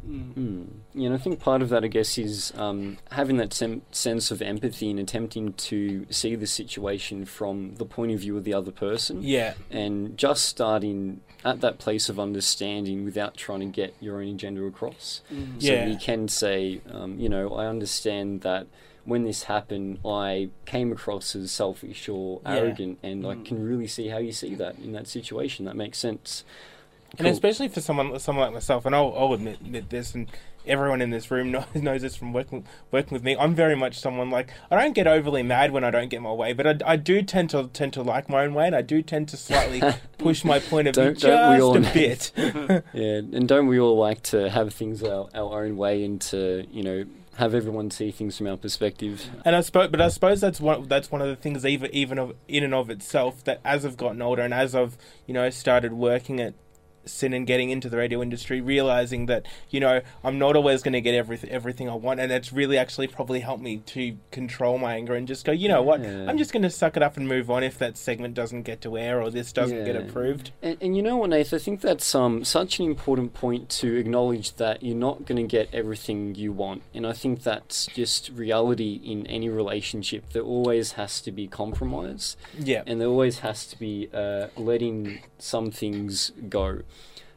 Mm. 0.07 0.67
Yeah, 0.93 1.07
and 1.07 1.15
I 1.15 1.17
think 1.17 1.39
part 1.39 1.61
of 1.61 1.69
that, 1.69 1.83
I 1.83 1.87
guess, 1.87 2.17
is 2.17 2.51
um, 2.55 2.97
having 3.11 3.37
that 3.37 3.53
sem- 3.53 3.81
sense 3.91 4.31
of 4.31 4.41
empathy 4.41 4.89
and 4.91 4.99
attempting 4.99 5.53
to 5.53 6.05
see 6.09 6.35
the 6.35 6.47
situation 6.47 7.25
from 7.25 7.75
the 7.75 7.85
point 7.85 8.11
of 8.11 8.19
view 8.19 8.35
of 8.37 8.43
the 8.43 8.53
other 8.53 8.71
person. 8.71 9.19
Yeah, 9.23 9.53
and 9.71 10.17
just 10.17 10.45
starting 10.45 11.21
at 11.45 11.61
that 11.61 11.77
place 11.79 12.09
of 12.09 12.19
understanding 12.19 13.03
without 13.05 13.35
trying 13.35 13.59
to 13.61 13.65
get 13.65 13.93
your 13.99 14.21
own 14.21 14.27
agenda 14.29 14.63
across. 14.63 15.21
So 15.29 15.35
Yeah. 15.73 15.87
you 15.87 15.97
can 15.97 16.27
say, 16.27 16.81
um, 16.91 17.19
you 17.19 17.27
know, 17.29 17.53
I 17.55 17.67
understand 17.67 18.41
that 18.41 18.67
when 19.05 19.25
this 19.25 19.43
happened, 19.43 19.99
I 20.05 20.49
came 20.65 20.91
across 20.91 21.35
as 21.35 21.51
selfish 21.51 22.07
or 22.07 22.39
Yeah. 22.45 22.55
arrogant, 22.55 22.99
and 23.03 23.25
I 23.27 23.35
can 23.35 23.61
really 23.61 23.87
see 23.87 24.07
how 24.07 24.17
you 24.19 24.31
see 24.31 24.55
that 24.55 24.79
in 24.79 24.93
that 24.93 25.07
situation. 25.07 25.65
That 25.65 25.75
makes 25.75 25.97
sense. 25.97 26.45
And 27.17 27.25
Cool. 27.25 27.31
especially 27.31 27.67
for 27.67 27.79
someone 27.81 28.17
someone 28.19 28.45
like 28.45 28.53
myself, 28.53 28.85
and 28.85 28.95
I'll, 28.95 29.13
I'll 29.15 29.33
admit, 29.33 29.61
admit 29.61 29.89
this, 29.89 30.15
and 30.15 30.27
everyone 30.65 31.01
in 31.01 31.09
this 31.09 31.29
room 31.29 31.51
knows, 31.51 31.65
knows 31.75 32.01
this 32.01 32.15
from 32.15 32.33
working 32.33 32.65
working 32.89 33.13
with 33.13 33.23
me. 33.23 33.35
I'm 33.37 33.53
very 33.53 33.75
much 33.75 33.99
someone 33.99 34.29
like 34.31 34.51
I 34.71 34.81
don't 34.81 34.93
get 34.93 35.05
overly 35.05 35.43
mad 35.43 35.71
when 35.71 35.83
I 35.83 35.91
don't 35.91 36.09
get 36.09 36.21
my 36.21 36.31
way, 36.31 36.53
but 36.53 36.65
I, 36.83 36.93
I 36.93 36.95
do 36.95 37.21
tend 37.21 37.51
to 37.51 37.67
tend 37.67 37.93
to 37.93 38.01
like 38.01 38.29
my 38.29 38.43
own 38.43 38.53
way, 38.55 38.65
and 38.65 38.75
I 38.75 38.81
do 38.81 39.01
tend 39.03 39.29
to 39.29 39.37
slightly 39.37 39.81
push 40.17 40.43
my 40.43 40.59
point 40.59 40.87
of 40.87 40.95
view 40.95 41.13
just 41.13 41.25
all, 41.61 41.77
a 41.77 41.79
bit. 41.93 42.31
Yeah, 42.35 42.81
and 42.93 43.47
don't 43.47 43.67
we 43.67 43.79
all 43.79 43.97
like 43.97 44.23
to 44.23 44.49
have 44.49 44.73
things 44.73 45.03
our, 45.03 45.29
our 45.35 45.63
own 45.65 45.77
way 45.77 46.03
and 46.03 46.19
to, 46.21 46.65
you 46.71 46.81
know, 46.83 47.05
have 47.37 47.53
everyone 47.53 47.91
see 47.91 48.09
things 48.11 48.37
from 48.37 48.47
our 48.47 48.57
perspective? 48.57 49.27
And 49.45 49.55
I 49.55 49.61
suppose, 49.61 49.89
but 49.89 50.01
I 50.01 50.07
suppose 50.07 50.41
that's 50.41 50.59
one 50.59 50.87
that's 50.87 51.11
one 51.11 51.21
of 51.21 51.27
the 51.27 51.35
things, 51.35 51.63
even 51.63 51.93
even 51.93 52.17
of 52.17 52.33
in 52.47 52.63
and 52.63 52.73
of 52.73 52.89
itself, 52.89 53.43
that 53.43 53.59
as 53.63 53.85
I've 53.85 53.97
gotten 53.97 54.21
older 54.21 54.41
and 54.41 54.53
as 54.53 54.73
I've 54.73 54.97
you 55.27 55.33
know 55.35 55.47
started 55.51 55.93
working 55.93 56.39
at 56.39 56.55
SYN 57.05 57.33
and 57.33 57.47
getting 57.47 57.69
into 57.69 57.89
the 57.89 57.97
radio 57.97 58.21
industry, 58.21 58.61
realizing 58.61 59.25
that 59.27 59.45
you 59.69 59.79
know 59.79 60.01
I'm 60.23 60.37
not 60.39 60.55
always 60.55 60.81
going 60.83 60.93
to 60.93 61.01
get 61.01 61.13
everything 61.15 61.49
everything 61.49 61.89
I 61.89 61.95
want, 61.95 62.19
and 62.19 62.31
it's 62.31 62.53
really 62.53 62.77
actually 62.77 63.07
probably 63.07 63.41
helped 63.41 63.63
me 63.63 63.77
to 63.77 64.17
control 64.31 64.77
my 64.77 64.95
anger 64.95 65.13
and 65.15 65.27
just 65.27 65.45
go, 65.45 65.51
you 65.51 65.67
know 65.67 65.81
what, 65.81 66.01
Yeah. 66.01 66.25
I'm 66.27 66.37
just 66.37 66.51
going 66.51 66.63
to 66.63 66.69
suck 66.69 66.97
it 66.97 67.03
up 67.03 67.17
and 67.17 67.27
move 67.27 67.49
on 67.49 67.63
if 67.63 67.77
that 67.79 67.97
segment 67.97 68.33
doesn't 68.33 68.63
get 68.63 68.81
to 68.81 68.97
air 68.97 69.21
or 69.21 69.29
this 69.29 69.51
doesn't 69.51 69.85
get 69.85 69.95
approved. 69.95 70.51
And, 70.61 70.77
and 70.81 70.95
you 70.95 71.01
know 71.03 71.17
what, 71.17 71.29
Nath? 71.29 71.53
I 71.53 71.57
think 71.57 71.81
that's 71.81 72.13
um, 72.15 72.43
such 72.43 72.79
an 72.79 72.85
important 72.85 73.33
point 73.33 73.69
to 73.69 73.95
acknowledge 73.95 74.55
that 74.55 74.83
you're 74.83 74.95
not 74.95 75.25
going 75.25 75.37
to 75.41 75.47
get 75.49 75.69
everything 75.73 76.35
you 76.35 76.51
want. 76.51 76.83
And 76.93 77.05
I 77.05 77.13
think 77.13 77.43
that's 77.43 77.87
just 77.87 78.29
reality 78.29 78.99
in 79.03 79.25
any 79.27 79.49
relationship. 79.49 80.31
There 80.31 80.41
always 80.43 80.93
has 80.93 81.21
to 81.21 81.31
be 81.31 81.47
compromise, 81.47 82.37
Yeah, 82.57 82.83
and 82.85 82.99
there 82.99 83.07
always 83.07 83.39
has 83.39 83.65
to 83.67 83.79
be 83.79 84.09
uh, 84.13 84.47
letting 84.55 85.21
some 85.37 85.71
things 85.71 86.31
go. 86.49 86.81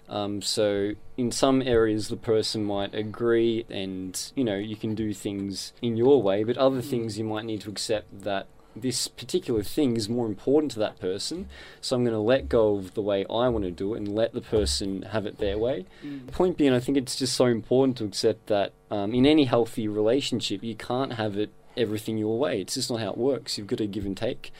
Um, 0.09 0.43
so 0.43 0.93
in 1.17 1.33
some 1.33 1.63
areas, 1.63 2.09
the 2.09 2.17
person 2.17 2.65
might 2.65 2.95
agree, 2.95 3.65
and 3.69 4.33
you 4.35 4.45
know 4.45 4.57
you 4.57 4.77
can 4.77 4.95
do 4.95 5.13
things 5.13 5.73
in 5.83 5.97
your 5.97 6.23
way, 6.23 6.45
but 6.45 6.57
other 6.57 6.81
things 6.83 7.19
you 7.19 7.25
might 7.25 7.45
need 7.45 7.63
to 7.63 7.71
accept 7.71 8.23
that 8.23 8.47
this 8.77 9.09
particular 9.09 9.63
thing 9.63 9.97
is 9.97 10.09
more 10.09 10.27
important 10.27 10.71
to 10.73 10.79
that 10.79 11.01
person. 11.01 11.49
So 11.81 11.97
I'm 11.97 12.05
going 12.05 12.13
to 12.13 12.21
let 12.21 12.49
go 12.49 12.77
of 12.77 12.95
the 12.95 13.03
way 13.03 13.25
I 13.25 13.49
want 13.49 13.65
to 13.65 13.71
do 13.71 13.95
it 13.95 13.99
and 13.99 14.15
let 14.15 14.35
the 14.35 14.43
person 14.43 15.03
have 15.03 15.27
it 15.27 15.39
their 15.39 15.57
way. 15.59 15.87
Point 16.31 16.59
being, 16.59 16.75
I 16.75 16.81
think 16.81 16.99
it's 16.99 17.17
just 17.17 17.35
so 17.35 17.47
important 17.47 17.97
to 17.99 18.05
accept 18.05 18.47
that 18.49 18.73
um, 18.91 19.15
in 19.15 19.25
any 19.25 19.45
healthy 19.45 19.89
relationship, 19.89 20.63
you 20.63 20.75
can't 20.75 21.15
have 21.15 21.37
it 21.39 21.51
everything 21.77 22.19
your 22.19 22.39
way. 22.39 22.61
It's 22.61 22.75
just 22.75 22.91
not 22.91 23.01
how 23.01 23.11
it 23.11 23.19
works. 23.19 23.59
You've 23.59 23.67
got 23.67 23.79
to 23.79 23.87
give 23.87 24.05
and 24.05 24.17
take. 24.17 24.53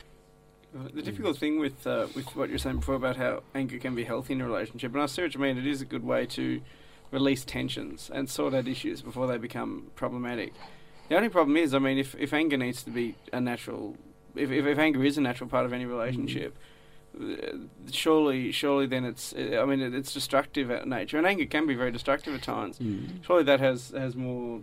The 0.93 1.01
difficult 1.01 1.37
thing 1.37 1.59
with 1.59 1.85
uh, 1.87 2.07
with 2.15 2.35
what 2.35 2.49
you're 2.49 2.57
saying 2.57 2.77
before 2.77 2.95
about 2.95 3.17
how 3.17 3.43
anger 3.55 3.77
can 3.79 3.95
be 3.95 4.03
healthy 4.03 4.33
in 4.33 4.41
a 4.41 4.45
relationship, 4.45 4.93
and 4.93 5.01
I 5.01 5.05
see 5.05 5.21
what 5.21 5.33
you 5.33 5.39
mean. 5.39 5.57
It 5.57 5.67
is 5.67 5.81
a 5.81 5.85
good 5.85 6.03
way 6.03 6.25
to 6.27 6.61
release 7.11 7.45
tensions 7.45 8.11
and 8.13 8.29
sort 8.29 8.53
out 8.53 8.67
issues 8.67 9.01
before 9.01 9.27
they 9.27 9.37
become 9.37 9.87
problematic. 9.95 10.53
The 11.09 11.15
only 11.15 11.29
problem 11.29 11.55
is, 11.55 11.73
I 11.73 11.79
mean, 11.79 11.97
if, 11.97 12.15
if 12.15 12.33
anger 12.33 12.57
needs 12.57 12.83
to 12.83 12.91
be 12.91 13.15
a 13.31 13.39
natural, 13.39 13.95
if, 14.35 14.51
if, 14.51 14.65
if 14.65 14.77
anger 14.77 15.03
is 15.03 15.17
a 15.17 15.21
natural 15.21 15.49
part 15.49 15.65
of 15.65 15.71
any 15.71 15.85
relationship, 15.85 16.57
uh, 17.19 17.57
surely 17.91 18.51
surely 18.51 18.87
then 18.87 19.05
it's, 19.05 19.33
I 19.33 19.63
mean, 19.65 19.79
it, 19.79 19.95
it's 19.95 20.13
destructive 20.13 20.69
at 20.69 20.87
nature, 20.87 21.17
and 21.17 21.25
anger 21.25 21.45
can 21.45 21.65
be 21.65 21.75
very 21.75 21.91
destructive 21.91 22.35
at 22.35 22.43
times. 22.43 22.79
Surely 23.25 23.43
that 23.43 23.59
has 23.61 23.91
has 23.91 24.15
more 24.15 24.61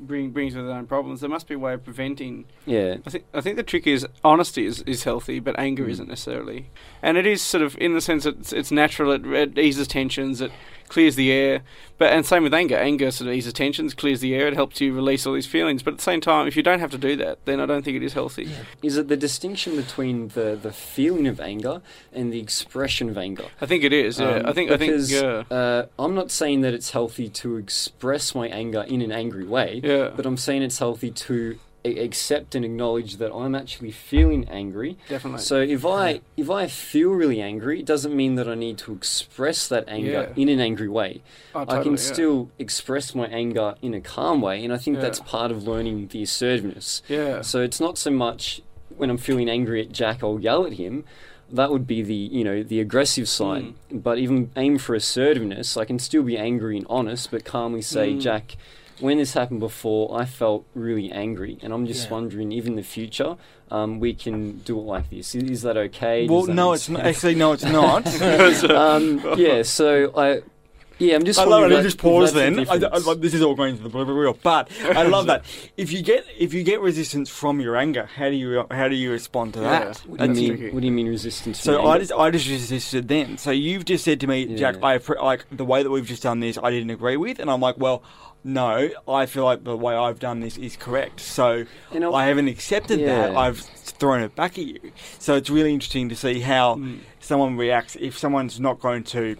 bring 0.00 0.30
brings 0.30 0.54
with 0.54 0.64
its 0.66 0.72
own 0.72 0.86
problems. 0.86 1.20
There 1.20 1.30
must 1.30 1.46
be 1.48 1.54
a 1.54 1.58
way 1.58 1.74
of 1.74 1.84
preventing 1.84 2.46
Yeah. 2.66 2.96
I 3.06 3.10
think 3.10 3.24
I 3.34 3.40
think 3.40 3.56
the 3.56 3.62
trick 3.62 3.86
is 3.86 4.06
honesty 4.24 4.64
is, 4.66 4.82
is 4.82 5.04
healthy, 5.04 5.38
but 5.40 5.58
anger 5.58 5.84
Mm. 5.86 5.90
isn't 5.90 6.08
necessarily. 6.08 6.70
And 7.02 7.16
it 7.18 7.26
is 7.26 7.42
sort 7.42 7.62
of 7.62 7.76
in 7.80 7.94
the 7.94 8.00
sense 8.00 8.24
that 8.24 8.38
it's, 8.38 8.52
it's 8.52 8.70
natural. 8.72 9.12
It, 9.12 9.26
it 9.26 9.58
eases 9.58 9.86
tensions. 9.86 10.40
It 10.40 10.52
clears 10.90 11.16
the 11.16 11.32
air. 11.32 11.62
But 11.96 12.12
and 12.12 12.24
same 12.26 12.42
with 12.42 12.52
anger. 12.54 12.76
Anger 12.76 13.10
sort 13.10 13.28
of 13.28 13.34
eases 13.34 13.52
tensions, 13.52 13.94
clears 13.94 14.20
the 14.20 14.34
air. 14.34 14.46
It 14.48 14.54
helps 14.54 14.80
you 14.80 14.94
release 14.94 15.26
all 15.26 15.32
these 15.34 15.46
feelings. 15.46 15.82
But 15.82 15.92
at 15.92 15.96
the 15.98 16.02
same 16.02 16.20
time, 16.20 16.46
if 16.46 16.56
you 16.56 16.62
don't 16.62 16.80
have 16.80 16.90
to 16.92 16.98
do 16.98 17.14
that, 17.16 17.44
then 17.44 17.60
I 17.60 17.66
don't 17.66 17.82
think 17.82 17.96
it 17.96 18.02
is 18.02 18.12
healthy. 18.14 18.48
Is 18.82 18.96
it 18.96 19.08
the 19.08 19.16
distinction 19.16 19.76
between 19.76 20.28
the, 20.28 20.58
the 20.60 20.72
feeling 20.72 21.26
of 21.26 21.40
anger 21.40 21.80
and 22.12 22.32
the 22.32 22.40
expression 22.40 23.08
of 23.08 23.16
anger? 23.18 23.44
I 23.60 23.66
think 23.66 23.84
it 23.84 23.92
is. 23.92 24.18
Yeah, 24.18 24.28
Um, 24.36 24.46
I 24.46 24.52
think. 24.52 24.70
I 24.70 24.76
think. 24.76 24.92
because, 24.92 25.12
Yeah. 25.12 25.42
Uh, 25.50 25.86
I'm 25.98 26.14
not 26.14 26.30
saying 26.30 26.62
that 26.62 26.74
it's 26.74 26.90
healthy 26.90 27.28
to 27.28 27.56
express 27.56 28.34
my 28.34 28.48
anger 28.48 28.82
in 28.82 29.00
an 29.02 29.12
angry 29.12 29.44
way, 29.44 29.80
Yeah. 29.84 30.10
but 30.16 30.26
I'm 30.26 30.36
saying 30.38 30.62
it's 30.62 30.78
healthy 30.78 31.10
to 31.10 31.58
accept 31.84 32.54
and 32.54 32.64
acknowledge 32.64 33.16
that 33.16 33.32
I'm 33.32 33.54
actually 33.54 33.90
feeling 33.90 34.46
angry. 34.48 34.98
Definitely. 35.08 35.40
So 35.40 35.60
if 35.60 35.84
I 35.86 36.20
if 36.36 36.50
I 36.50 36.66
feel 36.66 37.10
really 37.10 37.40
angry, 37.40 37.80
it 37.80 37.86
doesn't 37.86 38.14
mean 38.14 38.34
that 38.36 38.48
I 38.48 38.54
need 38.54 38.78
to 38.78 38.92
express 38.92 39.66
that 39.68 39.84
anger 39.88 40.32
Yeah. 40.36 40.42
in 40.42 40.48
an 40.48 40.60
angry 40.60 40.88
way. 40.88 41.22
Oh, 41.54 41.64
I 41.68 41.82
can 41.82 41.92
yeah. 41.92 41.96
still 41.98 42.50
express 42.58 43.14
my 43.14 43.26
anger 43.26 43.74
in 43.82 43.94
a 43.94 44.00
calm 44.00 44.40
way, 44.40 44.62
and 44.64 44.72
I 44.72 44.76
think 44.78 44.96
Yeah. 44.96 45.02
that's 45.02 45.20
part 45.20 45.50
of 45.50 45.66
learning 45.66 46.08
the 46.08 46.22
assertiveness. 46.22 47.02
Yeah. 47.08 47.40
So 47.42 47.62
it's 47.62 47.80
not 47.80 47.96
so 47.98 48.10
much 48.10 48.60
when 48.96 49.08
I'm 49.08 49.18
feeling 49.18 49.48
angry 49.48 49.80
at 49.80 49.92
Jack, 49.92 50.22
I'll 50.22 50.38
yell 50.40 50.66
at 50.66 50.74
him. 50.74 51.04
That 51.52 51.70
would 51.72 51.86
be 51.86 52.02
the 52.02 52.14
you 52.14 52.44
know 52.44 52.62
the 52.62 52.78
aggressive 52.80 53.28
side. 53.28 53.74
But 53.90 54.18
even 54.18 54.50
aim 54.56 54.78
for 54.78 54.94
assertiveness. 54.94 55.76
I 55.76 55.84
can 55.84 55.98
still 55.98 56.22
be 56.22 56.36
angry 56.38 56.76
and 56.76 56.86
honest, 56.88 57.30
but 57.30 57.44
calmly 57.44 57.82
say, 57.82 58.12
Mm. 58.12 58.20
Jack, 58.20 58.56
when 59.00 59.18
this 59.18 59.34
happened 59.34 59.60
before, 59.60 60.18
I 60.20 60.24
felt 60.24 60.64
really 60.74 61.10
angry, 61.10 61.58
and 61.62 61.72
I'm 61.72 61.86
just 61.86 62.06
Yeah. 62.06 62.12
wondering 62.14 62.52
even 62.52 62.72
in 62.72 62.76
the 62.76 62.82
future 62.82 63.36
um, 63.70 64.00
we 64.00 64.14
can 64.14 64.58
do 64.58 64.76
it 64.78 64.82
like 64.82 65.10
this. 65.10 65.34
Is, 65.34 65.44
is 65.44 65.62
that 65.62 65.76
okay? 65.76 66.26
Well, 66.28 66.42
that 66.46 66.54
no, 66.54 66.72
it's 66.72 66.88
not. 66.88 67.06
Actually, 67.06 67.36
no, 67.36 67.52
it's 67.52 67.64
not. 67.64 68.04
um, 68.70 69.22
yeah. 69.36 69.62
So 69.62 70.12
I. 70.16 70.42
Yeah, 70.98 71.14
I'm 71.14 71.24
just. 71.24 71.38
I 71.40 71.44
love 71.44 71.60
it. 71.60 71.62
wondering 71.62 71.80
I 71.80 71.82
just 71.82 71.96
pause 71.96 72.28
if 72.30 72.34
that's 72.34 72.56
the 72.56 72.64
then. 72.64 72.68
I, 72.68 72.72
I, 72.72 72.78
difference. 72.78 73.08
I- 73.08 73.14
this 73.14 73.32
is 73.32 73.40
all 73.42 73.54
going 73.54 73.74
to 73.76 73.82
the 73.82 73.88
blooper 73.88 74.14
reel, 74.14 74.36
but 74.42 74.70
I 74.84 75.04
love 75.04 75.26
that. 75.32 75.44
If 75.78 75.92
you 75.92 76.02
get 76.02 76.26
if 76.36 76.52
you 76.52 76.62
get 76.62 76.80
resistance 76.82 77.30
from 77.30 77.58
your 77.60 77.74
anger, 77.76 78.04
how 78.16 78.28
do 78.28 78.34
you 78.36 78.66
how 78.70 78.88
do 78.88 78.96
you 78.96 79.10
respond 79.12 79.54
to 79.54 79.60
Yeah. 79.60 79.84
that? 79.84 79.98
What 80.00 80.18
do 80.18 80.42
you 80.42 80.52
mean? 80.52 80.74
What 80.74 80.80
do 80.80 80.86
you 80.86 80.92
mean 80.92 81.08
resistance? 81.08 81.64
from 81.64 81.74
So 81.74 81.80
I 81.86 81.92
anger? 81.94 81.98
just 82.00 82.12
I 82.12 82.30
just 82.32 82.48
resisted 82.48 83.08
then. 83.08 83.38
So 83.38 83.50
you've 83.50 83.86
just 83.86 84.04
said 84.04 84.20
to 84.20 84.26
me, 84.26 84.56
Jack, 84.56 84.76
I 84.82 84.98
like 85.22 85.46
the 85.50 85.64
way 85.64 85.82
that 85.82 85.90
we've 85.90 86.04
just 86.04 86.22
done 86.24 86.40
this, 86.40 86.58
I 86.62 86.70
didn't 86.70 86.90
agree 86.90 87.16
with, 87.16 87.38
and 87.38 87.50
I'm 87.50 87.60
like, 87.60 87.78
well, 87.78 88.02
no, 88.44 88.90
I 89.08 89.26
feel 89.26 89.44
like 89.44 89.64
the 89.64 89.76
way 89.76 89.94
I've 89.94 90.18
done 90.18 90.40
this 90.40 90.56
is 90.56 90.76
correct. 90.76 91.20
So 91.20 91.64
You 91.92 92.00
know- 92.00 92.14
I 92.14 92.26
haven't 92.26 92.48
accepted 92.48 93.00
that. 93.06 93.36
I've 93.36 93.58
thrown 93.58 94.22
it 94.22 94.34
back 94.34 94.58
at 94.58 94.64
you. 94.64 94.92
So 95.18 95.34
it's 95.36 95.50
really 95.50 95.72
interesting 95.74 96.08
to 96.08 96.16
see 96.16 96.40
how 96.40 96.76
Hmm. 96.76 96.98
someone 97.20 97.56
reacts 97.56 97.96
if 98.00 98.16
someone's 98.18 98.58
not 98.58 98.80
going 98.80 99.04
to. 99.04 99.36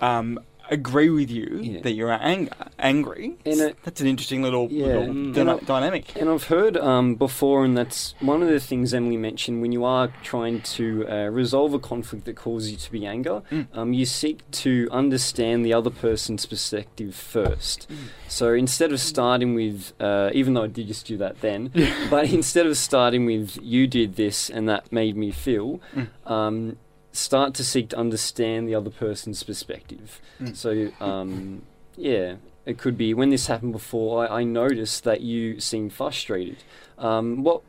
Um, 0.00 0.38
agree 0.70 1.10
with 1.10 1.30
you 1.30 1.60
Yeah. 1.62 1.80
that 1.82 1.92
you're 1.92 2.10
anger, 2.12 2.52
angry 2.78 3.36
it- 3.44 3.76
that's 3.84 4.00
an 4.00 4.06
interesting 4.06 4.42
little, 4.42 4.68
Yeah. 4.70 4.86
little 4.86 5.02
Mm. 5.14 5.36
And 5.36 5.50
I- 5.50 5.58
dynamic 5.58 6.04
And 6.16 6.28
I've 6.28 6.44
heard 6.44 6.76
um, 6.76 7.14
before, 7.14 7.64
and 7.64 7.76
that's 7.76 8.14
one 8.20 8.42
of 8.42 8.48
the 8.48 8.60
things 8.60 8.92
Emily 8.94 9.16
mentioned 9.16 9.62
when 9.62 9.72
you 9.72 9.84
are 9.84 10.08
trying 10.22 10.60
to 10.76 11.06
uh, 11.08 11.14
resolve 11.30 11.74
a 11.74 11.78
conflict 11.78 12.24
that 12.26 12.36
causes 12.36 12.70
you 12.72 12.76
to 12.78 12.92
be 12.92 13.06
anger, 13.06 13.42
Mm. 13.50 13.66
um, 13.74 13.92
you 13.92 14.04
seek 14.06 14.38
to 14.52 14.88
understand 14.90 15.64
the 15.64 15.72
other 15.72 15.90
person's 15.90 16.44
perspective 16.46 17.14
first. 17.14 17.88
So 18.28 18.52
instead 18.52 18.92
of 18.92 19.00
starting 19.00 19.54
with, 19.54 19.92
uh, 20.00 20.30
even 20.34 20.54
though 20.54 20.64
I 20.64 20.68
did 20.68 20.86
just 20.88 21.06
do 21.06 21.16
that 21.18 21.40
then, 21.40 21.70
but 22.10 22.30
instead 22.32 22.66
of 22.66 22.76
starting 22.76 23.24
with, 23.26 23.58
you 23.62 23.86
did 23.86 24.16
this 24.16 24.50
and 24.50 24.68
that 24.68 24.92
made 24.92 25.16
me 25.16 25.30
feel, 25.30 25.80
Mm. 25.96 26.08
um, 26.30 26.76
start 27.12 27.54
to 27.54 27.64
seek 27.64 27.88
to 27.90 27.98
understand 27.98 28.68
the 28.68 28.74
other 28.74 28.90
person's 28.90 29.42
perspective. 29.42 30.20
Mm. 30.40 30.56
So, 30.56 31.04
um, 31.04 31.62
yeah, 31.96 32.36
it 32.66 32.78
could 32.78 32.98
be 32.98 33.14
when 33.14 33.30
this 33.30 33.46
happened 33.46 33.72
before. 33.72 34.28
I, 34.28 34.40
I 34.40 34.44
noticed 34.44 35.04
that 35.04 35.20
you 35.20 35.60
seemed 35.60 35.92
frustrated. 35.92 36.58
Um, 36.98 37.42
what? 37.42 37.62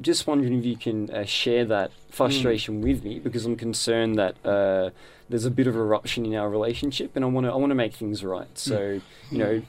Just 0.00 0.26
wondering 0.26 0.58
if 0.58 0.64
you 0.64 0.76
can 0.76 1.10
uh, 1.10 1.24
share 1.24 1.66
that 1.66 1.90
frustration 2.10 2.80
with 2.80 3.04
me 3.04 3.18
because 3.18 3.44
I'm 3.44 3.56
concerned 3.56 4.18
that 4.18 4.34
uh, 4.46 4.90
there's 5.28 5.44
a 5.44 5.50
bit 5.50 5.66
of 5.66 5.76
eruption 5.76 6.24
in 6.24 6.34
our 6.34 6.48
relationship, 6.48 7.14
and 7.16 7.24
I 7.24 7.28
want 7.28 7.46
to 7.46 7.52
I 7.52 7.56
want 7.56 7.70
to 7.70 7.74
make 7.74 7.94
things 7.94 8.24
right. 8.24 8.48
So, 8.58 9.00
you 9.30 9.38
know, 9.38 9.62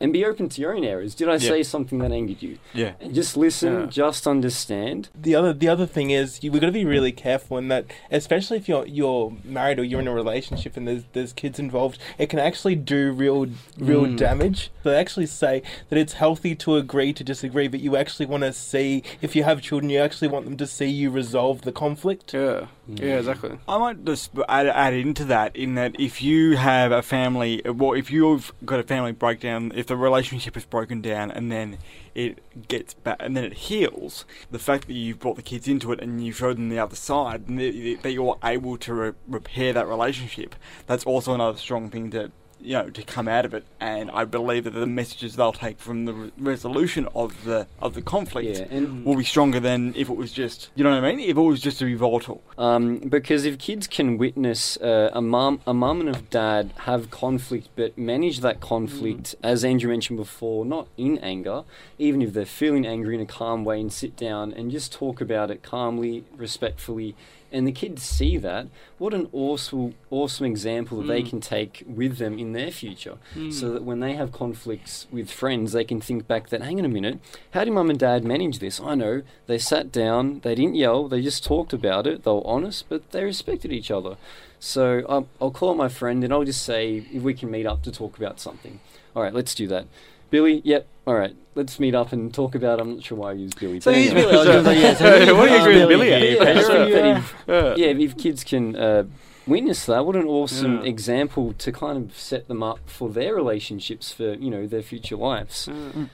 and 0.00 0.12
be 0.12 0.24
open 0.24 0.48
to 0.48 0.60
your 0.60 0.74
own 0.74 0.84
errors. 0.84 1.14
Did 1.14 1.28
I 1.28 1.32
Yeah. 1.34 1.38
say 1.38 1.62
something 1.62 1.98
that 1.98 2.10
angered 2.12 2.42
you? 2.42 2.58
yeah 2.72 2.92
And 3.00 3.14
just 3.14 3.36
listen, 3.36 3.72
Yeah. 3.80 3.86
just 3.86 4.26
understand. 4.26 5.08
the 5.14 5.34
other 5.34 5.52
the 5.52 5.68
other 5.68 5.86
thing 5.86 6.10
is 6.10 6.42
you, 6.42 6.50
we've 6.50 6.60
got 6.60 6.66
to 6.68 6.72
be 6.72 6.84
really 6.84 7.12
careful 7.12 7.58
in 7.58 7.68
that, 7.68 7.84
especially 8.10 8.56
if 8.56 8.68
you're 8.68 8.86
you're 8.86 9.32
married 9.44 9.78
or 9.78 9.84
you're 9.84 10.00
in 10.00 10.08
a 10.08 10.14
relationship 10.14 10.76
and 10.76 10.88
there's 10.88 11.04
there's 11.12 11.32
kids 11.32 11.58
involved, 11.58 11.98
it 12.18 12.28
can 12.30 12.38
actually 12.38 12.74
do 12.74 13.12
real 13.12 13.46
real 13.78 14.06
Mm. 14.06 14.16
damage. 14.16 14.70
They 14.82 14.96
actually 14.96 15.26
say 15.26 15.62
that 15.90 15.98
it's 15.98 16.14
healthy 16.14 16.54
to 16.56 16.76
agree 16.76 17.12
to 17.12 17.22
disagree, 17.22 17.68
but 17.68 17.80
you 17.80 17.96
actually 17.96 18.26
want 18.26 18.42
to 18.44 18.52
see 18.52 19.02
if 19.20 19.36
you 19.36 19.44
have 19.44 19.60
children, 19.60 19.90
you 19.90 20.00
actually 20.00 20.28
want 20.28 20.44
them 20.46 20.56
to 20.56 20.66
see 20.66 20.86
you 20.86 21.10
resolve 21.10 21.62
the 21.62 21.72
conflict. 21.72 22.32
Yeah. 22.32 22.66
Yeah. 22.88 23.18
Exactly. 23.18 23.58
I 23.68 23.78
might 23.78 24.04
just 24.04 24.30
add, 24.48 24.66
add 24.66 24.94
into 24.94 25.24
that 25.26 25.54
in 25.54 25.74
that 25.76 25.94
if 26.00 26.22
you 26.22 26.56
have 26.56 26.90
a 26.92 27.02
family, 27.02 27.62
well, 27.64 27.92
if 27.92 28.10
you've 28.10 28.52
got 28.64 28.80
a 28.80 28.82
family 28.82 29.12
breakdown, 29.12 29.70
if 29.76 29.89
the 29.90 29.96
relationship 29.96 30.56
is 30.56 30.64
broken 30.64 31.02
down 31.02 31.32
and 31.32 31.50
then 31.50 31.76
it 32.14 32.38
gets 32.68 32.94
back 32.94 33.16
and 33.18 33.36
then 33.36 33.42
it 33.42 33.52
heals, 33.52 34.24
the 34.48 34.58
fact 34.58 34.86
that 34.86 34.92
you've 34.92 35.18
brought 35.18 35.34
the 35.34 35.42
kids 35.42 35.66
into 35.66 35.90
it 35.90 36.00
and 36.00 36.24
you 36.24 36.32
showed 36.32 36.56
them 36.56 36.68
the 36.68 36.78
other 36.78 36.94
side, 36.94 37.48
and 37.48 37.58
that 37.58 38.12
you're 38.12 38.38
able 38.44 38.76
to 38.78 38.94
re- 38.94 39.12
repair 39.26 39.72
that 39.72 39.88
relationship, 39.88 40.54
that's 40.86 41.04
also 41.04 41.34
another 41.34 41.58
strong 41.58 41.90
thing 41.90 42.08
to 42.12 42.30
you 42.62 42.74
know 42.74 42.90
to 42.90 43.02
come 43.02 43.28
out 43.28 43.44
of 43.44 43.54
it. 43.54 43.64
And 43.80 44.10
I 44.10 44.24
believe 44.24 44.64
that 44.64 44.70
the 44.70 44.86
messages 44.86 45.36
they'll 45.36 45.52
take 45.52 45.78
from 45.78 46.04
the 46.04 46.12
re- 46.12 46.32
resolution 46.38 47.08
of 47.14 47.44
the 47.44 47.66
of 47.80 47.94
the 47.94 48.02
conflict 48.02 48.48
Yeah, 48.48 48.66
and 48.70 49.04
will 49.04 49.16
be 49.16 49.24
stronger 49.24 49.60
than 49.60 49.94
if 49.96 50.08
it 50.08 50.16
was 50.16 50.32
just 50.32 50.70
you 50.74 50.84
know 50.84 50.90
what 50.90 51.04
I 51.04 51.14
mean. 51.14 51.20
If 51.20 51.36
it 51.36 51.40
was 51.40 51.60
just 51.60 51.78
to 51.78 51.84
be 51.84 51.94
volatile. 51.94 52.42
Um, 52.58 52.98
because 52.98 53.44
if 53.44 53.58
kids 53.58 53.86
can 53.86 54.18
witness 54.18 54.76
uh, 54.78 55.10
a 55.12 55.22
mom 55.22 55.60
a 55.66 55.74
mum 55.74 56.00
and 56.00 56.16
a 56.16 56.20
dad 56.22 56.72
have 56.80 57.10
conflict, 57.10 57.68
but 57.76 57.96
manage 57.96 58.40
that 58.40 58.60
conflict, 58.60 59.34
as 59.42 59.64
Andrew 59.64 59.90
mentioned 59.90 60.18
before, 60.18 60.64
not 60.64 60.88
in 60.96 61.18
anger, 61.18 61.64
even 61.98 62.22
if 62.22 62.32
they're 62.32 62.44
feeling 62.46 62.86
angry 62.86 63.14
in 63.14 63.20
a 63.20 63.26
calm 63.26 63.64
way, 63.64 63.80
and 63.80 63.92
sit 63.92 64.16
down 64.16 64.52
and 64.52 64.70
just 64.70 64.92
talk 64.92 65.20
about 65.20 65.50
it 65.50 65.62
calmly, 65.62 66.24
respectfully, 66.36 67.14
and 67.52 67.66
the 67.66 67.72
kids 67.72 68.02
see 68.02 68.36
that, 68.38 68.68
what 68.98 69.12
an 69.12 69.28
awesome, 69.32 69.94
awesome 70.10 70.46
example 70.46 70.98
that 71.02 71.08
they 71.08 71.22
Mm. 71.22 71.28
can 71.30 71.40
take 71.40 71.82
with 71.86 72.18
them 72.18 72.38
in 72.38 72.52
their 72.52 72.70
future. 72.70 73.16
Mm. 73.34 73.52
So 73.52 73.70
that 73.72 73.82
when 73.82 74.00
they 74.00 74.14
have 74.14 74.30
conflicts 74.32 75.06
with 75.10 75.30
friends, 75.30 75.72
they 75.72 75.84
can 75.84 76.00
think 76.00 76.26
back 76.28 76.48
that, 76.50 76.62
hang 76.62 76.78
on 76.78 76.84
a 76.84 76.88
minute, 76.88 77.18
how 77.52 77.64
did 77.64 77.72
mum 77.72 77.90
and 77.90 77.98
dad 77.98 78.24
manage 78.24 78.58
this? 78.60 78.80
I 78.80 78.94
know, 78.94 79.22
they 79.46 79.58
sat 79.58 79.90
down, 79.90 80.40
they 80.40 80.54
didn't 80.54 80.76
yell, 80.76 81.08
they 81.08 81.20
just 81.22 81.44
talked 81.44 81.72
about 81.72 82.06
it, 82.06 82.24
they 82.24 82.30
were 82.30 82.46
honest, 82.46 82.88
but 82.88 83.10
they 83.10 83.24
respected 83.24 83.72
each 83.72 83.90
other. 83.90 84.16
So 84.58 85.02
I'll, 85.08 85.26
I'll 85.40 85.50
call 85.50 85.70
up 85.70 85.76
my 85.76 85.88
friend 85.88 86.22
and 86.22 86.32
I'll 86.32 86.44
just 86.44 86.62
say 86.62 87.04
if 87.12 87.22
we 87.22 87.34
can 87.34 87.50
meet 87.50 87.66
up 87.66 87.82
to 87.82 87.90
talk 87.92 88.16
about 88.18 88.38
something. 88.40 88.78
All 89.16 89.22
right, 89.22 89.34
let's 89.34 89.54
do 89.54 89.66
that. 89.68 89.86
Billy, 90.30 90.62
yep, 90.64 90.86
all 91.06 91.14
right, 91.14 91.34
let's 91.54 91.78
meet 91.80 91.94
up 91.94 92.12
and 92.12 92.32
talk 92.32 92.54
about. 92.54 92.80
I'm 92.80 92.94
not 92.94 93.04
sure 93.04 93.18
why 93.18 93.30
I 93.30 93.32
use 93.34 93.52
Billy. 93.54 93.80
So 93.80 93.92
he's. 93.92 94.12
Billy. 94.12 94.32
I 94.34 94.36
was 94.38 94.46
gonna 94.64 94.72
yeah, 94.78 94.94
so 94.94 95.18
Hey, 95.24 95.32
what 95.38 95.48
do 95.48 95.54
you 95.54 95.60
agree 95.60 95.78
with 95.80 95.88
Billy? 95.88 96.08
Yeah, 96.10 97.74
Yeah, 97.76 97.86
if 98.04 98.16
kids 98.16 98.44
can 98.44 98.76
uh, 98.76 99.04
witness 99.46 99.86
that, 99.86 100.04
what 100.06 100.16
an 100.16 100.26
awesome 100.26 100.78
Yeah. 100.82 100.88
example 100.88 101.52
to 101.54 101.72
kind 101.72 101.98
of 101.98 102.16
set 102.16 102.48
them 102.48 102.62
up 102.62 102.78
for 102.86 103.08
their 103.10 103.34
relationships 103.34 104.12
for 104.12 104.34
you 104.34 104.50
know 104.50 104.66
their 104.66 104.82
future 104.82 105.16
lives. 105.16 105.68
Yeah. 105.68 106.04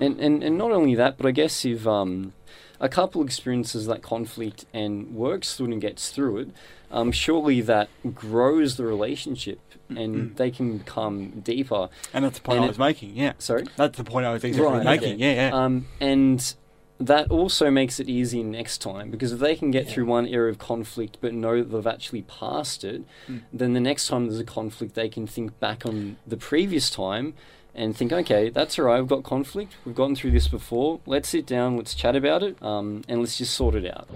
And 0.00 0.20
and, 0.20 0.42
and 0.42 0.58
not 0.58 0.70
only 0.72 0.94
that, 0.94 1.16
but 1.16 1.26
I 1.26 1.30
guess 1.30 1.64
if 1.64 1.86
um, 1.86 2.32
a 2.80 2.88
couple 2.88 3.22
experiences 3.22 3.86
that 3.86 4.02
conflict 4.02 4.64
and 4.72 5.14
works 5.14 5.54
through 5.56 5.72
and 5.72 5.80
gets 5.80 6.10
through 6.10 6.38
it, 6.38 6.48
um, 6.90 7.10
surely 7.12 7.60
that 7.62 7.88
grows 8.14 8.76
the 8.76 8.84
relationship 8.84 9.60
and 9.90 10.36
they 10.36 10.50
can 10.50 10.78
become 10.78 11.40
deeper. 11.40 11.88
And 12.12 12.24
that's 12.24 12.38
the 12.38 12.42
point 12.42 12.56
And 12.58 12.64
I 12.64 12.66
it- 12.66 12.70
was 12.70 12.78
making. 12.78 13.16
Yeah, 13.16 13.32
Sorry. 13.38 13.64
that's 13.76 13.96
the 13.96 14.04
point 14.04 14.26
I 14.26 14.32
was 14.32 14.44
exactly 14.44 14.70
Right, 14.76 14.84
making. 14.84 15.14
okay. 15.14 15.34
Yeah, 15.36 15.48
yeah. 15.50 15.64
Um, 15.64 15.86
and 16.00 16.54
that 17.00 17.30
also 17.30 17.70
makes 17.70 17.98
it 18.00 18.08
easy 18.08 18.42
next 18.42 18.78
time 18.78 19.10
because 19.10 19.32
if 19.32 19.38
they 19.38 19.54
can 19.54 19.70
get 19.70 19.86
Yeah. 19.86 19.92
through 19.92 20.06
one 20.06 20.26
area 20.26 20.50
of 20.50 20.58
conflict 20.58 21.18
but 21.20 21.32
know 21.32 21.56
that 21.62 21.68
they've 21.70 21.86
actually 21.86 22.22
passed 22.22 22.84
it, 22.84 23.02
Mm. 23.28 23.42
then 23.52 23.72
the 23.72 23.80
next 23.80 24.08
time 24.08 24.26
there's 24.26 24.40
a 24.40 24.44
conflict, 24.44 24.94
they 24.94 25.08
can 25.08 25.26
think 25.26 25.58
back 25.60 25.86
on 25.86 26.16
the 26.26 26.36
previous 26.36 26.90
time 26.90 27.34
and 27.78 27.96
think, 27.96 28.12
okay, 28.12 28.50
that's 28.50 28.78
all 28.78 28.86
right, 28.86 29.00
we've 29.00 29.08
got 29.08 29.22
conflict, 29.22 29.76
we've 29.84 29.94
gotten 29.94 30.16
through 30.16 30.32
this 30.32 30.48
before, 30.48 31.00
let's 31.06 31.28
sit 31.28 31.46
down, 31.46 31.76
let's 31.76 31.94
chat 31.94 32.16
about 32.16 32.42
it, 32.42 32.60
um, 32.62 33.02
and 33.08 33.20
let's 33.20 33.38
just 33.38 33.54
sort 33.54 33.74
it 33.76 33.86
out. 33.86 34.08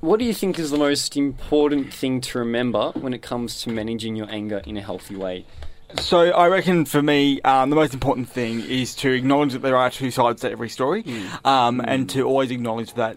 What 0.00 0.18
do 0.18 0.24
you 0.24 0.34
think 0.34 0.58
is 0.58 0.70
the 0.70 0.78
most 0.78 1.16
important 1.16 1.92
thing 1.92 2.20
to 2.20 2.38
remember 2.38 2.92
when 2.92 3.14
it 3.14 3.22
comes 3.22 3.62
to 3.62 3.70
managing 3.70 4.14
your 4.14 4.30
anger 4.30 4.62
in 4.66 4.76
a 4.76 4.82
healthy 4.82 5.16
way? 5.16 5.46
So 6.00 6.18
I 6.30 6.48
reckon 6.48 6.84
for 6.84 7.00
me, 7.00 7.40
um, 7.42 7.70
the 7.70 7.76
most 7.76 7.94
important 7.94 8.28
thing 8.28 8.60
is 8.60 8.94
to 8.96 9.12
acknowledge 9.12 9.52
that 9.52 9.62
there 9.62 9.76
are 9.76 9.88
two 9.88 10.10
sides 10.10 10.40
to 10.42 10.50
every 10.50 10.68
story, 10.68 11.02
Hmm. 11.02 11.46
um, 11.46 11.80
and 11.80 12.10
to 12.10 12.22
always 12.24 12.50
acknowledge 12.50 12.94
that 12.94 13.16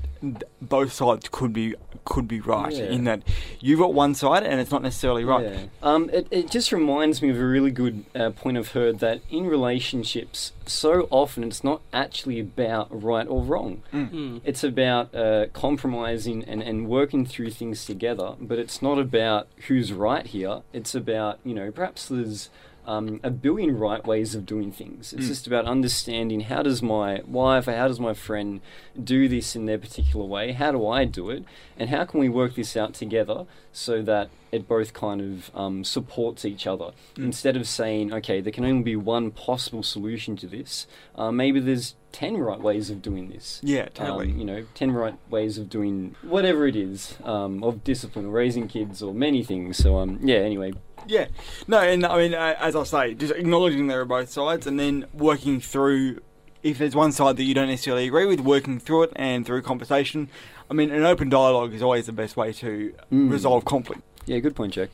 both 0.61 0.93
sides 0.93 1.28
could 1.32 1.51
be 1.51 1.76
could 2.05 2.28
be 2.28 2.39
right. 2.39 2.72
Yeah. 2.74 2.86
In 2.86 3.03
that 3.03 3.22
you've 3.59 3.80
got 3.80 3.93
one 3.93 4.15
side 4.15 4.43
and 4.43 4.59
it's 4.59 4.72
not 4.72 4.82
necessarily 4.82 5.24
right. 5.26 5.45
Yeah. 5.45 5.59
Um, 5.84 6.09
it, 6.11 6.28
it 6.32 6.49
just 6.49 6.72
reminds 6.72 7.22
me 7.22 7.30
of 7.30 7.38
a 7.38 7.45
really 7.45 7.72
good 7.72 8.05
uh, 8.15 8.32
point 8.32 8.57
I've 8.57 8.72
heard 8.72 8.99
that 8.99 9.22
in 9.30 9.45
relationships, 9.47 10.53
so 10.70 11.07
often 11.09 11.43
it's 11.43 11.63
not 11.63 11.82
actually 11.91 12.39
about 12.39 12.88
right 12.91 13.28
or 13.28 13.41
wrong. 13.43 13.84
Mm. 13.93 14.41
It's 14.43 14.63
about 14.63 15.13
uh, 15.13 15.47
compromising 15.53 16.43
and, 16.45 16.61
and 16.61 16.88
working 16.88 17.26
through 17.26 17.51
things 17.51 17.86
together, 17.86 18.36
but 18.39 18.59
it's 18.59 18.82
not 18.82 18.99
about 18.99 19.47
who's 19.67 19.91
right 19.91 20.26
here. 20.26 20.61
It's 20.74 20.95
about, 20.95 21.39
you 21.43 21.53
know, 21.53 21.72
perhaps 21.72 22.07
there's 22.07 22.49
um, 22.89 23.19
a 23.21 23.29
billion 23.29 23.77
right 23.77 24.03
ways 24.03 24.33
of 24.33 24.47
doing 24.47 24.71
things. 24.71 25.13
It's 25.13 25.27
just 25.27 25.45
about 25.45 25.65
understanding 25.65 26.41
how 26.41 26.63
does 26.63 26.81
my 26.81 27.21
wife 27.27 27.67
or 27.67 27.73
how 27.73 27.87
does 27.87 27.99
my 27.99 28.15
friend 28.15 28.61
do 29.01 29.27
this 29.27 29.55
in 29.55 29.67
their 29.67 29.77
particular 29.77 30.25
way? 30.25 30.53
How 30.53 30.71
do 30.71 30.87
I 30.87 31.05
do 31.05 31.29
it? 31.29 31.45
And 31.77 31.91
how 31.91 32.05
can 32.05 32.19
we 32.19 32.29
work 32.29 32.55
this 32.55 32.75
out 32.75 32.95
together 32.95 33.45
so 33.71 34.01
that 34.01 34.31
it 34.51 34.67
both 34.67 34.93
kind 34.93 35.21
of 35.21 35.55
um, 35.55 35.83
supports 35.83 36.45
each 36.45 36.65
other? 36.65 36.93
Instead 37.15 37.55
of 37.55 37.67
saying, 37.67 38.11
okay, 38.11 38.41
there 38.41 38.51
can 38.51 38.65
only 38.65 38.81
be 38.81 38.95
one 38.95 39.29
possible 39.29 39.83
solution 39.83 40.35
to 40.37 40.47
this, 40.47 40.87
uh, 41.13 41.31
maybe 41.31 41.59
there's 41.59 41.93
10 42.11 42.37
right 42.37 42.59
ways 42.59 42.89
of 42.89 43.01
doing 43.01 43.29
this. 43.29 43.61
Yeah, 43.63 43.89
totally. 43.89 44.31
Um, 44.31 44.39
you 44.39 44.45
know, 44.45 44.65
10 44.73 44.91
right 44.91 45.15
ways 45.29 45.57
of 45.57 45.69
doing 45.69 46.15
whatever 46.23 46.65
it 46.65 46.75
is, 46.75 47.15
um, 47.23 47.63
of 47.63 47.83
discipline 47.83 48.25
or 48.25 48.31
raising 48.31 48.67
kids 48.67 49.03
or 49.03 49.13
many 49.13 49.43
things. 49.43 49.77
So, 49.77 49.97
um, 49.97 50.19
yeah, 50.23 50.37
anyway, 50.37 50.73
Yeah, 51.08 51.28
no, 51.68 51.80
and 51.80 52.06
I 52.06 52.18
mean, 52.18 52.34
as 52.34 52.76
I 52.76 52.84
say, 52.84 53.14
just 53.14 53.34
acknowledging 53.34 53.88
there 53.88 54.02
are 54.02 54.06
both 54.06 54.30
sides, 54.30 54.68
and 54.68 54.80
then 54.80 55.06
working 55.14 55.60
through. 55.60 56.22
If 56.62 56.78
there's 56.78 56.93
one 56.95 57.14
side 57.14 57.38
that 57.38 57.43
you 57.45 57.54
don't 57.54 57.70
necessarily 57.70 58.06
agree 58.06 58.26
with, 58.26 58.41
working 58.41 58.80
through 58.82 59.04
it 59.04 59.14
and 59.16 59.45
through 59.45 59.62
conversation. 59.62 60.28
I 60.70 60.74
mean, 60.74 60.91
an 60.91 61.04
open 61.04 61.30
dialogue 61.30 61.74
is 61.74 61.82
always 61.82 62.06
the 62.06 62.12
best 62.12 62.36
way 62.36 62.52
to 62.54 62.93
Mm. 63.12 63.32
resolve 63.32 63.64
conflict. 63.66 64.02
yeah, 64.26 64.39
good 64.39 64.56
point, 64.58 64.74
Jack. 64.74 64.89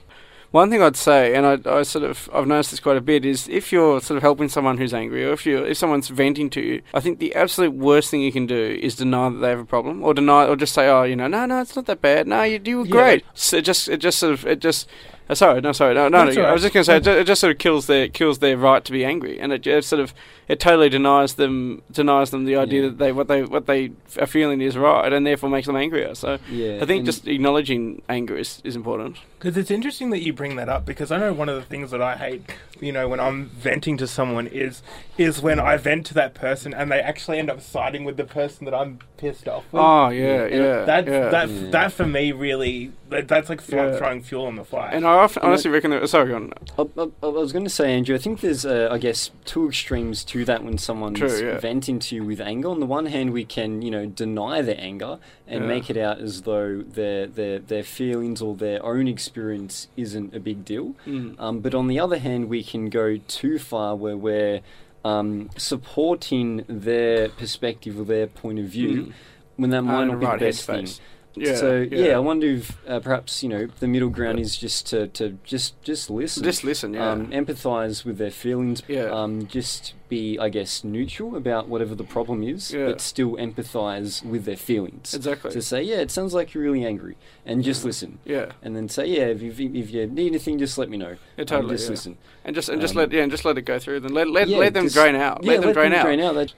One 0.51 0.69
thing 0.69 0.81
I'd 0.81 0.95
say, 0.95 1.33
and 1.35 1.45
I, 1.45 1.79
I 1.79 1.81
sort 1.81 2.05
of 2.05 2.29
I've 2.31 2.45
noticed 2.47 2.69
this 2.71 2.79
quite 2.79 2.95
a 2.97 3.01
bit, 3.01 3.25
is 3.25 3.49
if 3.49 3.73
you're 3.73 3.99
sort 3.99 4.15
of 4.15 4.21
helping 4.21 4.47
someone 4.47 4.77
who's 4.77 4.93
angry, 4.93 5.25
or 5.25 5.33
if 5.33 5.45
you 5.47 5.65
if 5.65 5.75
someone's 5.77 6.07
venting 6.09 6.49
to 6.51 6.61
you, 6.61 6.81
I 6.93 6.99
think 7.01 7.17
the 7.19 7.33
absolute 7.35 7.73
worst 7.73 8.11
thing 8.11 8.21
you 8.21 8.31
can 8.31 8.45
do 8.45 8.79
is 8.81 8.95
deny 8.95 9.27
that 9.29 9.37
they 9.39 9.49
have 9.49 9.59
a 9.59 9.65
problem, 9.65 10.03
or 10.03 10.13
deny, 10.13 10.45
or 10.45 10.55
just 10.55 10.73
say, 10.75 10.87
oh, 10.87 11.01
you 11.03 11.15
know, 11.15 11.27
no, 11.27 11.45
no, 11.47 11.61
it's 11.61 11.75
not 11.75 11.87
that 11.87 11.99
bad. 11.99 12.27
No, 12.27 12.43
you 12.43 12.61
you 12.63 12.77
were 12.77 12.85
Yeah. 12.85 12.91
great. 12.91 13.25
So 13.33 13.57
it 13.57 13.65
just 13.65 13.89
it 13.89 13.97
just 13.97 14.19
sort 14.19 14.33
of 14.33 14.45
it 14.45 14.59
just. 14.59 14.87
Uh, 15.27 15.33
sorry, 15.33 15.59
no, 15.59 15.71
sorry, 15.71 15.95
no, 15.95 16.07
no. 16.07 16.25
No 16.25 16.41
all 16.43 16.47
I 16.49 16.53
was 16.53 16.61
just 16.61 16.73
going 16.73 16.83
to 16.83 16.85
say, 16.85 16.97
it 16.97 17.03
ju- 17.03 17.11
it 17.11 17.23
just 17.25 17.41
sort 17.41 17.51
of 17.51 17.57
kills 17.57 17.87
their 17.87 18.07
kills 18.07 18.39
their 18.39 18.57
right 18.57 18.83
to 18.85 18.91
be 18.91 19.03
angry, 19.03 19.39
and 19.39 19.51
it, 19.51 19.65
it 19.65 19.83
sort 19.83 19.99
of 19.99 20.13
it 20.47 20.59
totally 20.59 20.87
denies 20.89 21.33
them 21.33 21.81
denies 21.91 22.29
them 22.29 22.45
the 22.45 22.55
idea 22.55 22.83
Yeah. 22.83 22.87
that 22.89 22.97
they 22.99 23.11
what 23.11 23.27
they 23.27 23.43
what 23.43 23.65
they 23.65 23.91
are 24.19 24.27
feeling 24.27 24.61
is 24.61 24.77
right, 24.77 25.11
and 25.11 25.25
therefore 25.25 25.49
makes 25.49 25.65
them 25.67 25.75
angrier. 25.75 26.13
So 26.13 26.37
Yeah, 26.49 26.79
I 26.81 26.85
think 26.85 26.99
and- 26.99 27.05
just 27.07 27.27
acknowledging 27.27 28.03
anger 28.07 28.37
is, 28.37 28.61
is 28.63 28.75
important. 28.75 29.17
Because 29.39 29.57
it's 29.57 29.71
interesting 29.71 30.09
that 30.11 30.21
you 30.23 30.31
bring 30.33 30.55
that 30.57 30.69
up 30.69 30.85
because 30.85 31.11
I 31.11 31.17
know 31.17 31.31
one 31.33 31.49
of 31.49 31.55
the 31.55 31.61
things 31.61 31.91
that 31.91 32.01
I 32.01 32.15
hate, 32.15 32.43
you 32.79 32.91
know, 32.91 33.07
when 33.07 33.19
I'm 33.19 33.45
venting 33.49 33.95
to 33.97 34.07
someone 34.07 34.47
is 34.47 34.81
is 35.17 35.41
when 35.41 35.59
I 35.59 35.77
vent 35.77 36.05
to 36.07 36.13
that 36.15 36.33
person 36.35 36.73
and 36.73 36.91
they 36.91 36.99
actually 36.99 37.39
end 37.39 37.49
up 37.49 37.61
siding 37.61 38.03
with 38.05 38.17
the 38.17 38.23
person 38.25 38.65
that 38.65 38.73
I'm 38.75 38.99
pissed 39.17 39.47
off 39.47 39.63
with. 39.71 39.81
Oh 39.81 40.09
yeah, 40.09 40.45
yeah. 40.45 40.85
That's 40.85 41.07
yeah. 41.07 41.29
that 41.29 41.49
Yeah. 41.49 41.69
that 41.71 41.91
for 41.93 42.05
me 42.05 42.31
really 42.31 42.91
that, 43.04 43.04
that's 43.09 43.49
like 43.49 43.61
throw, 43.61 43.91
Yeah. 43.91 43.97
throwing 43.97 44.21
fuel 44.23 44.45
on 44.45 44.55
the 44.55 44.63
fire. 44.63 44.89
And 44.91 45.05
I 45.05 45.13
often, 45.13 45.43
honestly 45.43 45.69
reckon 45.71 45.91
that. 45.91 46.07
Sorry, 46.09 46.29
go 46.29 46.35
on. 46.35 46.53
I, 46.77 47.01
I, 47.01 47.07
I 47.23 47.27
was 47.29 47.51
going 47.51 47.63
to 47.65 47.69
say, 47.69 47.93
Andrew, 47.93 48.15
I 48.15 48.17
think 48.17 48.41
there's, 48.41 48.65
uh, 48.65 48.89
I 48.91 48.97
guess, 48.97 49.29
two 49.45 49.67
extremes 49.67 50.23
to 50.25 50.43
that 50.45 50.63
when 50.63 50.77
someone's 50.77 51.19
True, 51.19 51.47
yeah. 51.51 51.59
venting 51.59 51.99
to 51.99 52.15
you 52.15 52.23
with 52.23 52.41
anger. 52.41 52.69
On 52.69 52.79
the 52.79 52.85
one 52.85 53.05
hand, 53.05 53.31
we 53.31 53.45
can, 53.45 53.81
you 53.81 53.91
know, 53.91 54.05
deny 54.07 54.61
their 54.61 54.79
anger 54.79 55.19
and 55.47 55.61
Yeah. 55.63 55.67
make 55.67 55.89
it 55.89 55.97
out 55.97 56.19
as 56.19 56.41
though 56.43 56.81
their, 56.81 57.27
their, 57.27 57.59
their 57.59 57.83
feelings 57.83 58.41
or 58.41 58.55
their 58.55 58.83
own 58.83 59.07
experience 59.07 59.87
isn't 59.95 60.33
a 60.35 60.39
big 60.39 60.65
deal. 60.65 60.95
Mm. 61.05 61.39
Um, 61.39 61.59
but 61.59 61.75
on 61.75 61.87
the 61.87 61.99
other 61.99 62.17
hand, 62.17 62.49
we 62.49 62.63
can 62.63 62.89
go 62.89 63.17
too 63.27 63.59
far 63.59 63.95
where 63.95 64.17
we're 64.17 64.61
um, 65.03 65.51
supporting 65.57 66.65
their 66.67 67.29
perspective 67.29 67.99
or 67.99 68.03
their 68.05 68.25
point 68.27 68.57
of 68.57 68.65
view 68.65 69.03
Mm. 69.03 69.13
when 69.57 69.69
that 69.69 69.83
might 69.83 70.05
not 70.05 70.19
be 70.19 70.25
the 70.25 70.37
best 70.37 70.65
thing. 70.65 70.85
headspace. 70.85 70.99
Yeah. 71.37 71.55
so 71.55 71.77
yeah. 71.91 72.15
I 72.15 72.19
wonder 72.19 72.47
if 72.47 72.77
uh, 72.87 72.99
perhaps 72.99 73.43
you 73.43 73.49
know 73.49 73.67
the 73.79 73.87
middle 73.87 74.09
ground 74.09 74.39
is 74.39 74.55
just 74.57 74.87
to, 74.87 75.07
to 75.09 75.37
just 75.43 75.81
just 75.83 76.09
listen, 76.09 76.43
Just 76.43 76.63
listen. 76.63 76.93
Yeah. 76.93 77.11
um, 77.11 77.27
empathize 77.27 78.05
with 78.05 78.17
their 78.17 78.31
feelings, 78.31 78.81
Yeah. 78.87 79.05
um, 79.11 79.47
just 79.47 79.93
be 80.07 80.37
I 80.39 80.49
guess 80.49 80.83
neutral 80.83 81.35
about 81.35 81.67
whatever 81.67 81.95
the 81.95 82.03
problem 82.03 82.43
is, 82.43 82.71
Yeah. 82.73 82.85
but 82.85 83.01
still 83.01 83.31
empathize 83.37 84.23
with 84.23 84.45
their 84.45 84.55
feelings. 84.55 85.13
exactly. 85.13 85.51
To 85.51 85.61
say 85.61 85.81
yeah, 85.83 85.97
it 85.97 86.11
sounds 86.11 86.33
like 86.33 86.53
you're 86.53 86.63
really 86.63 86.85
angry, 86.85 87.17
and 87.45 87.63
just 87.63 87.83
listen, 87.85 88.19
yeah. 88.25 88.51
and 88.61 88.75
then 88.75 88.87
say 88.89 89.07
yeah, 89.07 89.25
if 89.25 89.41
you 89.41 89.51
if 89.51 89.89
you 89.91 90.07
need 90.07 90.27
anything, 90.27 90.57
just 90.59 90.77
let 90.77 90.89
me 90.89 90.97
know. 90.97 91.15
Yeah. 91.37 91.41
Um, 91.41 91.45
Totally. 91.47 91.75
just 91.75 91.85
yeah. 91.85 91.89
listen. 91.91 92.17
And 92.43 92.55
just 92.55 92.69
and 92.69 92.79
just 92.79 92.93
Um, 92.93 92.97
let 92.99 93.11
yeah, 93.11 93.23
and 93.23 93.31
just 93.31 93.43
let 93.45 93.57
it 93.57 93.63
go 93.63 93.79
through. 93.79 93.99
Then 94.01 94.13
let 94.13 94.29
let, 94.29 94.47
Yeah, 94.47 94.57
let 94.59 94.73
them 94.73 94.87
drain 94.87 95.15
out. 95.15 95.43
Yeah, 95.43 95.53
let 95.53 95.61
them 95.61 95.73
drain 95.73 95.93
out. 95.93 96.03
drain 96.05 96.19
out. 96.19 96.53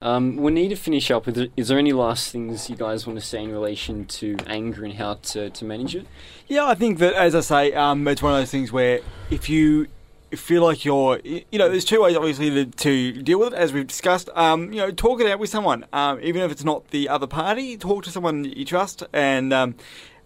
Um, 0.00 0.36
we 0.36 0.52
need 0.52 0.68
to 0.68 0.76
finish 0.76 1.10
up 1.10 1.26
with. 1.26 1.50
Is 1.56 1.66
there 1.68 1.78
any 1.78 1.92
last 1.92 2.30
things 2.30 2.70
you 2.70 2.76
guys 2.76 3.04
want 3.04 3.18
to 3.18 3.24
say 3.24 3.42
in 3.42 3.50
relation 3.50 4.04
to 4.06 4.36
anger 4.46 4.84
and 4.84 4.94
how 4.94 5.14
to, 5.14 5.50
to 5.50 5.64
manage 5.64 5.96
it? 5.96 6.06
Yeah, 6.46 6.66
I 6.66 6.76
think 6.76 6.98
that, 7.00 7.14
as 7.14 7.34
I 7.34 7.40
say, 7.40 7.72
um, 7.72 8.06
it's 8.06 8.22
one 8.22 8.32
of 8.32 8.38
those 8.38 8.50
things 8.52 8.70
where 8.70 9.00
if 9.28 9.48
you 9.48 9.88
feel 10.36 10.62
like 10.62 10.84
you're, 10.84 11.18
you 11.24 11.42
know, 11.58 11.68
there's 11.68 11.84
two 11.84 12.00
ways 12.00 12.14
obviously 12.14 12.48
to, 12.50 12.66
to 12.66 13.22
deal 13.22 13.40
with 13.40 13.52
it, 13.52 13.56
as 13.56 13.72
we've 13.72 13.88
discussed. 13.88 14.30
Um, 14.36 14.72
you 14.72 14.78
know, 14.78 14.92
talk 14.92 15.20
it 15.20 15.26
out 15.26 15.40
with 15.40 15.50
someone, 15.50 15.84
um, 15.92 16.20
even 16.22 16.42
if 16.42 16.52
it's 16.52 16.62
not 16.64 16.88
the 16.92 17.08
other 17.08 17.26
party. 17.26 17.76
Talk 17.76 18.04
to 18.04 18.10
someone 18.12 18.44
you 18.44 18.64
trust 18.64 19.02
and 19.12 19.52
um, 19.52 19.74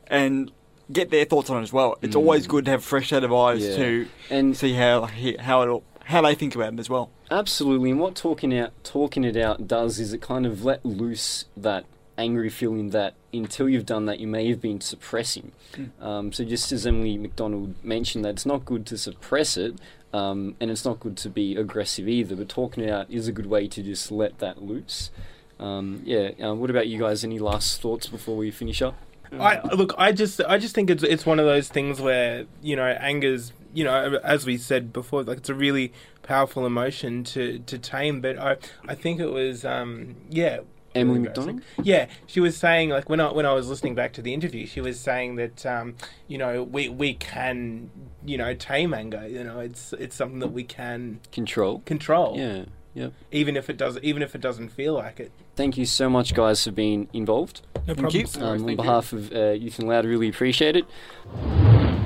and 0.08 0.52
get 0.92 1.08
their 1.08 1.24
thoughts 1.24 1.48
on 1.48 1.60
it 1.60 1.62
as 1.62 1.72
well. 1.72 1.96
It's 2.02 2.14
Mm. 2.14 2.18
always 2.18 2.46
good 2.46 2.66
to 2.66 2.72
have 2.72 2.80
a 2.80 2.82
fresh 2.82 3.08
set 3.08 3.24
of 3.24 3.32
eyes 3.32 3.66
Yeah. 3.66 3.76
to 3.76 4.08
And 4.28 4.54
see 4.54 4.74
how 4.74 5.08
how 5.40 5.62
it 5.62 5.68
all, 5.70 5.82
how 6.04 6.20
they 6.20 6.34
think 6.34 6.54
about 6.54 6.74
it 6.74 6.78
as 6.80 6.90
well. 6.90 7.08
Absolutely, 7.32 7.90
and 7.90 7.98
what 7.98 8.14
talking 8.14 8.56
out 8.56 8.72
talking 8.84 9.24
it 9.24 9.38
out 9.38 9.66
does 9.66 9.98
is 9.98 10.12
it 10.12 10.20
kind 10.20 10.44
of 10.44 10.64
let 10.66 10.84
loose 10.84 11.46
that 11.56 11.86
angry 12.18 12.50
feeling 12.50 12.90
that 12.90 13.14
until 13.32 13.70
you've 13.70 13.86
done 13.86 14.04
that 14.04 14.20
you 14.20 14.26
may 14.26 14.50
have 14.50 14.60
been 14.60 14.82
suppressing. 14.82 15.52
Um, 15.98 16.30
so 16.30 16.44
just 16.44 16.70
as 16.72 16.86
Emily 16.86 17.16
McDonald 17.16 17.82
mentioned, 17.82 18.26
that 18.26 18.30
it's 18.34 18.44
not 18.44 18.66
good 18.66 18.84
to 18.84 18.98
suppress 18.98 19.56
it, 19.56 19.76
um, 20.12 20.56
and 20.60 20.70
it's 20.70 20.84
not 20.84 21.00
good 21.00 21.16
to 21.16 21.30
be 21.30 21.56
aggressive 21.56 22.06
either. 22.06 22.36
But 22.36 22.50
talking 22.50 22.84
it 22.84 22.90
out 22.90 23.10
is 23.10 23.28
a 23.28 23.32
good 23.32 23.46
way 23.46 23.66
to 23.66 23.82
just 23.82 24.12
let 24.12 24.38
that 24.40 24.62
loose. 24.62 25.10
Um, 25.58 26.02
yeah. 26.04 26.32
Uh, 26.38 26.54
what 26.54 26.68
about 26.68 26.86
you 26.86 26.98
guys? 26.98 27.24
Any 27.24 27.38
last 27.38 27.80
thoughts 27.80 28.08
before 28.08 28.36
we 28.36 28.50
finish 28.50 28.82
up? 28.82 28.94
I 29.40 29.62
look. 29.74 29.94
I 29.96 30.12
just. 30.12 30.42
I 30.42 30.58
just 30.58 30.74
think 30.74 30.90
it's 30.90 31.02
it's 31.02 31.24
one 31.24 31.38
of 31.38 31.46
those 31.46 31.68
things 31.68 31.98
where 31.98 32.44
you 32.60 32.76
know 32.76 32.84
anger's. 32.84 33.52
You 33.74 33.84
know, 33.84 34.20
as 34.22 34.44
we 34.46 34.58
said 34.58 34.92
before, 34.92 35.22
like 35.22 35.38
it's 35.38 35.48
a 35.48 35.54
really 35.54 35.92
powerful 36.22 36.66
emotion 36.66 37.24
to 37.24 37.58
to 37.60 37.78
tame. 37.78 38.20
But 38.20 38.38
I 38.38 38.56
I 38.86 38.94
think 38.94 39.20
it 39.20 39.30
was 39.30 39.64
um 39.64 40.16
yeah. 40.30 40.60
Emily 40.94 41.20
really 41.20 41.28
McDonald? 41.28 41.62
Yeah, 41.82 42.06
she 42.26 42.38
was 42.40 42.54
saying 42.54 42.90
like 42.90 43.08
when 43.08 43.18
I 43.18 43.32
when 43.32 43.46
I 43.46 43.54
was 43.54 43.66
listening 43.68 43.94
back 43.94 44.12
to 44.12 44.20
the 44.22 44.34
interview, 44.34 44.66
she 44.66 44.82
was 44.82 45.00
saying 45.00 45.36
that 45.36 45.64
um 45.64 45.94
you 46.28 46.36
know 46.36 46.62
we 46.64 46.90
we 46.90 47.14
can 47.14 47.90
you 48.26 48.36
know 48.36 48.52
tame 48.54 48.92
anger. 48.92 49.26
You 49.26 49.42
know, 49.44 49.60
it's 49.60 49.94
it's 49.94 50.14
something 50.14 50.40
that 50.40 50.52
we 50.52 50.64
can 50.64 51.20
Control. 51.32 51.80
control. 51.86 52.36
Yeah. 52.38 52.64
Yep. 52.94 53.14
Even 53.30 53.56
if 53.56 53.70
it 53.70 53.78
does, 53.78 53.96
even 54.02 54.22
if 54.22 54.34
it 54.34 54.42
doesn't 54.42 54.68
feel 54.68 54.92
like 54.92 55.18
it. 55.18 55.32
Thank 55.56 55.78
you 55.78 55.86
so 55.86 56.10
much, 56.10 56.34
guys, 56.34 56.62
for 56.62 56.72
being 56.72 57.08
involved. 57.14 57.62
No 57.88 57.94
Thank 57.94 58.12
you. 58.12 58.26
problems. 58.26 58.36
No 58.36 58.42
worries, 58.42 58.42
Um, 58.42 58.52
on 58.52 58.58
thank 58.58 58.70
you. 58.70 58.76
behalf 58.76 59.12
of 59.14 59.32
uh, 59.32 59.50
Youth 59.52 59.78
and 59.78 59.88
Loud, 59.88 60.04
really 60.04 60.28
appreciate 60.28 60.76
it. 60.76 62.01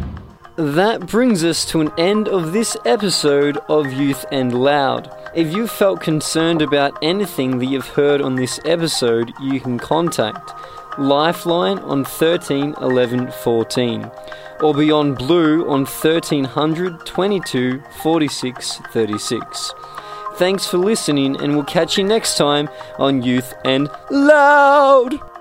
That 0.57 1.07
brings 1.07 1.45
us 1.45 1.67
to 1.67 1.83
an 1.83 1.93
end 1.99 2.29
of 2.29 2.55
this 2.55 2.79
episode 2.87 3.59
of 3.69 3.93
Youth 3.93 4.25
and 4.33 4.59
Loud. 4.59 5.15
If 5.35 5.55
you 5.55 5.67
felt 5.67 6.01
concerned 6.01 6.63
about 6.63 6.97
anything 7.03 7.59
that 7.59 7.67
you've 7.67 7.89
heard 7.89 8.23
on 8.23 8.37
this 8.37 8.59
episode, 8.65 9.35
you 9.43 9.61
can 9.61 9.79
contact 9.79 10.55
Lifeline 10.99 11.79
on 11.81 12.07
13 12.07 12.75
11 12.81 13.33
14 13.33 14.11
or 14.63 14.73
Beyond 14.73 15.19
Blue 15.19 15.69
on 15.69 15.85
1300 15.85 17.05
22 17.05 17.83
46 18.01 18.81
36. 18.95 19.75
Thanks 20.37 20.67
for 20.67 20.79
listening, 20.79 21.39
and 21.39 21.55
we'll 21.55 21.65
catch 21.65 21.99
you 21.99 22.05
next 22.05 22.39
time 22.39 22.71
on 22.99 23.23
Youth 23.23 23.53
and 23.67 23.91
Loud! 24.11 25.36